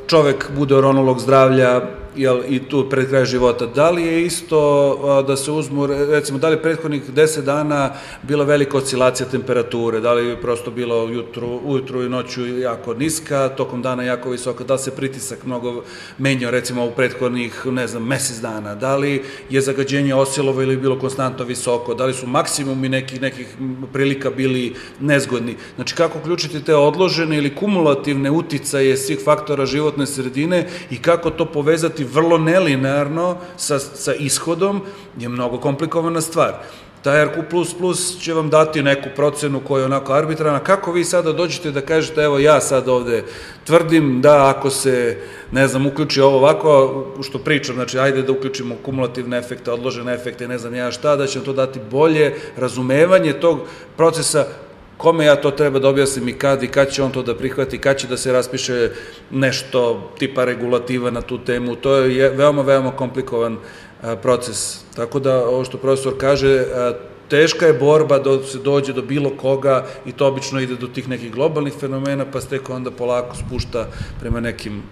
[0.07, 1.81] čovek bude oronolog zdravlja
[2.17, 3.67] jel, i tu pred kraj života.
[3.67, 7.93] Da li je isto da se uzmu, recimo, da li prethodnih 10 dana
[8.23, 13.49] bila velika oscilacija temperature, da li je prosto bilo jutru, ujutru i noću jako niska,
[13.49, 15.83] tokom dana jako visoka, da li se pritisak mnogo
[16.19, 20.99] menjao, recimo, u prethodnih, ne znam, mesec dana, da li je zagađenje osilovo ili bilo
[20.99, 23.47] konstantno visoko, da li su maksimumi nekih, nekih
[23.93, 25.57] prilika bili nezgodni.
[25.75, 31.45] Znači, kako uključiti te odložene ili kumulativne uticaje svih faktora životne sredine i kako to
[31.45, 34.83] povezati raditi vrlo sa, sa ishodom
[35.19, 36.55] je mnogo komplikovana stvar.
[37.03, 40.59] Ta RQ++ će vam dati neku procenu koja je onako arbitrana.
[40.59, 43.25] Kako vi sada dođete da kažete, evo ja sad ovde
[43.65, 45.17] tvrdim da ako se,
[45.53, 50.49] ne znam, uključi ovo ovako, što pričam, znači ajde da uključimo kumulativne efekte, odložene efekte,
[50.49, 53.61] ne znam ja šta, da će to dati bolje razumevanje tog
[53.97, 54.47] procesa
[55.01, 57.79] kome ja to treba da objasnim i kad i kad će on to da prihvati,
[57.79, 58.91] kad će da se raspiše
[59.31, 61.77] nešto tipa regulativa na tu temu.
[61.77, 63.57] To je veoma, veoma komplikovan
[64.23, 64.85] proces.
[64.97, 66.65] Tako da, ovo što profesor kaže,
[67.29, 71.09] teška je borba da se dođe do bilo koga i to obično ide do tih
[71.09, 73.87] nekih globalnih fenomena, pa ste onda polako spušta
[74.21, 74.83] prema nekim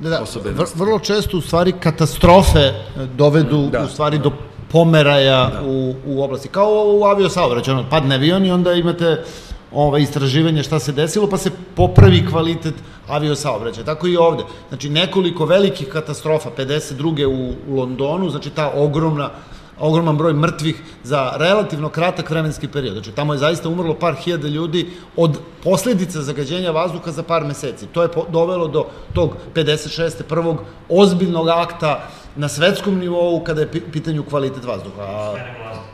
[0.00, 2.72] da, da, vrlo često u stvari katastrofe
[3.16, 4.22] dovedu da, u stvari da.
[4.22, 4.32] do
[4.74, 5.62] pomeraja da.
[5.66, 6.48] u, u oblasti.
[6.48, 9.24] Kao u aviosaobraćaju, ono, padne avion i onda imate
[9.72, 12.74] ovaj, istraživanje šta se desilo, pa se popravi kvalitet
[13.08, 13.84] aviosaobraćaja.
[13.84, 14.42] Tako i ovde.
[14.68, 17.26] Znači, nekoliko velikih katastrofa, 52.
[17.26, 19.30] u, u Londonu, znači ta ogromna
[19.78, 22.94] ogroman broj mrtvih za relativno kratak vremenski period.
[22.94, 27.86] Znači, tamo je zaista umrlo par hiljada ljudi od posledica zagađenja vazduha za par meseci.
[27.86, 30.22] To je dovelo do tog 56.
[30.28, 35.02] prvog ozbiljnog akta na svetskom nivou kada je pitanju kvalitet vazduha.
[35.02, 35.34] A,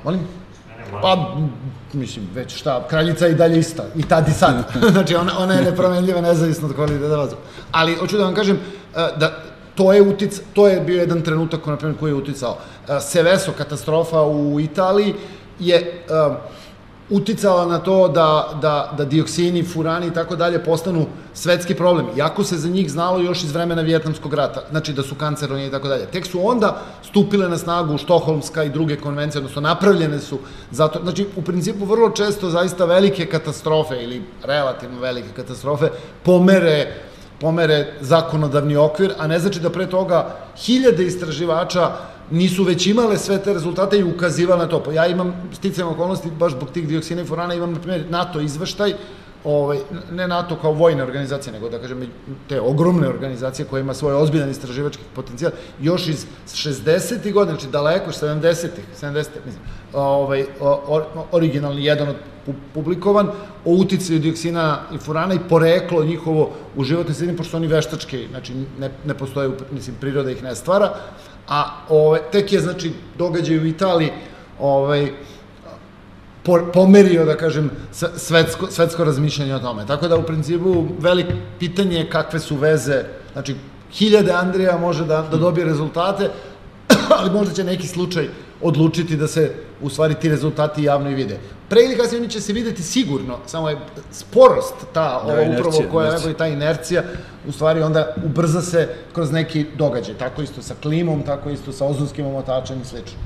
[0.05, 0.21] molim?
[1.03, 1.37] Pa,
[1.93, 4.73] mislim, već šta, kraljica je i dalje ista, i tad i sad.
[4.93, 7.43] znači, ona, ona je nepromenljiva, nezavisno od kvaliteta vazduha.
[7.73, 9.50] Ali, hoću da vam kažem, e, da
[9.81, 12.59] to je utic, to je bio jedan trenutak, na primjer, koji je uticao.
[12.89, 15.15] E, Seveso, katastrofa u Italiji,
[15.61, 16.37] je uh,
[17.11, 22.07] uticala na to da, da, da dioksini, furani i tako dalje postanu svetski problem.
[22.17, 25.71] Iako se za njih znalo još iz vremena Vjetnamskog rata, znači da su kanceroni i
[25.71, 26.07] tako dalje.
[26.07, 30.39] Tek su onda stupile na snagu Štoholmska i druge konvencije, odnosno napravljene su
[30.71, 35.89] zato, znači u principu vrlo često zaista velike katastrofe ili relativno velike katastrofe
[36.23, 37.10] pomere
[37.41, 41.91] pomere zakonodavni okvir, a ne znači da pre toga hiljade istraživača
[42.31, 44.83] nisu već imale sve te rezultate i ukazivali na to.
[44.83, 48.41] Pa ja imam sticajem okolnosti, baš zbog tih dioksina i furana, imam, na primjer, NATO
[48.41, 48.95] izveštaj,
[49.45, 49.79] ovaj,
[50.13, 52.07] ne NATO kao vojne organizacije, nego da kažem
[52.49, 57.33] te ogromne organizacije koje ima svoj ozbiljan istraživački potencijal, još iz 60.
[57.33, 59.63] godina, znači daleko, 70-ih, 70 mislim,
[59.93, 61.03] ovaj, or,
[61.33, 62.17] originalni jedan od
[62.75, 63.27] publikovan
[63.65, 68.55] o uticaju dioksina i furana i poreklo njihovo u životnoj sredini, pošto oni veštački, znači
[68.79, 70.95] ne, ne postoje, mislim, priroda ih ne stvara,
[71.49, 74.11] a ovaj, tek je, znači, događaj u Italiji,
[74.61, 75.13] ovaj,
[76.73, 77.71] pomerio, da kažem,
[78.17, 79.87] svetsko, svetsko razmišljanje o tome.
[79.87, 81.27] Tako da, u principu, velik
[81.59, 83.55] pitanje je kakve su veze, znači,
[83.93, 86.31] hiljade Andrija može da, da dobije rezultate,
[87.19, 88.29] ali možda će neki slučaj
[88.63, 91.39] odlučiti da se u stvari ti rezultati javno i vide.
[91.69, 93.79] Pre ili kasnije oni će se videti sigurno, samo je
[94.13, 97.03] sporost ta, da, ova inercija, upravo koja je ta inercija,
[97.49, 100.15] u stvari onda ubrza se kroz neki događaj.
[100.15, 103.19] Tako isto sa klimom, tako isto sa ozonskim omotačem i slično.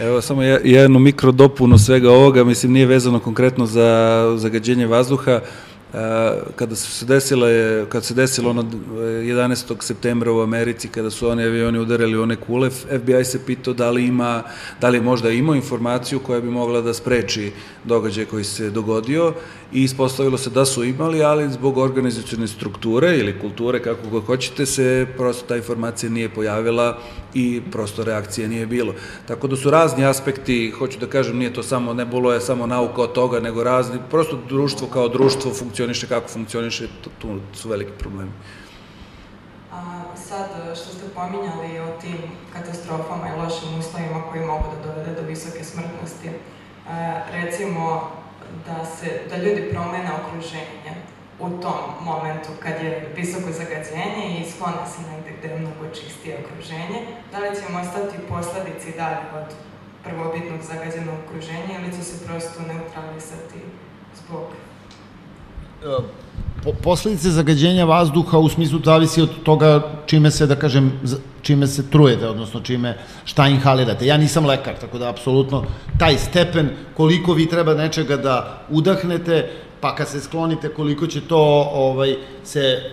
[0.00, 5.40] Evo samo jednu mikrodopunu svega ovoga, mislim nije vezano konkretno za zagađenje vazduha,
[6.56, 9.74] kada su se desile, kad se desilo ono 11.
[9.80, 14.04] septembra u Americi, kada su oni avioni udarili one kule, FBI se pitao da li
[14.06, 14.42] ima,
[14.80, 17.52] da li možda imao informaciju koja bi mogla da spreči
[17.84, 19.32] događaj koji se dogodio
[19.72, 24.66] i ispostavilo se da su imali, ali zbog organizacijone strukture ili kulture, kako ga hoćete,
[24.66, 26.98] se prosto ta informacija nije pojavila
[27.34, 28.94] i prosto reakcije nije bilo.
[29.28, 32.66] Tako da su razni aspekti, hoću da kažem, nije to samo, ne bilo je samo
[32.66, 36.88] nauka od toga, nego razni, prosto društvo kao društvo funkcioniše kako funkcioniše,
[37.18, 38.30] tu su veliki problemi.
[39.72, 42.18] A sad, što ste pominjali o tim
[42.52, 46.34] katastrofama i lošim uslovima koji mogu da dovede do visoke smrtnosti, e,
[47.32, 48.10] recimo
[48.66, 50.94] da, se, da ljudi promene okruženje
[51.40, 56.38] u tom momentu kad je visoko zagađenje i sklone se negde gde je mnogo čistije
[56.42, 56.98] okruženje,
[57.32, 59.48] da li ćemo ostati posledici dalje od
[60.04, 63.60] prvobitnog zagađenog okruženja ili će se prosto neutralisati
[64.20, 64.46] zbog
[65.84, 66.02] e,
[66.64, 70.92] po, posledice zagađenja vazduha u smislu zavisi od toga čime se, da kažem,
[71.42, 74.06] čime se trujete, odnosno čime, šta inhalirate.
[74.06, 75.64] Ja nisam lekar, tako da apsolutno
[75.98, 79.50] taj stepen koliko vi treba nečega da udahnete,
[79.80, 82.90] pa kad se sklonite koliko će to ovaj, se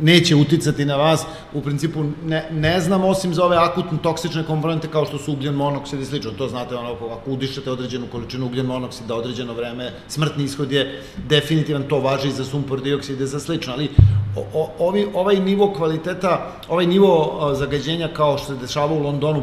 [0.00, 4.88] neće uticati na vas, u principu ne, ne znam osim za ove akutne toksične komponente
[4.88, 8.66] kao što su ugljen monoksid i slično, to znate ono, ako udišete određenu količinu ugljen
[8.66, 13.40] monoksida određeno vreme, smrtni ishod je definitivan, to važi i za sumpor dioksid i za
[13.40, 13.88] slično, ali
[14.36, 19.02] o, o, ovi, ovaj nivo kvaliteta, ovaj nivo o, zagađenja kao što se dešava u
[19.02, 19.42] Londonu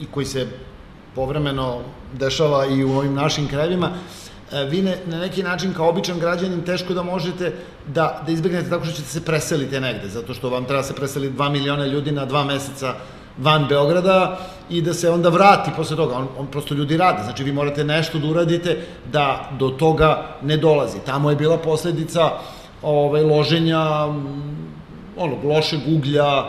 [0.00, 0.46] i koji se
[1.14, 1.80] povremeno
[2.12, 3.90] dešava i u ovim našim krajevima,
[4.68, 7.52] vi ne, na neki način kao običan građanin teško da možete
[7.86, 11.36] da, da izbegnete tako što ćete se preseliti negde, zato što vam treba se preseliti
[11.36, 12.94] 2 miliona ljudi na dva meseca
[13.38, 14.38] van Beograda
[14.70, 16.16] i da se onda vrati posle toga.
[16.16, 18.78] On, on prosto ljudi rade, znači vi morate nešto da uradite
[19.12, 20.98] da do toga ne dolazi.
[21.06, 22.30] Tamo je bila posledica
[22.82, 24.06] ovaj, loženja
[25.16, 26.44] onog lošeg uglja,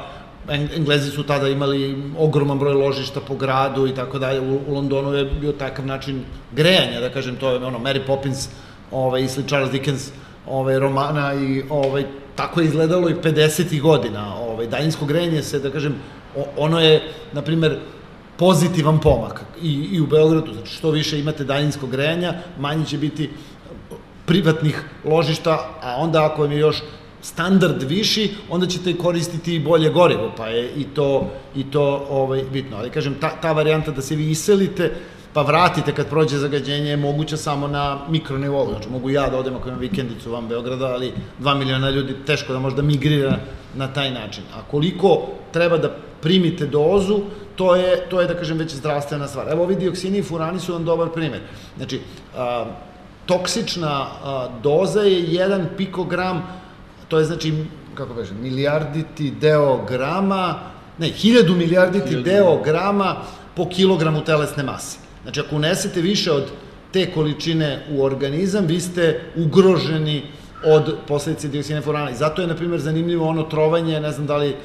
[0.50, 4.42] Englezi su tada imali ogroman broj ložišta po gradu i tako dalje.
[4.42, 8.50] U, u Londonu je bio takav način grejanja, da kažem, to je ono Mary Poppins
[8.92, 10.10] ovaj, i Charles Dickens
[10.48, 12.06] ovaj, romana i ovaj,
[12.36, 13.82] tako je izgledalo i 50.
[13.82, 14.36] godina.
[14.36, 15.96] Ovaj, daljinsko grejanje se, da kažem,
[16.58, 17.02] ono je,
[17.34, 17.80] na primer,
[18.38, 23.30] pozitivan pomak i, i u Beogradu, znači što više imate daljinskog grejanja, manje će biti
[24.26, 26.82] privatnih ložišta, a onda ako vam je još
[27.24, 32.78] standard viši, onda ćete koristiti bolje gorivo, pa je i to, i to ovaj, bitno.
[32.78, 34.92] Ali kažem, ta, ta varijanta da se vi iselite,
[35.34, 38.70] pa vratite kad prođe zagađenje je moguća samo na mikronivou.
[38.70, 42.54] Znači, mogu ja da odem ako imam vikendicu van Beograda, ali 2 miliona ljudi teško
[42.54, 43.38] da možda migrira
[43.76, 44.44] na taj način.
[44.56, 45.22] A koliko
[45.52, 47.22] treba da primite dozu,
[47.56, 49.48] to je, to je da kažem, već zdravstvena stvar.
[49.52, 51.42] Evo, ovi dioksini i furani su vam dobar primer.
[51.78, 52.00] Znači,
[52.38, 52.66] a,
[53.26, 56.63] toksična a, doza je 1 pikogram
[57.14, 57.54] to je znači,
[57.96, 60.60] kako kažem, milijarditi deo grama,
[60.98, 62.24] ne, hiljadu milijarditi hiljadu.
[62.24, 63.16] deo grama
[63.56, 64.98] po kilogramu telesne mase.
[65.24, 66.44] Znači, ako unesete više od
[66.92, 70.24] te količine u organizam, vi ste ugroženi
[70.66, 72.12] od posledice dioksine furana.
[72.12, 74.56] I zato je, na primjer, zanimljivo ono trovanje, ne znam da li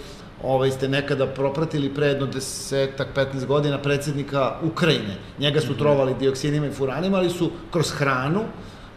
[0.43, 5.16] ovaj, ste nekada propratili pre jedno desetak, 15 godina predsednika Ukrajine.
[5.39, 5.79] Njega su mhm.
[5.79, 8.41] trovali dioksinima i furanima, ali su kroz hranu,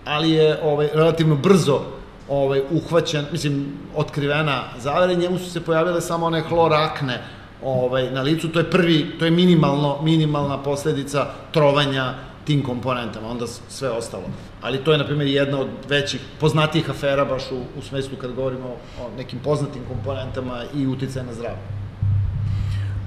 [0.05, 2.00] ali je ovaj, relativno brzo
[2.31, 7.21] ovaj, uhvaćen, mislim, otkrivena zavere, njemu su se pojavile samo one hlorakne
[7.63, 12.13] ovaj, na licu, to je prvi, to je minimalno, minimalna posledica trovanja
[12.45, 14.23] tim komponentama, onda sve ostalo.
[14.61, 18.33] Ali to je, na primjer, jedna od većih, poznatijih afera baš u, u smislu kad
[18.33, 18.67] govorimo
[19.01, 21.61] o nekim poznatim komponentama i uticaja na zdravlje.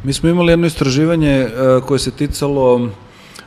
[0.05, 2.89] Mi smo imali jedno istraživanje uh, koje se ticalo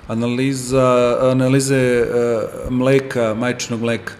[0.07, 4.13] analiza, analize uh, mleka, majčinog mleka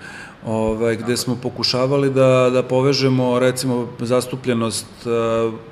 [0.47, 4.85] ovaj, gde smo pokušavali da, da povežemo recimo zastupljenost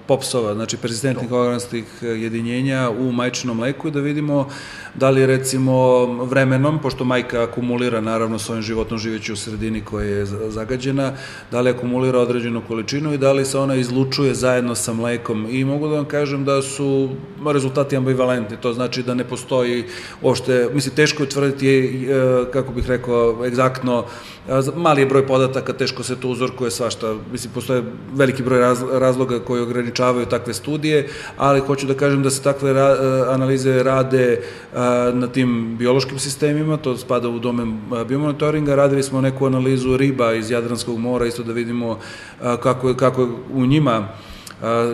[0.07, 4.47] popsova, znači persistentnih organskih jedinjenja u majčinom mleku i da vidimo
[4.95, 10.25] da li recimo vremenom, pošto majka akumulira naravno svojim životom živeći u sredini koja je
[10.25, 11.11] zagađena,
[11.51, 15.47] da li akumulira određenu količinu i da li se ona izlučuje zajedno sa mlekom.
[15.49, 17.09] I mogu da vam kažem da su
[17.45, 19.83] rezultati ambivalentni, to znači da ne postoji
[20.21, 24.05] uopšte, mislim teško je tvrditi, e, kako bih rekao, egzaktno
[24.75, 27.83] mali je broj podataka, teško se to uzorkuje svašta, mislim, postoje
[28.13, 28.61] veliki broj
[28.91, 29.61] razloga koji
[29.95, 31.07] ograničavaju takve studije,
[31.37, 32.97] ali hoću da kažem da se takve ra
[33.29, 34.41] analize rade
[35.13, 40.51] na tim biološkim sistemima, to spada u domen biomonitoringa, radili smo neku analizu riba iz
[40.51, 41.99] Jadranskog mora, isto da vidimo
[42.39, 44.07] kako kako je u njima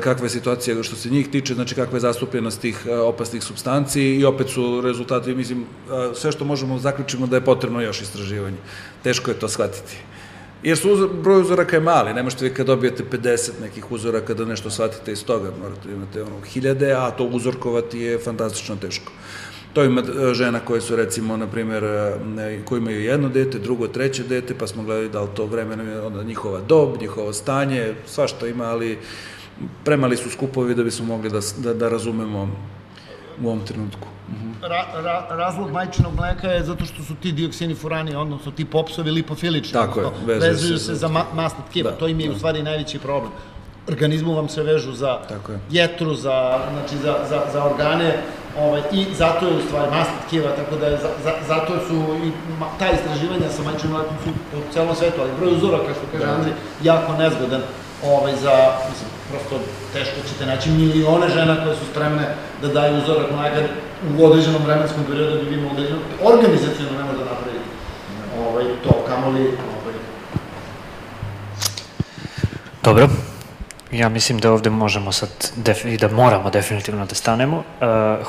[0.04, 4.26] kakva je situacija što se njih tiče, znači kakva je zastupljenost tih opasnih substanci i
[4.26, 5.66] opet su rezultati, mislim,
[6.16, 8.58] sve što možemo zaključimo da je potrebno još istraživanje.
[9.04, 10.11] Teško je to shvatiti.
[10.64, 14.34] Jer su uzor, broj uzoraka je mali, ne možete vi kad dobijete 50 nekih uzoraka
[14.34, 19.12] da nešto shvatite iz toga, morate imate ono hiljade, a to uzorkovati je fantastično teško.
[19.74, 23.88] To ima e, žena koje su recimo, na primjer, e, koji imaju jedno dete, drugo,
[23.88, 28.48] treće dete, pa smo gledali da li to vremena, onda njihova dob, njihovo stanje, svašta
[28.48, 28.98] ima, ali
[29.84, 32.50] premali su skupovi da bismo mogli da, da, da razumemo
[33.44, 34.08] u ovom trenutku.
[34.62, 39.12] Ra, ra, razlog majčinog mleka je zato što su ti dioksini furani, odnosno ti popsovi
[39.12, 39.74] lipofilični.
[39.74, 41.92] Tako je, vezuju, vezuju se, se za ma, masne tkiva.
[41.92, 42.34] Da, to im je da.
[42.34, 43.32] u stvari najveći problem.
[43.90, 45.60] Organizmu vam se vežu za Tako je.
[45.72, 48.18] jetru, za, znači za, za, za organe,
[48.60, 51.96] ovaj, i zato je u stvari masna tkiva, tako da je, za, za, zato su
[52.26, 56.06] i ma, ta istraživanja sa majčinim mlekom su u celom svetu, ali broj uzoraka, što
[56.12, 56.34] kaže da.
[56.34, 56.54] Andrej,
[56.84, 57.62] jako nezgodan
[58.06, 58.56] ovaj, za,
[58.90, 59.56] mislim, prosto
[59.94, 62.26] teško ćete naći milione žena koje su spremne
[62.62, 63.62] da daju uzorak mleka
[64.18, 65.94] u određenom vremenskom periodu da bi vi mogli,
[66.24, 67.66] organizacijno ne može da napraviti
[68.48, 69.96] ovaj, to, kamoli ovaj.
[72.84, 73.08] Dobro,
[73.92, 75.30] Ja mislim da ovde možemo sad
[75.86, 77.58] i da moramo definitivno da stanemo.
[77.58, 77.64] Uh,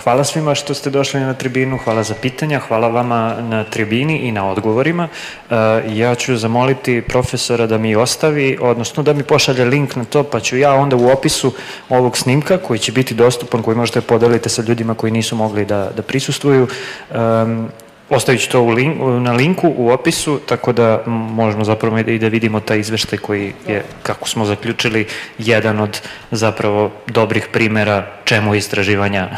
[0.03, 4.33] hvala svima što ste došli na tribinu, hvala za pitanja, hvala vama na tribini i
[4.33, 5.09] na odgovorima.
[5.51, 5.57] Uh,
[5.97, 10.41] ja ću zamoliti profesora da mi ostavi, odnosno da mi pošalje link na to, pa
[10.41, 11.53] ću ja onda u opisu
[11.89, 15.91] ovog snimka koji će biti dostupan, koji možete podeliti sa ljudima koji nisu mogli da,
[15.97, 16.69] da prisustvuju,
[17.11, 17.69] um,
[18.13, 22.29] Ostavit ću to u link, na linku u opisu, tako da možemo zapravo i da
[22.29, 25.07] vidimo taj izveštaj koji je, kako smo zaključili,
[25.39, 29.29] jedan od zapravo dobrih primera čemu istraživanja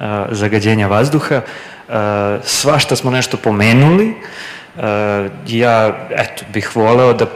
[0.40, 1.40] zagađenja vazduha.
[2.42, 4.14] Svašta smo nešto pomenuli.
[5.46, 7.26] Ja, eto, bih voleo da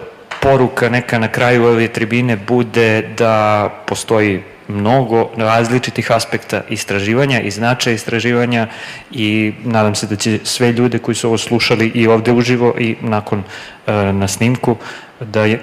[0.41, 7.95] poruka neka na kraju ove tribine bude da postoji mnogo različitih aspekta istraživanja i značaja
[7.95, 8.69] istraživanja
[9.11, 12.97] i nadam se da će sve ljude koji su ovo slušali i ovde uživo i
[13.01, 13.43] nakon
[13.87, 14.77] e, na snimku
[15.21, 15.63] da je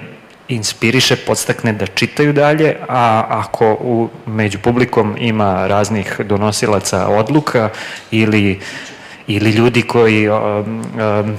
[0.50, 7.70] inspiriše, podstakne da čitaju dalje, a ako u, među publikom ima raznih donosilaca odluka
[8.10, 8.60] ili,
[9.26, 11.36] ili ljudi koji um, um,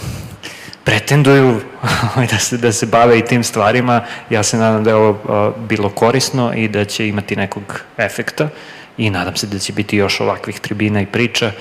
[0.84, 1.62] pretenduju
[2.32, 4.04] da se, da se bave i tim stvarima.
[4.30, 8.50] Ja se nadam da je ovo bilo korisno i da će imati nekog efekta
[8.98, 11.52] i nadam se da će biti još ovakvih tribina i priča,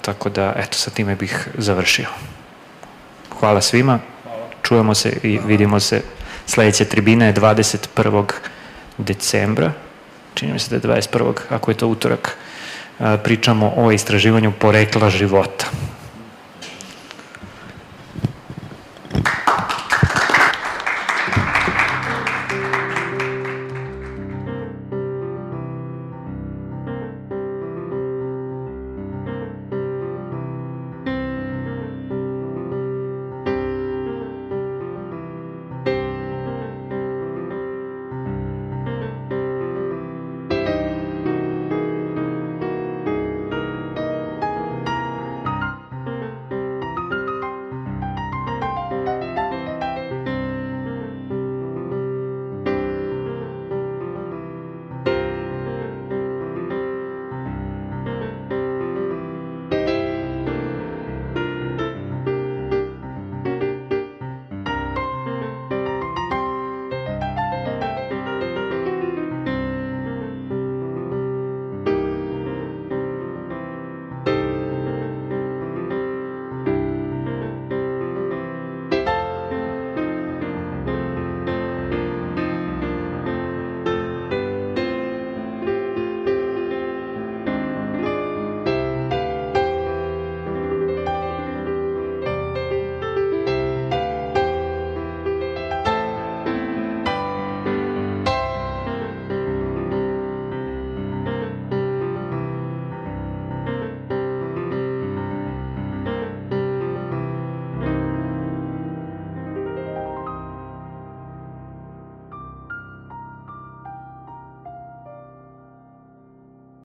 [0.00, 2.06] tako da, eto, sa time bih završio.
[3.40, 3.98] Hvala svima,
[4.62, 6.02] čujemo se i vidimo se.
[6.46, 8.24] Sledeća tribina je 21.
[8.98, 9.72] decembra,
[10.34, 11.32] čini mi se da je 21.
[11.50, 12.36] ako je to utorak,
[13.24, 15.66] pričamo o istraživanju porekla života.